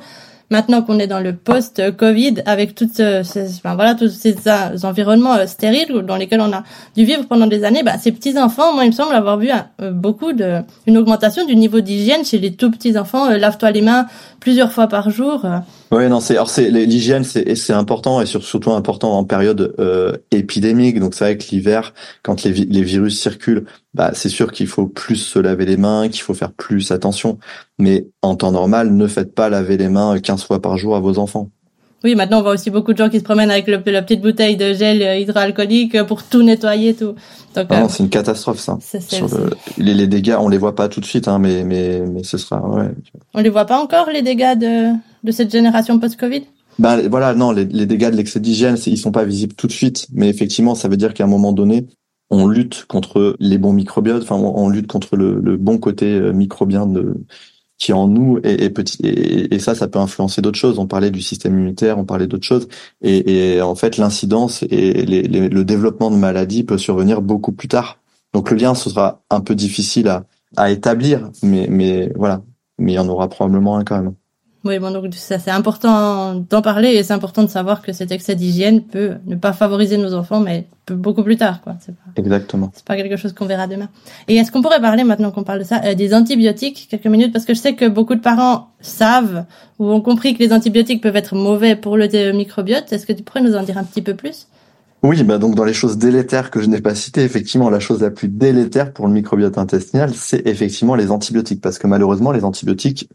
maintenant 0.52 0.82
qu'on 0.82 0.98
est 1.00 1.08
dans 1.08 1.18
le 1.18 1.34
post-Covid, 1.34 2.42
avec 2.46 2.76
toutes 2.76 2.92
ces, 2.94 3.22
enfin, 3.58 3.74
voilà, 3.74 3.94
tous 3.94 4.08
ces 4.08 4.36
environnements 4.84 5.34
euh, 5.34 5.46
stériles 5.46 5.92
dans 6.06 6.16
lesquels 6.16 6.40
on 6.40 6.52
a 6.52 6.62
dû 6.96 7.04
vivre 7.04 7.26
pendant 7.26 7.48
des 7.48 7.64
années, 7.64 7.82
bah, 7.82 7.98
ces 7.98 8.12
petits 8.12 8.38
enfants, 8.38 8.72
moi, 8.74 8.84
il 8.84 8.90
me 8.90 8.94
semble 8.94 9.14
avoir 9.14 9.38
vu 9.38 9.50
euh, 9.50 9.90
beaucoup 9.90 10.32
de, 10.32 10.60
une 10.86 10.96
augmentation 10.98 11.44
du 11.44 11.56
niveau 11.56 11.80
d'hygiène 11.80 12.24
chez 12.24 12.38
les 12.38 12.52
tout 12.52 12.70
petits 12.70 12.96
enfants. 12.96 13.30
Euh, 13.30 13.38
lave-toi 13.38 13.70
les 13.72 13.82
mains 13.82 14.06
plusieurs 14.40 14.72
fois 14.72 14.86
par 14.86 15.10
jour. 15.10 15.46
Oui, 15.90 16.08
non, 16.08 16.20
c'est 16.20 16.34
alors 16.34 16.50
c'est 16.50 16.70
l'hygiène, 16.70 17.24
c'est 17.24 17.54
c'est 17.54 17.72
important 17.72 18.20
et 18.20 18.26
surtout 18.26 18.72
important 18.72 19.18
en 19.18 19.24
période 19.24 19.74
euh, 19.78 20.12
épidémique. 20.30 20.98
Donc 20.98 21.14
c'est 21.14 21.24
vrai 21.24 21.38
que 21.38 21.44
l'hiver, 21.50 21.94
quand 22.22 22.42
les, 22.42 22.52
les 22.52 22.82
virus 22.82 23.20
circulent, 23.20 23.66
bah 23.94 24.12
c'est 24.14 24.28
sûr 24.28 24.52
qu'il 24.52 24.66
faut 24.66 24.86
plus 24.86 25.16
se 25.16 25.38
laver 25.38 25.66
les 25.66 25.76
mains, 25.76 26.08
qu'il 26.08 26.22
faut 26.22 26.34
faire 26.34 26.52
plus 26.52 26.90
attention. 26.90 27.38
Mais 27.78 28.06
en 28.22 28.36
temps 28.36 28.52
normal, 28.52 28.94
ne 28.94 29.06
faites 29.06 29.34
pas 29.34 29.48
laver 29.48 29.76
les 29.76 29.88
mains 29.88 30.18
15 30.18 30.44
fois 30.44 30.62
par 30.62 30.78
jour 30.78 30.96
à 30.96 31.00
vos 31.00 31.18
enfants. 31.18 31.50
Oui, 32.04 32.16
maintenant 32.16 32.40
on 32.40 32.42
voit 32.42 32.52
aussi 32.52 32.70
beaucoup 32.70 32.92
de 32.92 32.98
gens 32.98 33.08
qui 33.08 33.18
se 33.18 33.24
promènent 33.24 33.50
avec 33.50 33.68
le, 33.68 33.80
la 33.86 34.02
petite 34.02 34.22
bouteille 34.22 34.56
de 34.56 34.72
gel 34.72 35.20
hydroalcoolique 35.20 36.02
pour 36.04 36.24
tout 36.24 36.42
nettoyer, 36.42 36.94
tout. 36.94 37.14
Donc, 37.54 37.66
ah 37.68 37.80
non, 37.80 37.84
euh, 37.84 37.88
c'est 37.88 38.02
une 38.02 38.08
catastrophe 38.08 38.58
ça. 38.58 38.78
Sur 38.80 39.28
le, 39.28 39.50
les, 39.78 39.94
les, 39.94 40.08
dégâts, 40.08 40.36
on 40.40 40.48
les 40.48 40.58
voit 40.58 40.74
pas 40.74 40.88
tout 40.88 41.00
de 41.00 41.04
suite, 41.04 41.28
hein, 41.28 41.38
mais 41.38 41.62
mais 41.62 42.00
mais 42.00 42.24
ce 42.24 42.38
sera. 42.38 42.60
Ouais. 42.68 42.90
On 43.34 43.40
les 43.40 43.50
voit 43.50 43.66
pas 43.66 43.80
encore 43.80 44.10
les 44.10 44.22
dégâts 44.22 44.58
de 44.58 44.92
de 45.22 45.30
cette 45.30 45.52
génération 45.52 45.98
post-Covid? 45.98 46.42
Ben 46.78 47.08
voilà, 47.08 47.34
non, 47.34 47.52
les, 47.52 47.66
les 47.66 47.86
dégâts 47.86 48.10
de 48.10 48.16
l'excès 48.16 48.40
d'hygiène, 48.40 48.76
ils 48.86 48.98
sont 48.98 49.12
pas 49.12 49.24
visibles 49.24 49.54
tout 49.54 49.66
de 49.66 49.72
suite, 49.72 50.06
mais 50.12 50.28
effectivement, 50.28 50.74
ça 50.74 50.88
veut 50.88 50.96
dire 50.96 51.14
qu'à 51.14 51.24
un 51.24 51.28
moment 51.28 51.52
donné, 51.52 51.86
on 52.32 52.46
lutte 52.48 52.86
contre 52.86 53.36
les 53.40 53.58
bons 53.58 53.74
microbiotes, 53.74 54.22
enfin, 54.22 54.36
on, 54.36 54.68
lutte 54.70 54.86
contre 54.86 55.16
le, 55.16 55.56
bon 55.58 55.78
côté 55.78 56.06
euh, 56.14 56.32
microbien 56.32 56.88
qui 57.78 57.90
est 57.90 57.94
en 57.94 58.08
nous 58.08 58.38
et, 58.42 58.64
et 58.64 58.70
petit 58.70 58.98
et, 59.04 59.58
ça 59.58 59.74
ça 59.74 59.86
peut 59.88 59.98
influencer 59.98 60.40
d'autres 60.40 60.58
choses. 60.58 60.78
On 60.78 60.86
parlait 60.86 61.10
du 61.10 61.20
système 61.20 61.54
immunitaire 61.54 61.98
on 61.98 62.04
parlait 62.04 62.26
d'autres 62.26 62.46
choses. 62.46 62.68
Et, 63.02 63.60
en 63.60 63.74
fait 63.74 63.98
l'incidence 63.98 64.62
et 64.64 65.04
le 65.04 65.62
développement 65.64 66.10
de 66.10 66.16
maladies 66.16 66.64
peut 66.64 66.78
survenir 66.78 67.22
beaucoup 67.22 67.52
plus 67.52 67.68
tard. 67.68 67.98
Donc 68.32 68.50
le 68.50 68.56
lien 68.56 68.74
ce 68.74 68.90
sera 68.90 69.22
un 69.30 69.40
peu 69.40 69.54
difficile 69.54 70.08
à, 70.08 70.24
à 70.56 70.70
établir 70.70 71.30
mais 71.42 71.66
mais 71.70 72.12
voilà. 72.16 72.42
Mais 72.78 72.92
il 72.92 72.94
y 72.96 72.98
en 72.98 73.08
aura 73.08 73.28
probablement 73.28 73.76
un 73.76 73.84
quand 73.84 74.00
même 74.02 74.14
oui, 74.64 74.78
bon, 74.78 74.92
donc 74.92 75.12
ça 75.14 75.40
c'est 75.40 75.50
important 75.50 76.34
d'en 76.34 76.62
parler 76.62 76.90
et 76.90 77.02
c'est 77.02 77.12
important 77.12 77.42
de 77.42 77.48
savoir 77.48 77.82
que 77.82 77.92
cet 77.92 78.12
excès 78.12 78.36
d'hygiène 78.36 78.82
peut 78.82 79.14
ne 79.26 79.34
pas 79.34 79.52
favoriser 79.52 79.98
nos 79.98 80.14
enfants, 80.14 80.38
mais 80.38 80.66
peut 80.86 80.94
beaucoup 80.94 81.24
plus 81.24 81.36
tard, 81.36 81.62
quoi. 81.62 81.74
C'est 81.80 81.94
pas, 81.96 82.10
Exactement. 82.16 82.70
C'est 82.72 82.84
pas 82.84 82.96
quelque 82.96 83.16
chose 83.16 83.32
qu'on 83.32 83.46
verra 83.46 83.66
demain. 83.66 83.88
Et 84.28 84.36
est-ce 84.36 84.52
qu'on 84.52 84.62
pourrait 84.62 84.80
parler 84.80 85.02
maintenant 85.02 85.32
qu'on 85.32 85.42
parle 85.42 85.60
de 85.60 85.64
ça 85.64 85.80
euh, 85.84 85.94
des 85.94 86.14
antibiotiques 86.14 86.86
quelques 86.88 87.06
minutes? 87.06 87.32
Parce 87.32 87.44
que 87.44 87.54
je 87.54 87.58
sais 87.58 87.74
que 87.74 87.88
beaucoup 87.88 88.14
de 88.14 88.20
parents 88.20 88.68
savent 88.80 89.46
ou 89.80 89.90
ont 89.90 90.00
compris 90.00 90.34
que 90.34 90.38
les 90.38 90.52
antibiotiques 90.52 91.02
peuvent 91.02 91.16
être 91.16 91.34
mauvais 91.34 91.74
pour 91.74 91.96
le 91.96 92.32
microbiote. 92.32 92.92
Est-ce 92.92 93.06
que 93.06 93.12
tu 93.12 93.24
pourrais 93.24 93.42
nous 93.42 93.56
en 93.56 93.64
dire 93.64 93.78
un 93.78 93.84
petit 93.84 94.02
peu 94.02 94.14
plus? 94.14 94.46
Oui, 95.02 95.20
bah 95.24 95.38
donc 95.38 95.56
dans 95.56 95.64
les 95.64 95.72
choses 95.72 95.98
délétères 95.98 96.52
que 96.52 96.60
je 96.60 96.66
n'ai 96.66 96.80
pas 96.80 96.94
citées, 96.94 97.24
effectivement, 97.24 97.68
la 97.68 97.80
chose 97.80 98.00
la 98.02 98.12
plus 98.12 98.28
délétère 98.28 98.92
pour 98.92 99.08
le 99.08 99.12
microbiote 99.12 99.58
intestinal, 99.58 100.12
c'est 100.14 100.46
effectivement 100.46 100.94
les 100.94 101.10
antibiotiques, 101.10 101.60
parce 101.60 101.80
que 101.80 101.88
malheureusement, 101.88 102.30
les 102.30 102.44
antibiotiques 102.44 103.08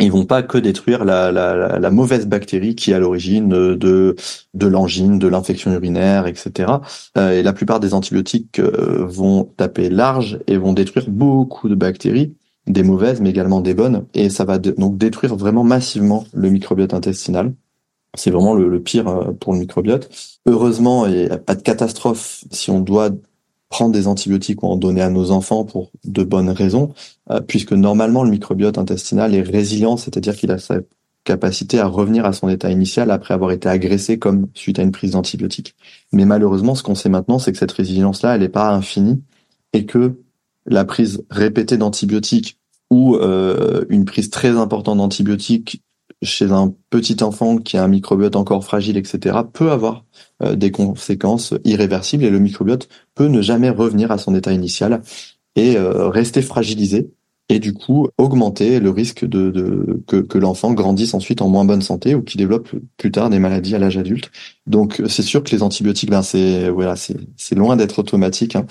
ils 0.00 0.10
vont 0.10 0.24
pas 0.24 0.42
que 0.42 0.58
détruire 0.58 1.04
la, 1.04 1.30
la, 1.30 1.78
la 1.78 1.90
mauvaise 1.90 2.26
bactérie 2.26 2.74
qui 2.74 2.90
est 2.90 2.94
à 2.94 2.98
l'origine 2.98 3.48
de 3.48 4.16
de 4.54 4.66
l'angine, 4.66 5.18
de 5.18 5.28
l'infection 5.28 5.72
urinaire, 5.72 6.26
etc. 6.26 6.72
Euh, 7.16 7.32
et 7.32 7.42
la 7.42 7.52
plupart 7.52 7.80
des 7.80 7.94
antibiotiques 7.94 8.58
euh, 8.58 9.04
vont 9.06 9.44
taper 9.56 9.90
large 9.90 10.40
et 10.46 10.56
vont 10.56 10.72
détruire 10.72 11.08
beaucoup 11.08 11.68
de 11.68 11.74
bactéries, 11.74 12.34
des 12.66 12.82
mauvaises 12.82 13.20
mais 13.20 13.30
également 13.30 13.60
des 13.60 13.74
bonnes, 13.74 14.06
et 14.14 14.30
ça 14.30 14.44
va 14.44 14.58
donc 14.58 14.96
détruire 14.98 15.36
vraiment 15.36 15.64
massivement 15.64 16.24
le 16.32 16.50
microbiote 16.50 16.94
intestinal. 16.94 17.54
C'est 18.16 18.30
vraiment 18.30 18.54
le, 18.54 18.68
le, 18.68 18.80
pire 18.80 19.08
euh, 19.08 19.32
pour 19.32 19.52
le 19.52 19.60
microbiote. 19.60 20.08
Heureusement, 20.46 21.06
il 21.06 21.14
n'y 21.14 21.30
a 21.30 21.38
pas 21.38 21.54
de 21.56 21.62
catastrophe 21.62 22.44
si 22.50 22.70
on 22.70 22.80
doit 22.80 23.10
prendre 23.74 23.90
des 23.90 24.06
antibiotiques 24.06 24.62
ou 24.62 24.68
en 24.68 24.76
donner 24.76 25.02
à 25.02 25.10
nos 25.10 25.32
enfants 25.32 25.64
pour 25.64 25.90
de 26.04 26.22
bonnes 26.22 26.50
raisons, 26.50 26.94
euh, 27.32 27.40
puisque 27.40 27.72
normalement 27.72 28.22
le 28.22 28.30
microbiote 28.30 28.78
intestinal 28.78 29.34
est 29.34 29.42
résilient, 29.42 29.96
c'est-à-dire 29.96 30.36
qu'il 30.36 30.52
a 30.52 30.58
sa 30.58 30.76
capacité 31.24 31.80
à 31.80 31.88
revenir 31.88 32.24
à 32.24 32.32
son 32.32 32.48
état 32.48 32.70
initial 32.70 33.10
après 33.10 33.34
avoir 33.34 33.50
été 33.50 33.68
agressé 33.68 34.16
comme 34.16 34.46
suite 34.54 34.78
à 34.78 34.82
une 34.82 34.92
prise 34.92 35.10
d'antibiotiques. 35.12 35.74
Mais 36.12 36.24
malheureusement, 36.24 36.76
ce 36.76 36.84
qu'on 36.84 36.94
sait 36.94 37.08
maintenant, 37.08 37.40
c'est 37.40 37.50
que 37.50 37.58
cette 37.58 37.72
résilience-là, 37.72 38.36
elle 38.36 38.42
n'est 38.42 38.48
pas 38.48 38.70
infinie 38.70 39.20
et 39.72 39.86
que 39.86 40.20
la 40.66 40.84
prise 40.84 41.24
répétée 41.28 41.76
d'antibiotiques 41.76 42.58
ou 42.90 43.16
euh, 43.16 43.84
une 43.88 44.04
prise 44.04 44.30
très 44.30 44.50
importante 44.50 44.98
d'antibiotiques 44.98 45.82
chez 46.22 46.52
un 46.52 46.74
petit 46.90 47.22
enfant 47.22 47.58
qui 47.58 47.76
a 47.76 47.84
un 47.84 47.88
microbiote 47.88 48.36
encore 48.36 48.64
fragile, 48.64 48.96
etc., 48.96 49.38
peut 49.52 49.70
avoir 49.70 50.04
euh, 50.42 50.54
des 50.54 50.70
conséquences 50.70 51.54
irréversibles 51.64 52.24
et 52.24 52.30
le 52.30 52.38
microbiote 52.38 52.88
peut 53.14 53.26
ne 53.26 53.42
jamais 53.42 53.70
revenir 53.70 54.10
à 54.10 54.18
son 54.18 54.34
état 54.34 54.52
initial. 54.52 55.02
et 55.56 55.76
rester 55.78 56.42
fragilisé 56.42 57.12
et 57.48 57.58
du 57.58 57.74
coup 57.74 58.08
augmenter 58.18 58.80
le 58.80 58.90
risque 58.90 59.24
de, 59.24 59.50
de 59.50 60.02
que, 60.06 60.16
que 60.16 60.38
l'enfant 60.38 60.72
grandisse 60.72 61.14
ensuite 61.14 61.42
en 61.42 61.48
moins 61.48 61.64
bonne 61.64 61.82
santé 61.82 62.14
ou 62.14 62.22
qu'il 62.22 62.38
développe 62.38 62.70
plus 62.96 63.10
tard 63.10 63.30
des 63.30 63.38
maladies 63.38 63.74
à 63.74 63.78
l'âge 63.78 63.98
adulte. 63.98 64.30
Donc 64.66 65.02
c'est 65.08 65.22
sûr 65.22 65.42
que 65.42 65.50
les 65.50 65.62
antibiotiques, 65.62 66.10
ben 66.10 66.22
c'est 66.22 66.70
voilà, 66.70 66.94
c'est 66.96 67.54
loin 67.54 67.76
d'être 67.76 67.98
automatique. 67.98 68.56
Hein. 68.56 68.66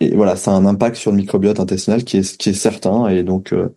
Et 0.00 0.14
voilà, 0.14 0.36
ça 0.36 0.52
a 0.52 0.54
un 0.54 0.66
impact 0.66 0.96
sur 0.96 1.12
le 1.12 1.16
microbiote 1.18 1.60
intestinal 1.60 2.04
qui 2.04 2.18
est 2.18 2.36
qui 2.36 2.50
est 2.50 2.54
certain. 2.54 3.08
Et 3.08 3.22
donc 3.22 3.52
euh, 3.52 3.68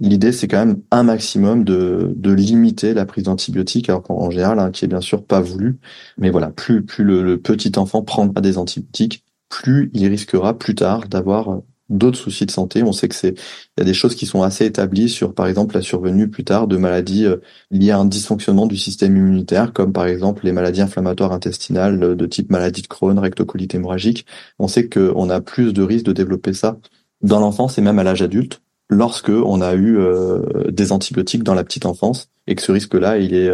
l'idée 0.00 0.32
c'est 0.32 0.48
quand 0.48 0.64
même 0.64 0.80
un 0.90 1.02
maximum 1.02 1.64
de 1.64 2.12
de 2.16 2.32
limiter 2.32 2.94
la 2.94 3.06
prise 3.06 3.24
d'antibiotiques, 3.24 3.88
alors 3.88 4.02
qu'en 4.02 4.30
général, 4.30 4.58
hein, 4.58 4.70
qui 4.70 4.84
est 4.84 4.88
bien 4.88 5.00
sûr 5.00 5.24
pas 5.24 5.40
voulu. 5.40 5.78
Mais 6.18 6.30
voilà, 6.30 6.50
plus 6.50 6.84
le, 6.98 7.36
petit 7.40 7.72
enfant 7.78 8.02
prendra 8.02 8.40
des 8.40 8.58
antibiotiques, 8.58 9.24
plus 9.48 9.90
il 9.94 10.06
risquera 10.08 10.58
plus 10.58 10.74
tard 10.74 11.08
d'avoir 11.08 11.60
d'autres 11.88 12.18
soucis 12.18 12.46
de 12.46 12.50
santé. 12.50 12.82
On 12.82 12.92
sait 12.92 13.08
que 13.08 13.14
c'est 13.14 13.30
il 13.30 13.80
y 13.80 13.82
a 13.82 13.84
des 13.84 13.94
choses 13.94 14.14
qui 14.14 14.26
sont 14.26 14.42
assez 14.42 14.66
établies 14.66 15.08
sur 15.08 15.34
par 15.34 15.46
exemple 15.46 15.74
la 15.74 15.82
survenue 15.82 16.28
plus 16.28 16.44
tard 16.44 16.66
de 16.66 16.76
maladies 16.76 17.24
euh, 17.26 17.38
liées 17.70 17.90
à 17.90 17.98
un 17.98 18.04
dysfonctionnement 18.04 18.66
du 18.66 18.76
système 18.76 19.16
immunitaire 19.16 19.72
comme 19.72 19.92
par 19.92 20.06
exemple 20.06 20.44
les 20.44 20.52
maladies 20.52 20.82
inflammatoires 20.82 21.32
intestinales 21.32 22.02
euh, 22.02 22.14
de 22.14 22.26
type 22.26 22.50
maladie 22.50 22.82
de 22.82 22.88
Crohn, 22.88 23.18
rectocolite 23.18 23.74
hémorragique. 23.74 24.26
On 24.58 24.68
sait 24.68 24.88
qu'on 24.88 25.30
a 25.30 25.40
plus 25.40 25.72
de 25.72 25.82
risques 25.82 26.06
de 26.06 26.12
développer 26.12 26.52
ça 26.52 26.78
dans 27.22 27.40
l'enfance 27.40 27.78
et 27.78 27.82
même 27.82 27.98
à 27.98 28.04
l'âge 28.04 28.22
adulte 28.22 28.60
lorsque 28.88 29.30
on 29.30 29.60
a 29.60 29.74
eu 29.74 29.98
euh, 29.98 30.40
des 30.68 30.92
antibiotiques 30.92 31.42
dans 31.42 31.54
la 31.54 31.64
petite 31.64 31.86
enfance 31.86 32.28
et 32.46 32.54
que 32.54 32.62
ce 32.62 32.72
risque-là, 32.72 33.18
il 33.18 33.34
est 33.34 33.52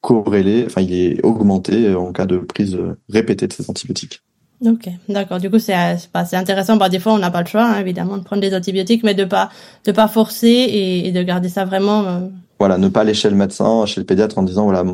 corrélé, 0.00 0.64
enfin 0.66 0.82
il 0.82 0.94
est 0.94 1.24
augmenté 1.24 1.94
en 1.94 2.12
cas 2.12 2.26
de 2.26 2.38
prise 2.38 2.78
répétée 3.08 3.46
de 3.46 3.52
ces 3.52 3.70
antibiotiques. 3.70 4.20
Ok, 4.64 4.88
d'accord. 5.08 5.40
Du 5.40 5.50
coup, 5.50 5.58
c'est 5.58 5.74
c'est 5.98 6.36
intéressant. 6.36 6.76
Bah, 6.76 6.88
des 6.88 6.98
fois, 6.98 7.12
on 7.12 7.18
n'a 7.18 7.30
pas 7.30 7.42
le 7.42 7.46
choix, 7.46 7.64
hein, 7.64 7.80
évidemment, 7.80 8.16
de 8.16 8.22
prendre 8.22 8.40
des 8.40 8.54
antibiotiques, 8.54 9.02
mais 9.02 9.14
de 9.14 9.24
pas 9.24 9.50
de 9.84 9.92
pas 9.92 10.08
forcer 10.08 10.48
et, 10.48 11.08
et 11.08 11.12
de 11.12 11.22
garder 11.22 11.48
ça 11.48 11.64
vraiment. 11.64 12.04
Euh... 12.06 12.20
Voilà, 12.58 12.78
ne 12.78 12.88
pas 12.88 13.00
aller 13.00 13.14
chez 13.14 13.28
le 13.28 13.36
médecin, 13.36 13.84
chez 13.84 14.00
le 14.00 14.06
pédiatre 14.06 14.38
en 14.38 14.42
disant 14.42 14.64
voilà, 14.64 14.84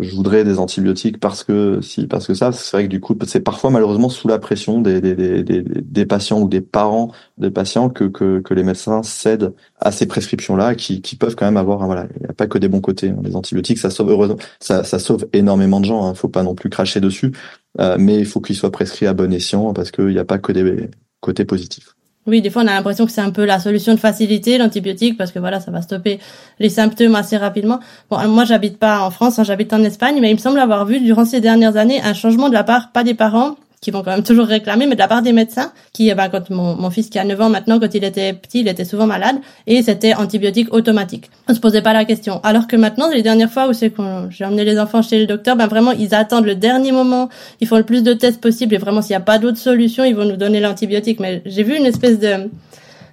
je 0.00 0.14
voudrais 0.14 0.44
des 0.44 0.58
antibiotiques 0.58 1.18
parce 1.18 1.44
que 1.44 1.80
si 1.80 2.06
parce 2.06 2.26
que 2.26 2.34
ça 2.34 2.52
c'est 2.52 2.76
vrai 2.76 2.84
que 2.84 2.88
du 2.88 3.00
coup 3.00 3.16
c'est 3.26 3.40
parfois 3.40 3.70
malheureusement 3.70 4.08
sous 4.08 4.28
la 4.28 4.38
pression 4.38 4.80
des, 4.80 5.00
des, 5.00 5.42
des, 5.42 6.06
patients 6.06 6.40
ou 6.40 6.48
des 6.48 6.60
parents 6.60 7.12
des 7.38 7.50
patients 7.50 7.88
que, 7.88 8.04
que, 8.04 8.54
les 8.54 8.62
médecins 8.62 9.02
cèdent 9.02 9.52
à 9.80 9.92
ces 9.92 10.06
prescriptions 10.06 10.56
là 10.56 10.74
qui, 10.74 11.00
qui 11.00 11.16
peuvent 11.16 11.34
quand 11.34 11.46
même 11.46 11.56
avoir 11.56 11.84
voilà 11.86 12.06
il 12.16 12.22
n'y 12.22 12.28
a 12.28 12.32
pas 12.32 12.46
que 12.46 12.58
des 12.58 12.68
bons 12.68 12.80
côtés 12.80 13.10
hein. 13.10 13.20
les 13.22 13.36
antibiotiques 13.36 13.78
ça 13.78 13.90
sauve 13.90 14.10
heureusement 14.10 14.38
ça, 14.60 14.84
ça 14.84 14.98
sauve 14.98 15.26
énormément 15.32 15.80
de 15.80 15.86
gens 15.86 16.06
hein, 16.06 16.14
faut 16.14 16.28
pas 16.28 16.42
non 16.42 16.54
plus 16.54 16.70
cracher 16.70 17.00
dessus 17.00 17.32
euh, 17.80 17.96
mais 17.98 18.18
il 18.18 18.26
faut 18.26 18.40
qu'ils 18.40 18.56
soient 18.56 18.72
prescrits 18.72 19.06
à 19.06 19.14
bon 19.14 19.32
escient 19.32 19.72
parce 19.72 19.90
qu'il 19.90 20.08
n'y 20.08 20.18
a 20.18 20.24
pas 20.24 20.38
que 20.38 20.52
des 20.52 20.90
côtés 21.20 21.44
positifs 21.44 21.96
oui, 22.26 22.40
des 22.40 22.50
fois 22.50 22.62
on 22.62 22.66
a 22.66 22.74
l'impression 22.74 23.06
que 23.06 23.12
c'est 23.12 23.20
un 23.20 23.30
peu 23.30 23.44
la 23.44 23.58
solution 23.58 23.94
de 23.94 23.98
facilité, 23.98 24.58
l'antibiotique, 24.58 25.16
parce 25.16 25.32
que 25.32 25.38
voilà, 25.38 25.60
ça 25.60 25.70
va 25.70 25.82
stopper 25.82 26.18
les 26.58 26.68
symptômes 26.68 27.14
assez 27.14 27.36
rapidement. 27.36 27.80
Bon, 28.10 28.18
moi 28.28 28.44
j'habite 28.44 28.78
pas 28.78 29.00
en 29.00 29.10
France, 29.10 29.38
hein, 29.38 29.44
j'habite 29.44 29.72
en 29.72 29.82
Espagne, 29.82 30.18
mais 30.20 30.30
il 30.30 30.34
me 30.34 30.40
semble 30.40 30.58
avoir 30.58 30.84
vu 30.86 31.00
durant 31.00 31.24
ces 31.24 31.40
dernières 31.40 31.76
années 31.76 32.00
un 32.02 32.14
changement 32.14 32.48
de 32.48 32.54
la 32.54 32.64
part, 32.64 32.92
pas 32.92 33.04
des 33.04 33.14
parents, 33.14 33.56
qui 33.80 33.90
vont 33.90 34.02
quand 34.02 34.10
même 34.10 34.22
toujours 34.22 34.46
réclamer, 34.46 34.86
mais 34.86 34.94
de 34.94 35.00
la 35.00 35.08
part 35.08 35.22
des 35.22 35.32
médecins, 35.32 35.72
qui, 35.92 36.12
bah, 36.14 36.28
quand 36.28 36.50
mon, 36.50 36.76
mon 36.76 36.90
fils 36.90 37.08
qui 37.08 37.18
a 37.18 37.24
9 37.24 37.40
ans 37.40 37.48
maintenant, 37.48 37.78
quand 37.78 37.94
il 37.94 38.04
était 38.04 38.32
petit, 38.32 38.60
il 38.60 38.68
était 38.68 38.84
souvent 38.84 39.06
malade, 39.06 39.36
et 39.66 39.82
c'était 39.82 40.14
antibiotique 40.14 40.72
automatique. 40.72 41.30
On 41.48 41.54
se 41.54 41.60
posait 41.60 41.82
pas 41.82 41.92
la 41.92 42.04
question. 42.04 42.40
Alors 42.42 42.66
que 42.66 42.76
maintenant, 42.76 43.10
les 43.10 43.22
dernières 43.22 43.50
fois 43.50 43.68
où 43.68 43.72
c'est 43.72 43.90
quand 43.90 44.30
j'ai 44.30 44.44
emmené 44.44 44.64
les 44.64 44.78
enfants 44.78 45.02
chez 45.02 45.18
le 45.18 45.26
docteur, 45.26 45.56
ben 45.56 45.66
vraiment, 45.66 45.92
ils 45.92 46.14
attendent 46.14 46.46
le 46.46 46.54
dernier 46.54 46.92
moment, 46.92 47.28
ils 47.60 47.66
font 47.66 47.76
le 47.76 47.84
plus 47.84 48.02
de 48.02 48.12
tests 48.12 48.40
possible, 48.40 48.74
et 48.74 48.78
vraiment, 48.78 49.02
s'il 49.02 49.10
n'y 49.10 49.16
a 49.16 49.20
pas 49.20 49.38
d'autre 49.38 49.58
solution, 49.58 50.04
ils 50.04 50.16
vont 50.16 50.24
nous 50.24 50.36
donner 50.36 50.60
l'antibiotique. 50.60 51.20
Mais 51.20 51.42
j'ai 51.44 51.62
vu 51.62 51.76
une 51.76 51.86
espèce 51.86 52.18
de, 52.18 52.48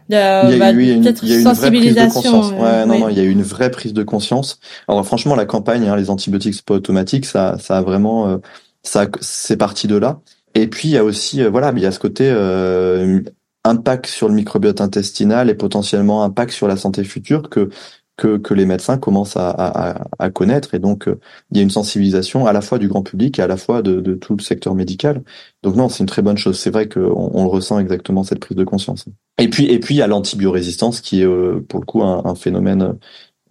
de 0.10 0.16
a 0.16 0.72
eu, 0.72 0.92
une, 0.92 1.44
sensibilisation. 1.44 2.42
Ouais, 2.60 2.86
non, 2.86 3.00
non, 3.00 3.10
il 3.10 3.18
y 3.18 3.22
a 3.22 3.24
eu 3.24 3.30
une 3.30 3.44
vraie 3.44 3.72
prise 3.72 3.94
de 3.94 4.04
conscience. 4.04 4.60
Alors 4.88 5.06
franchement, 5.06 5.36
la 5.36 5.46
campagne, 5.46 5.88
hein, 5.88 5.96
les 5.96 6.10
antibiotiques 6.10 6.56
c'est 6.56 6.66
pas 6.66 6.76
automatique, 6.76 7.26
ça, 7.26 7.58
ça 7.60 7.78
a 7.78 7.82
vraiment, 7.82 8.28
euh, 8.28 8.38
ça, 8.84 9.08
c'est 9.22 9.58
parti 9.58 9.88
de 9.88 9.96
là. 9.96 10.20
Et 10.56 10.68
puis 10.68 10.90
il 10.90 10.92
y 10.92 10.98
a 10.98 11.04
aussi, 11.04 11.42
euh, 11.42 11.50
voilà, 11.50 11.74
il 11.76 11.82
y 11.82 11.86
a 11.86 11.92
ce 11.92 12.00
côté 12.00 12.30
euh, 12.30 13.22
impact 13.64 14.08
sur 14.08 14.28
le 14.28 14.36
microbiote 14.36 14.82
intestinal 14.82 15.50
et 15.50 15.56
potentiellement 15.56 16.24
impact 16.24 16.52
sur 16.52 16.68
la 16.68 16.78
santé 16.78 17.04
future 17.04 17.50
que 17.50 17.70
que, 18.16 18.38
que 18.38 18.54
les 18.54 18.68
médecins 18.68 19.00
commencent 19.00 19.38
à, 19.38 19.50
à, 19.50 20.06
à 20.20 20.30
connaître. 20.30 20.76
Et 20.76 20.80
donc, 20.80 21.08
euh, 21.08 21.20
il 21.50 21.58
y 21.58 21.60
a 21.60 21.64
une 21.64 21.72
sensibilisation 21.72 22.46
à 22.46 22.54
la 22.54 22.62
fois 22.62 22.78
du 22.78 22.88
grand 22.88 23.02
public 23.02 23.40
et 23.40 23.42
à 23.42 23.48
la 23.48 23.58
fois 23.58 23.82
de, 23.82 24.02
de 24.02 24.14
tout 24.14 24.36
le 24.36 24.44
secteur 24.44 24.76
médical. 24.76 25.24
Donc 25.64 25.76
non, 25.76 25.90
c'est 25.90 26.04
une 26.04 26.08
très 26.08 26.22
bonne 26.22 26.38
chose. 26.38 26.60
C'est 26.60 26.70
vrai 26.70 26.88
qu'on 26.88 27.32
on 27.34 27.50
ressent 27.50 27.80
exactement, 27.80 28.24
cette 28.24 28.40
prise 28.40 28.56
de 28.56 28.64
conscience. 28.64 29.06
Et 29.40 29.50
puis, 29.50 29.66
et 29.66 29.80
puis 29.80 29.96
il 29.96 29.98
y 29.98 30.04
a 30.04 30.08
l'antibiorésistance 30.08 31.02
qui 31.02 31.22
est, 31.22 31.26
euh, 31.26 31.66
pour 31.68 31.80
le 31.80 31.86
coup, 31.88 32.04
un, 32.04 32.22
un 32.26 32.36
phénomène 32.36 32.94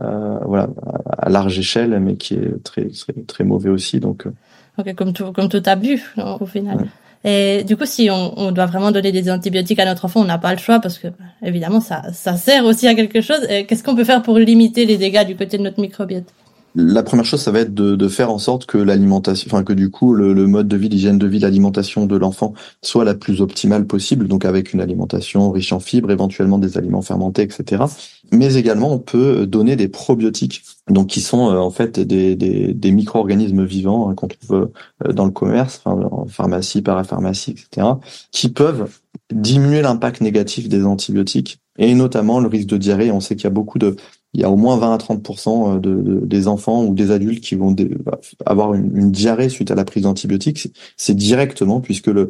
euh, 0.00 0.38
voilà, 0.46 0.68
à 1.18 1.28
large 1.28 1.58
échelle, 1.58 1.98
mais 1.98 2.16
qui 2.16 2.34
est 2.34 2.62
très, 2.62 2.88
très, 2.88 3.14
très 3.26 3.44
mauvais 3.44 3.70
aussi. 3.70 3.98
Donc, 3.98 4.28
comme 4.96 5.12
tout, 5.12 5.32
comme 5.32 5.48
tout 5.48 5.62
abus 5.66 6.14
au 6.40 6.46
final. 6.46 6.88
Et 7.24 7.62
du 7.64 7.76
coup, 7.76 7.86
si 7.86 8.10
on, 8.10 8.34
on, 8.36 8.50
doit 8.50 8.66
vraiment 8.66 8.90
donner 8.90 9.12
des 9.12 9.30
antibiotiques 9.30 9.78
à 9.78 9.84
notre 9.84 10.06
enfant, 10.06 10.20
on 10.20 10.24
n'a 10.24 10.38
pas 10.38 10.52
le 10.52 10.58
choix 10.58 10.80
parce 10.80 10.98
que 10.98 11.08
évidemment, 11.42 11.80
ça, 11.80 12.02
ça 12.12 12.36
sert 12.36 12.64
aussi 12.64 12.88
à 12.88 12.94
quelque 12.94 13.20
chose. 13.20 13.46
Qu'est-ce 13.48 13.84
qu'on 13.84 13.94
peut 13.94 14.04
faire 14.04 14.22
pour 14.22 14.38
limiter 14.38 14.86
les 14.86 14.96
dégâts 14.96 15.24
du 15.24 15.36
côté 15.36 15.56
de 15.56 15.62
notre 15.62 15.80
microbiote? 15.80 16.24
La 16.74 17.02
première 17.02 17.26
chose, 17.26 17.42
ça 17.42 17.50
va 17.50 17.60
être 17.60 17.74
de, 17.74 17.96
de 17.96 18.08
faire 18.08 18.30
en 18.30 18.38
sorte 18.38 18.64
que 18.64 18.78
l'alimentation, 18.78 19.46
enfin 19.52 19.62
que 19.62 19.74
du 19.74 19.90
coup 19.90 20.14
le, 20.14 20.32
le 20.32 20.46
mode 20.46 20.68
de 20.68 20.76
vie, 20.78 20.88
l'hygiène 20.88 21.18
de 21.18 21.26
vie, 21.26 21.38
l'alimentation 21.38 22.06
de 22.06 22.16
l'enfant 22.16 22.54
soit 22.80 23.04
la 23.04 23.14
plus 23.14 23.42
optimale 23.42 23.86
possible, 23.86 24.26
donc 24.26 24.46
avec 24.46 24.72
une 24.72 24.80
alimentation 24.80 25.50
riche 25.50 25.72
en 25.74 25.80
fibres, 25.80 26.10
éventuellement 26.10 26.58
des 26.58 26.78
aliments 26.78 27.02
fermentés, 27.02 27.42
etc. 27.42 27.84
Mais 28.32 28.54
également, 28.54 28.90
on 28.90 28.98
peut 28.98 29.46
donner 29.46 29.76
des 29.76 29.88
probiotiques, 29.88 30.62
donc 30.88 31.08
qui 31.08 31.20
sont 31.20 31.50
euh, 31.50 31.58
en 31.58 31.70
fait 31.70 32.00
des, 32.00 32.34
des, 32.34 32.72
des 32.72 32.90
micro-organismes 32.90 33.64
vivants 33.64 34.08
hein, 34.08 34.14
qu'on 34.14 34.28
trouve 34.28 34.70
euh, 35.04 35.12
dans 35.12 35.26
le 35.26 35.30
commerce, 35.30 35.82
en 35.84 36.26
pharmacie, 36.26 36.80
parapharmacie, 36.80 37.50
etc., 37.50 37.86
qui 38.30 38.48
peuvent 38.48 38.88
diminuer 39.30 39.82
l'impact 39.82 40.22
négatif 40.22 40.68
des 40.70 40.84
antibiotiques 40.84 41.60
et 41.78 41.94
notamment 41.94 42.40
le 42.40 42.48
risque 42.48 42.68
de 42.68 42.78
diarrhée. 42.78 43.10
On 43.10 43.20
sait 43.20 43.36
qu'il 43.36 43.44
y 43.44 43.48
a 43.48 43.50
beaucoup 43.50 43.78
de 43.78 43.96
il 44.34 44.40
y 44.40 44.44
a 44.44 44.50
au 44.50 44.56
moins 44.56 44.78
20 44.78 44.94
à 44.94 44.98
30 44.98 45.80
de, 45.80 45.94
de, 45.94 46.20
des 46.24 46.48
enfants 46.48 46.84
ou 46.84 46.94
des 46.94 47.10
adultes 47.10 47.42
qui 47.44 47.54
vont 47.54 47.74
avoir 48.46 48.72
une, 48.72 49.10
diarrhée 49.10 49.50
suite 49.50 49.70
à 49.70 49.74
la 49.74 49.84
prise 49.84 50.04
d'antibiotiques. 50.04 50.72
C'est 50.96 51.14
directement 51.14 51.80
puisque 51.80 52.08
euh, 52.08 52.26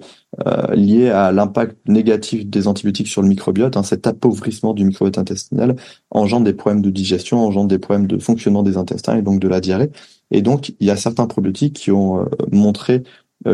lié 0.75 1.11
à 1.11 1.31
l'impact 1.31 1.77
négatif 1.87 2.47
des 2.47 2.67
antibiotiques 2.67 3.07
sur 3.07 3.23
le 3.23 3.29
microbiote, 3.29 3.77
hein, 3.77 3.85
cet 3.85 4.07
appauvrissement 4.07 4.75
du 4.75 4.85
microbiote 4.85 5.19
intestinal 5.19 5.77
engendre 6.11 6.45
des 6.45 6.55
problèmes 6.55 6.83
de 6.83 6.91
digestion, 6.91 7.39
engendre 7.39 7.69
des 7.69 7.79
problèmes 7.79 8.07
de 8.07 8.19
fonctionnement 8.19 8.63
des 8.63 8.77
intestins 8.77 9.17
et 9.17 9.23
donc 9.23 9.41
de 9.41 9.49
la 9.49 9.61
diarrhée. 9.61 9.91
Et 10.33 10.43
donc 10.43 10.75
il 10.81 10.87
y 10.87 10.91
a 10.91 10.97
certains 10.97 11.27
probiotiques 11.27 11.75
qui 11.75 11.93
ont 11.93 12.21
euh, 12.21 12.25
montré 12.51 12.95
euh, 12.95 13.01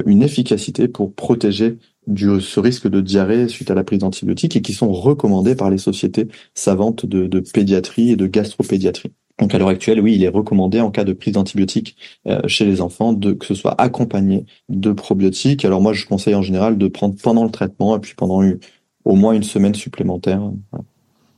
une 0.06 0.22
efficacité 0.22 0.88
pour 0.88 1.14
protéger 1.14 1.78
ce 2.16 2.60
risque 2.60 2.88
de 2.88 3.00
diarrhée 3.00 3.48
suite 3.48 3.70
à 3.70 3.74
la 3.74 3.84
prise 3.84 3.98
d'antibiotiques 4.00 4.56
et 4.56 4.62
qui 4.62 4.72
sont 4.72 4.92
recommandés 4.92 5.54
par 5.54 5.70
les 5.70 5.78
sociétés 5.78 6.28
savantes 6.54 7.06
de, 7.06 7.40
pédiatrie 7.40 8.10
et 8.10 8.16
de 8.16 8.26
gastropédiatrie. 8.26 9.12
Donc 9.38 9.54
à 9.54 9.58
l'heure 9.58 9.68
actuelle, 9.68 10.00
oui, 10.00 10.14
il 10.14 10.24
est 10.24 10.28
recommandé 10.28 10.80
en 10.80 10.90
cas 10.90 11.04
de 11.04 11.12
prise 11.12 11.34
d'antibiotiques 11.34 11.96
euh, 12.26 12.40
chez 12.48 12.64
les 12.64 12.80
enfants 12.80 13.14
que 13.14 13.46
ce 13.46 13.54
soit 13.54 13.80
accompagné 13.80 14.46
de 14.68 14.90
probiotiques. 14.90 15.64
Alors 15.64 15.80
moi, 15.80 15.92
je 15.92 16.06
conseille 16.06 16.34
en 16.34 16.42
général 16.42 16.76
de 16.76 16.88
prendre 16.88 17.14
pendant 17.22 17.44
le 17.44 17.50
traitement 17.50 17.96
et 17.96 18.00
puis 18.00 18.14
pendant 18.16 18.42
au 19.04 19.14
moins 19.14 19.34
une 19.34 19.44
semaine 19.44 19.74
supplémentaire. 19.74 20.42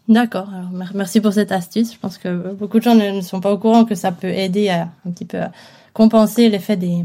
D'accord. 0.08 0.48
Merci 0.94 1.20
pour 1.20 1.34
cette 1.34 1.52
astuce. 1.52 1.92
Je 1.92 1.98
pense 1.98 2.16
que 2.16 2.54
beaucoup 2.54 2.78
de 2.78 2.84
gens 2.84 2.94
ne 2.94 3.20
sont 3.20 3.40
pas 3.40 3.52
au 3.52 3.58
courant 3.58 3.84
que 3.84 3.94
ça 3.94 4.12
peut 4.12 4.30
aider 4.30 4.70
à 4.70 4.88
un 5.06 5.10
petit 5.10 5.26
peu 5.26 5.38
compenser 5.92 6.48
l'effet 6.48 6.76
des, 6.76 7.04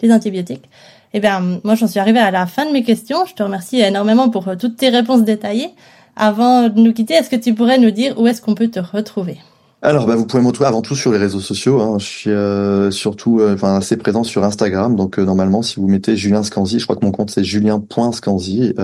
des 0.00 0.12
antibiotiques. 0.12 0.68
Eh 1.14 1.20
bien, 1.20 1.60
moi, 1.64 1.74
j'en 1.74 1.86
suis 1.86 2.00
arrivée 2.00 2.18
à 2.18 2.30
la 2.30 2.46
fin 2.46 2.66
de 2.66 2.72
mes 2.72 2.82
questions. 2.82 3.24
Je 3.26 3.34
te 3.34 3.42
remercie 3.42 3.80
énormément 3.80 4.28
pour 4.28 4.48
euh, 4.48 4.56
toutes 4.56 4.76
tes 4.76 4.90
réponses 4.90 5.22
détaillées. 5.22 5.70
Avant 6.16 6.68
de 6.68 6.80
nous 6.80 6.92
quitter, 6.92 7.14
est-ce 7.14 7.30
que 7.30 7.36
tu 7.36 7.54
pourrais 7.54 7.78
nous 7.78 7.90
dire 7.90 8.18
où 8.20 8.26
est-ce 8.26 8.42
qu'on 8.42 8.54
peut 8.54 8.68
te 8.68 8.80
retrouver? 8.80 9.38
Alors, 9.80 10.06
bah, 10.06 10.16
vous 10.16 10.26
pouvez 10.26 10.42
me 10.42 10.48
retrouver 10.48 10.68
avant 10.68 10.82
tout 10.82 10.96
sur 10.96 11.12
les 11.12 11.18
réseaux 11.18 11.40
sociaux. 11.40 11.80
Hein. 11.80 11.98
Je 11.98 12.04
suis 12.04 12.30
euh, 12.30 12.90
surtout, 12.90 13.40
euh, 13.40 13.56
assez 13.62 13.96
présent 13.96 14.24
sur 14.24 14.44
Instagram. 14.44 14.96
Donc, 14.96 15.18
normalement, 15.18 15.62
si 15.62 15.76
vous 15.76 15.86
mettez 15.86 16.16
Julien 16.16 16.42
Scanzi, 16.42 16.80
je 16.80 16.84
crois 16.84 16.96
que 16.96 17.04
mon 17.04 17.12
compte 17.12 17.30
c'est 17.30 17.44
julien.scanzi, 17.44 18.74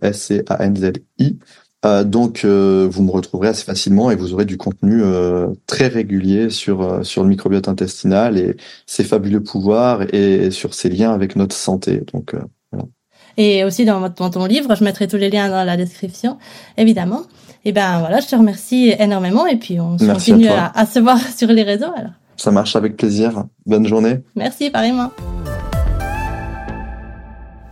S-C-A-N-Z-I. 0.00 1.38
Euh, 1.86 2.02
donc, 2.02 2.42
euh, 2.44 2.88
vous 2.90 3.02
me 3.02 3.10
retrouverez 3.10 3.48
assez 3.48 3.64
facilement 3.64 4.10
et 4.10 4.16
vous 4.16 4.34
aurez 4.34 4.44
du 4.44 4.56
contenu 4.56 5.00
euh, 5.02 5.46
très 5.66 5.86
régulier 5.86 6.50
sur 6.50 7.04
sur 7.04 7.22
le 7.22 7.28
microbiote 7.28 7.68
intestinal 7.68 8.36
et 8.36 8.56
ses 8.86 9.04
fabuleux 9.04 9.42
pouvoirs 9.42 10.02
et, 10.12 10.50
sur 10.50 10.74
ses 10.74 10.88
liens 10.88 11.12
avec 11.12 11.36
notre 11.36 11.54
santé. 11.54 12.02
Donc, 12.12 12.34
voilà. 12.72 12.86
Et 13.36 13.62
aussi 13.62 13.84
dans, 13.84 14.00
dans, 14.08 14.30
ton 14.30 14.46
livre, 14.46 14.74
je 14.74 14.82
mettrai 14.82 15.06
tous 15.06 15.16
les 15.16 15.30
liens 15.30 15.48
dans 15.48 15.64
la 15.64 15.76
description, 15.76 16.38
évidemment. 16.76 17.22
Et 17.64 17.70
ben 17.70 18.00
voilà, 18.00 18.18
je 18.18 18.26
te 18.26 18.34
remercie 18.34 18.92
énormément 18.98 19.46
et 19.46 19.56
puis 19.56 19.78
on 19.78 19.96
continue 19.96 20.48
à, 20.48 20.72
à 20.74 20.86
se 20.86 20.98
voir 20.98 21.20
sur 21.36 21.48
les 21.48 21.62
réseaux. 21.62 21.92
Alors. 21.96 22.12
Ça 22.36 22.50
marche 22.50 22.74
avec 22.76 22.96
plaisir. 22.96 23.44
Bonne 23.66 23.86
journée. 23.86 24.18
Merci, 24.34 24.70
pareillement. 24.70 25.10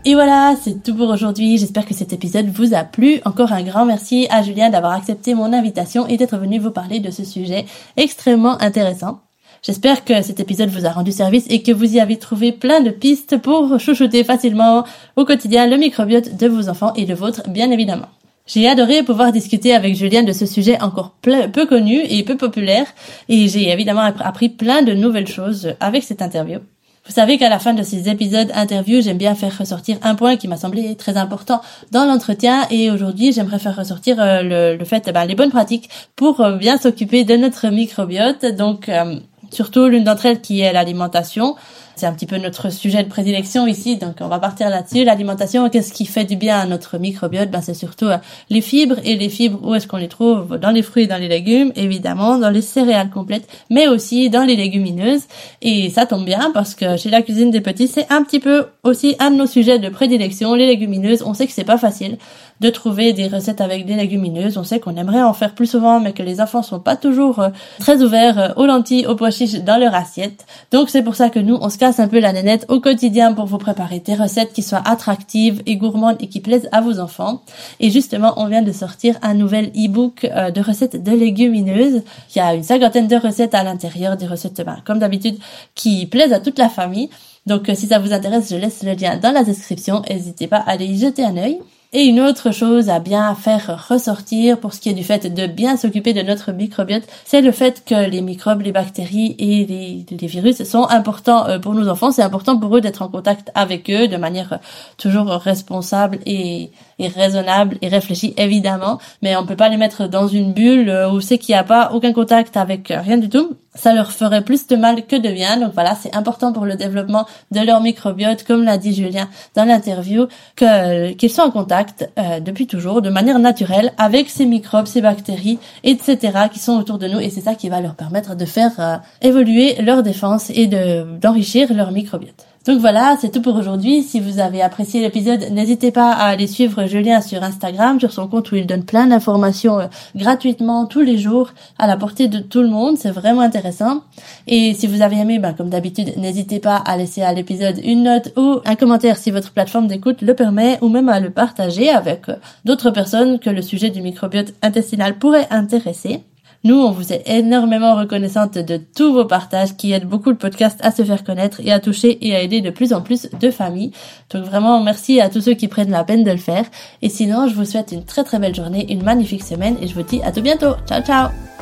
Et 0.08 0.14
voilà, 0.14 0.54
c'est 0.62 0.84
tout 0.84 0.94
pour 0.94 1.08
aujourd'hui. 1.08 1.58
J'espère 1.58 1.84
que 1.84 1.92
cet 1.92 2.12
épisode 2.12 2.46
vous 2.46 2.74
a 2.74 2.84
plu. 2.84 3.18
Encore 3.24 3.50
un 3.50 3.64
grand 3.64 3.84
merci 3.84 4.28
à 4.30 4.40
Julien 4.40 4.70
d'avoir 4.70 4.92
accepté 4.92 5.34
mon 5.34 5.52
invitation 5.52 6.06
et 6.06 6.16
d'être 6.16 6.36
venu 6.36 6.60
vous 6.60 6.70
parler 6.70 7.00
de 7.00 7.10
ce 7.10 7.24
sujet 7.24 7.66
extrêmement 7.96 8.56
intéressant. 8.62 9.18
J'espère 9.64 10.04
que 10.04 10.22
cet 10.22 10.38
épisode 10.38 10.68
vous 10.68 10.86
a 10.86 10.90
rendu 10.90 11.10
service 11.10 11.46
et 11.50 11.60
que 11.60 11.72
vous 11.72 11.96
y 11.96 11.98
avez 11.98 12.20
trouvé 12.20 12.52
plein 12.52 12.80
de 12.82 12.90
pistes 12.90 13.38
pour 13.38 13.80
chouchouter 13.80 14.22
facilement 14.22 14.84
au 15.16 15.24
quotidien 15.24 15.66
le 15.66 15.76
microbiote 15.76 16.36
de 16.36 16.46
vos 16.46 16.68
enfants 16.68 16.92
et 16.94 17.04
le 17.04 17.14
vôtre, 17.16 17.50
bien 17.50 17.72
évidemment. 17.72 18.06
J'ai 18.46 18.68
adoré 18.68 19.02
pouvoir 19.02 19.32
discuter 19.32 19.74
avec 19.74 19.96
Julien 19.96 20.22
de 20.22 20.30
ce 20.30 20.46
sujet 20.46 20.80
encore 20.80 21.16
peu 21.20 21.66
connu 21.66 22.00
et 22.08 22.22
peu 22.22 22.36
populaire 22.36 22.86
et 23.28 23.48
j'ai 23.48 23.70
évidemment 23.72 24.02
appris 24.20 24.50
plein 24.50 24.82
de 24.82 24.92
nouvelles 24.92 25.26
choses 25.26 25.74
avec 25.80 26.04
cette 26.04 26.22
interview. 26.22 26.60
Vous 27.06 27.14
savez 27.14 27.38
qu'à 27.38 27.48
la 27.48 27.60
fin 27.60 27.72
de 27.72 27.84
ces 27.84 28.08
épisodes 28.08 28.50
interviews, 28.52 29.00
j'aime 29.00 29.16
bien 29.16 29.36
faire 29.36 29.56
ressortir 29.56 29.96
un 30.02 30.16
point 30.16 30.36
qui 30.36 30.48
m'a 30.48 30.56
semblé 30.56 30.96
très 30.96 31.16
important 31.16 31.60
dans 31.92 32.04
l'entretien 32.04 32.66
et 32.68 32.90
aujourd'hui, 32.90 33.32
j'aimerais 33.32 33.60
faire 33.60 33.76
ressortir 33.76 34.20
euh, 34.20 34.76
le, 34.76 34.84
fait, 34.84 35.08
ben, 35.14 35.24
les 35.24 35.36
bonnes 35.36 35.50
pratiques 35.50 35.88
pour 36.16 36.40
euh, 36.40 36.56
bien 36.56 36.78
s'occuper 36.78 37.22
de 37.22 37.36
notre 37.36 37.68
microbiote. 37.68 38.44
Donc, 38.56 38.88
euh, 38.88 39.20
surtout 39.52 39.86
l'une 39.86 40.02
d'entre 40.02 40.26
elles 40.26 40.40
qui 40.40 40.60
est 40.60 40.72
l'alimentation. 40.72 41.54
C'est 41.98 42.04
un 42.04 42.12
petit 42.12 42.26
peu 42.26 42.36
notre 42.36 42.70
sujet 42.70 43.02
de 43.02 43.08
prédilection 43.08 43.66
ici, 43.66 43.96
donc 43.96 44.16
on 44.20 44.28
va 44.28 44.38
partir 44.38 44.68
là-dessus. 44.68 45.02
L'alimentation, 45.02 45.70
qu'est-ce 45.70 45.94
qui 45.94 46.04
fait 46.04 46.24
du 46.24 46.36
bien 46.36 46.58
à 46.58 46.66
notre 46.66 46.98
microbiote? 46.98 47.50
Ben 47.50 47.62
c'est 47.62 47.72
surtout 47.72 48.04
euh, 48.04 48.18
les 48.50 48.60
fibres 48.60 48.96
et 49.02 49.16
les 49.16 49.30
fibres. 49.30 49.58
Où 49.62 49.74
est-ce 49.74 49.86
qu'on 49.86 49.96
les 49.96 50.08
trouve? 50.08 50.58
Dans 50.58 50.72
les 50.72 50.82
fruits 50.82 51.04
et 51.04 51.06
dans 51.06 51.16
les 51.16 51.28
légumes, 51.28 51.72
évidemment, 51.74 52.36
dans 52.36 52.50
les 52.50 52.60
céréales 52.60 53.08
complètes, 53.08 53.48
mais 53.70 53.88
aussi 53.88 54.28
dans 54.28 54.42
les 54.42 54.56
légumineuses. 54.56 55.22
Et 55.62 55.88
ça 55.88 56.04
tombe 56.04 56.26
bien 56.26 56.50
parce 56.52 56.74
que 56.74 56.98
chez 56.98 57.08
la 57.08 57.22
cuisine 57.22 57.50
des 57.50 57.62
petits, 57.62 57.88
c'est 57.88 58.12
un 58.12 58.22
petit 58.22 58.40
peu 58.40 58.66
aussi 58.82 59.16
un 59.18 59.30
de 59.30 59.36
nos 59.36 59.46
sujets 59.46 59.78
de 59.78 59.88
prédilection. 59.88 60.54
Les 60.54 60.66
légumineuses, 60.66 61.22
on 61.22 61.32
sait 61.32 61.46
que 61.46 61.52
c'est 61.54 61.64
pas 61.64 61.78
facile 61.78 62.18
de 62.60 62.70
trouver 62.70 63.12
des 63.12 63.28
recettes 63.28 63.60
avec 63.60 63.86
des 63.86 63.94
légumineuses. 63.94 64.56
On 64.56 64.64
sait 64.64 64.80
qu'on 64.80 64.96
aimerait 64.96 65.22
en 65.22 65.32
faire 65.32 65.54
plus 65.54 65.66
souvent, 65.66 66.00
mais 66.00 66.12
que 66.12 66.22
les 66.22 66.40
enfants 66.40 66.62
sont 66.62 66.80
pas 66.80 66.96
toujours 66.96 67.40
euh, 67.40 67.48
très 67.78 68.02
ouverts 68.02 68.38
euh, 68.38 68.48
aux 68.56 68.66
lentilles, 68.66 69.06
aux 69.06 69.14
pois 69.14 69.30
chiches 69.30 69.60
dans 69.62 69.78
leur 69.78 69.94
assiette. 69.94 70.46
Donc 70.72 70.90
c'est 70.90 71.02
pour 71.02 71.14
ça 71.14 71.28
que 71.28 71.38
nous, 71.38 71.58
on 71.60 71.68
se 71.68 71.78
un 71.98 72.08
peu 72.08 72.18
la 72.18 72.32
nénette 72.32 72.66
au 72.68 72.80
quotidien 72.80 73.32
pour 73.32 73.46
vous 73.46 73.58
préparer 73.58 74.00
des 74.00 74.14
recettes 74.14 74.52
qui 74.52 74.62
soient 74.62 74.82
attractives 74.84 75.62
et 75.66 75.76
gourmandes 75.76 76.16
et 76.20 76.26
qui 76.26 76.40
plaisent 76.40 76.68
à 76.72 76.80
vos 76.80 76.98
enfants. 76.98 77.42
Et 77.80 77.90
justement, 77.90 78.34
on 78.36 78.46
vient 78.46 78.62
de 78.62 78.72
sortir 78.72 79.16
un 79.22 79.34
nouvel 79.34 79.66
e-book 79.76 80.24
euh, 80.24 80.50
de 80.50 80.60
recettes 80.60 81.02
de 81.02 81.12
légumineuses. 81.12 82.02
Il 82.34 82.38
y 82.38 82.40
a 82.40 82.54
une 82.54 82.62
cinquantaine 82.62 83.06
de 83.06 83.16
recettes 83.16 83.54
à 83.54 83.62
l'intérieur, 83.62 84.16
des 84.16 84.26
recettes, 84.26 84.62
ben, 84.64 84.78
comme 84.84 84.98
d'habitude, 84.98 85.38
qui 85.74 86.06
plaisent 86.06 86.32
à 86.32 86.40
toute 86.40 86.58
la 86.58 86.68
famille. 86.68 87.08
Donc 87.46 87.70
si 87.74 87.86
ça 87.86 87.98
vous 87.98 88.12
intéresse, 88.12 88.50
je 88.50 88.56
laisse 88.56 88.82
le 88.82 88.94
lien 88.94 89.16
dans 89.16 89.32
la 89.32 89.44
description. 89.44 90.02
N'hésitez 90.08 90.48
pas 90.48 90.58
à 90.58 90.72
aller 90.72 90.86
y 90.86 90.98
jeter 90.98 91.24
un 91.24 91.36
œil. 91.36 91.60
Et 91.98 92.04
une 92.04 92.20
autre 92.20 92.50
chose 92.50 92.90
à 92.90 92.98
bien 92.98 93.34
faire 93.34 93.86
ressortir 93.88 94.60
pour 94.60 94.74
ce 94.74 94.80
qui 94.80 94.90
est 94.90 94.92
du 94.92 95.02
fait 95.02 95.32
de 95.32 95.46
bien 95.46 95.78
s'occuper 95.78 96.12
de 96.12 96.20
notre 96.20 96.52
microbiote, 96.52 97.04
c'est 97.24 97.40
le 97.40 97.52
fait 97.52 97.86
que 97.86 98.10
les 98.10 98.20
microbes, 98.20 98.60
les 98.60 98.70
bactéries 98.70 99.34
et 99.38 99.64
les, 99.64 100.26
virus 100.26 100.62
sont 100.64 100.86
importants 100.90 101.48
euh, 101.48 101.58
pour 101.58 101.72
nos 101.72 101.88
enfants. 101.88 102.10
C'est 102.10 102.20
important 102.20 102.58
pour 102.58 102.76
eux 102.76 102.82
d'être 102.82 103.00
en 103.00 103.08
contact 103.08 103.50
avec 103.54 103.88
eux 103.88 104.08
de 104.08 104.18
manière 104.18 104.58
toujours 104.98 105.28
responsable 105.28 106.18
et, 106.26 106.70
et 106.98 107.08
raisonnable 107.08 107.78
et 107.80 107.88
réfléchie 107.88 108.34
évidemment. 108.36 109.00
Mais 109.22 109.34
on 109.34 109.46
peut 109.46 109.56
pas 109.56 109.70
les 109.70 109.78
mettre 109.78 110.06
dans 110.06 110.28
une 110.28 110.52
bulle 110.52 110.90
euh, 110.90 111.10
où 111.10 111.22
c'est 111.22 111.38
qu'il 111.38 111.54
n'y 111.54 111.58
a 111.58 111.64
pas 111.64 111.92
aucun 111.94 112.12
contact 112.12 112.58
avec 112.58 112.88
rien 112.94 113.16
du 113.16 113.30
tout 113.30 113.56
ça 113.76 113.92
leur 113.92 114.10
ferait 114.10 114.42
plus 114.42 114.66
de 114.66 114.76
mal 114.76 115.06
que 115.06 115.16
de 115.16 115.30
bien. 115.30 115.58
Donc 115.58 115.72
voilà, 115.74 115.94
c'est 115.94 116.14
important 116.16 116.52
pour 116.52 116.64
le 116.64 116.74
développement 116.74 117.26
de 117.50 117.60
leur 117.60 117.80
microbiote, 117.80 118.42
comme 118.42 118.64
l'a 118.64 118.78
dit 118.78 118.94
Julien 118.94 119.28
dans 119.54 119.64
l'interview, 119.64 120.26
qu'ils 120.56 121.30
soient 121.30 121.46
en 121.46 121.50
contact 121.50 122.10
euh, 122.18 122.40
depuis 122.40 122.66
toujours, 122.66 123.02
de 123.02 123.10
manière 123.10 123.38
naturelle, 123.38 123.92
avec 123.98 124.30
ces 124.30 124.46
microbes, 124.46 124.86
ces 124.86 125.00
bactéries, 125.00 125.58
etc., 125.84 126.18
qui 126.52 126.58
sont 126.58 126.72
autour 126.78 126.98
de 126.98 127.06
nous. 127.06 127.20
Et 127.20 127.30
c'est 127.30 127.42
ça 127.42 127.54
qui 127.54 127.68
va 127.68 127.80
leur 127.80 127.94
permettre 127.94 128.34
de 128.34 128.44
faire 128.44 128.72
euh, 128.78 128.96
évoluer 129.22 129.76
leur 129.82 130.02
défense 130.02 130.50
et 130.50 130.66
de 130.66 131.04
d'enrichir 131.20 131.72
leur 131.72 131.92
microbiote. 131.92 132.46
Donc 132.66 132.80
voilà, 132.80 133.16
c'est 133.20 133.30
tout 133.30 133.42
pour 133.42 133.54
aujourd'hui. 133.54 134.02
Si 134.02 134.18
vous 134.18 134.40
avez 134.40 134.60
apprécié 134.60 135.00
l'épisode, 135.00 135.52
n'hésitez 135.52 135.92
pas 135.92 136.10
à 136.10 136.24
aller 136.24 136.48
suivre 136.48 136.86
Julien 136.86 137.20
sur 137.20 137.44
Instagram, 137.44 138.00
sur 138.00 138.10
son 138.10 138.26
compte 138.26 138.50
où 138.50 138.56
il 138.56 138.66
donne 138.66 138.84
plein 138.84 139.06
d'informations 139.06 139.78
euh, 139.78 139.86
gratuitement 140.16 140.86
tous 140.86 141.02
les 141.02 141.16
jours 141.16 141.50
à 141.78 141.86
la 141.86 141.96
portée 141.96 142.26
de 142.26 142.40
tout 142.40 142.62
le 142.62 142.68
monde. 142.68 142.98
C'est 142.98 143.12
vraiment 143.12 143.42
intéressant. 143.42 144.02
Et 144.48 144.74
si 144.74 144.88
vous 144.88 145.00
avez 145.00 145.16
aimé, 145.16 145.38
ben, 145.38 145.52
comme 145.52 145.70
d'habitude, 145.70 146.16
n'hésitez 146.16 146.58
pas 146.58 146.74
à 146.74 146.96
laisser 146.96 147.22
à 147.22 147.32
l'épisode 147.32 147.80
une 147.84 148.02
note 148.02 148.32
ou 148.36 148.58
un 148.64 148.74
commentaire 148.74 149.16
si 149.16 149.30
votre 149.30 149.52
plateforme 149.52 149.86
d'écoute 149.86 150.20
le 150.22 150.34
permet 150.34 150.78
ou 150.80 150.88
même 150.88 151.08
à 151.08 151.20
le 151.20 151.30
partager 151.30 151.90
avec 151.90 152.28
euh, 152.28 152.34
d'autres 152.64 152.90
personnes 152.90 153.38
que 153.38 153.50
le 153.50 153.62
sujet 153.62 153.90
du 153.90 154.02
microbiote 154.02 154.54
intestinal 154.62 155.18
pourrait 155.18 155.46
intéresser. 155.50 156.24
Nous, 156.66 156.74
on 156.74 156.90
vous 156.90 157.12
est 157.12 157.22
énormément 157.26 157.94
reconnaissante 157.94 158.58
de 158.58 158.76
tous 158.76 159.12
vos 159.12 159.24
partages 159.24 159.76
qui 159.76 159.92
aident 159.92 160.08
beaucoup 160.08 160.30
le 160.30 160.36
podcast 160.36 160.80
à 160.82 160.90
se 160.90 161.04
faire 161.04 161.22
connaître 161.22 161.60
et 161.60 161.70
à 161.70 161.78
toucher 161.78 162.18
et 162.26 162.34
à 162.34 162.42
aider 162.42 162.60
de 162.60 162.70
plus 162.70 162.92
en 162.92 163.02
plus 163.02 163.28
de 163.40 163.50
familles. 163.52 163.92
Donc 164.30 164.46
vraiment, 164.46 164.82
merci 164.82 165.20
à 165.20 165.28
tous 165.28 165.42
ceux 165.42 165.54
qui 165.54 165.68
prennent 165.68 165.92
la 165.92 166.02
peine 166.02 166.24
de 166.24 166.30
le 166.32 166.38
faire. 166.38 166.64
Et 167.02 167.08
sinon, 167.08 167.46
je 167.46 167.54
vous 167.54 167.66
souhaite 167.66 167.92
une 167.92 168.04
très 168.04 168.24
très 168.24 168.40
belle 168.40 168.56
journée, 168.56 168.92
une 168.92 169.04
magnifique 169.04 169.44
semaine 169.44 169.76
et 169.80 169.86
je 169.86 169.94
vous 169.94 170.02
dis 170.02 170.20
à 170.24 170.32
tout 170.32 170.42
bientôt. 170.42 170.74
Ciao 170.88 171.02
ciao 171.02 171.55